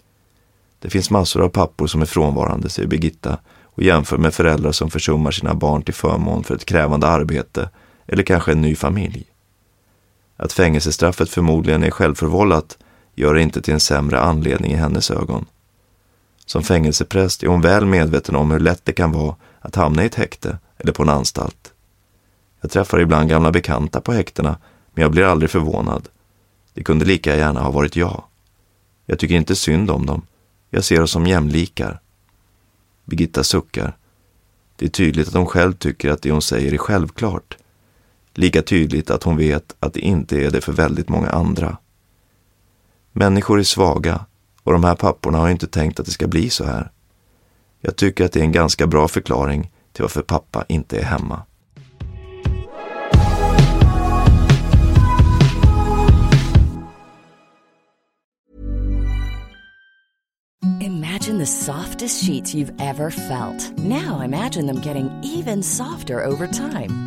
Det 0.79 0.89
finns 0.89 1.09
massor 1.09 1.43
av 1.43 1.49
pappor 1.49 1.87
som 1.87 2.01
är 2.01 2.05
frånvarande, 2.05 2.69
säger 2.69 2.89
Birgitta 2.89 3.37
och 3.63 3.83
jämför 3.83 4.17
med 4.17 4.33
föräldrar 4.33 4.71
som 4.71 4.89
försummar 4.89 5.31
sina 5.31 5.53
barn 5.53 5.81
till 5.81 5.93
förmån 5.93 6.43
för 6.43 6.55
ett 6.55 6.65
krävande 6.65 7.07
arbete 7.07 7.69
eller 8.07 8.23
kanske 8.23 8.51
en 8.51 8.61
ny 8.61 8.75
familj. 8.75 9.25
Att 10.38 10.53
fängelsestraffet 10.53 11.29
förmodligen 11.29 11.83
är 11.83 11.91
självförvållat 11.91 12.77
gör 13.15 13.33
det 13.33 13.41
inte 13.41 13.61
till 13.61 13.73
en 13.73 13.79
sämre 13.79 14.19
anledning 14.19 14.71
i 14.71 14.75
hennes 14.75 15.11
ögon. 15.11 15.45
Som 16.45 16.63
fängelsepräst 16.63 17.43
är 17.43 17.47
hon 17.47 17.61
väl 17.61 17.85
medveten 17.85 18.35
om 18.35 18.51
hur 18.51 18.59
lätt 18.59 18.85
det 18.85 18.93
kan 18.93 19.11
vara 19.11 19.35
att 19.59 19.75
hamna 19.75 20.03
i 20.03 20.05
ett 20.05 20.15
häkte 20.15 20.57
eller 20.77 20.93
på 20.93 21.03
en 21.03 21.09
anstalt. 21.09 21.73
Jag 22.61 22.71
träffar 22.71 22.99
ibland 22.99 23.29
gamla 23.29 23.51
bekanta 23.51 24.01
på 24.01 24.13
häktena, 24.13 24.57
men 24.93 25.01
jag 25.01 25.11
blir 25.11 25.23
aldrig 25.23 25.49
förvånad. 25.49 26.09
Det 26.73 26.83
kunde 26.83 27.05
lika 27.05 27.35
gärna 27.35 27.61
ha 27.61 27.71
varit 27.71 27.95
jag. 27.95 28.23
Jag 29.05 29.19
tycker 29.19 29.35
inte 29.35 29.55
synd 29.55 29.91
om 29.91 30.05
dem. 30.05 30.21
Jag 30.69 30.83
ser 30.83 31.01
oss 31.01 31.11
som 31.11 31.27
jämlikar. 31.27 31.99
Birgitta 33.05 33.43
suckar. 33.43 33.97
Det 34.75 34.85
är 34.85 34.89
tydligt 34.89 35.27
att 35.27 35.33
hon 35.33 35.45
själv 35.45 35.73
tycker 35.73 36.09
att 36.09 36.21
det 36.21 36.31
hon 36.31 36.41
säger 36.41 36.73
är 36.73 36.77
självklart. 36.77 37.57
Lika 38.38 38.61
tydligt 38.61 39.09
att 39.09 39.23
hon 39.23 39.38
vet 39.38 39.75
att 39.79 39.93
det 39.93 39.99
inte 39.99 40.45
är 40.45 40.51
det 40.51 40.61
för 40.61 40.71
väldigt 40.71 41.09
många 41.09 41.29
andra. 41.29 41.77
Människor 43.11 43.59
är 43.59 43.63
svaga 43.63 44.25
och 44.63 44.71
de 44.71 44.83
här 44.83 44.95
papporna 44.95 45.38
har 45.38 45.49
inte 45.49 45.67
tänkt 45.67 45.99
att 45.99 46.05
det 46.05 46.11
ska 46.11 46.27
bli 46.27 46.49
så 46.49 46.65
här. 46.65 46.91
Jag 47.81 47.95
tycker 47.95 48.25
att 48.25 48.31
det 48.31 48.39
är 48.39 48.43
en 48.43 48.51
ganska 48.51 48.88
bra 48.88 49.07
förklaring 49.07 49.71
till 49.91 50.01
varför 50.01 50.21
pappa 50.21 50.65
inte 50.69 50.99
är 50.99 51.03
hemma. 51.03 51.41
Imagine 60.81 61.39
the 61.39 61.45
softest 61.45 62.25
sheets 62.25 62.55
you've 62.55 62.81
ever 62.81 63.09
felt. 63.09 63.77
Now 63.77 64.21
imagine 64.25 64.67
them 64.67 64.81
getting 64.81 65.09
even 65.23 65.63
softer 65.63 66.25
over 66.25 66.47
time. 66.47 67.07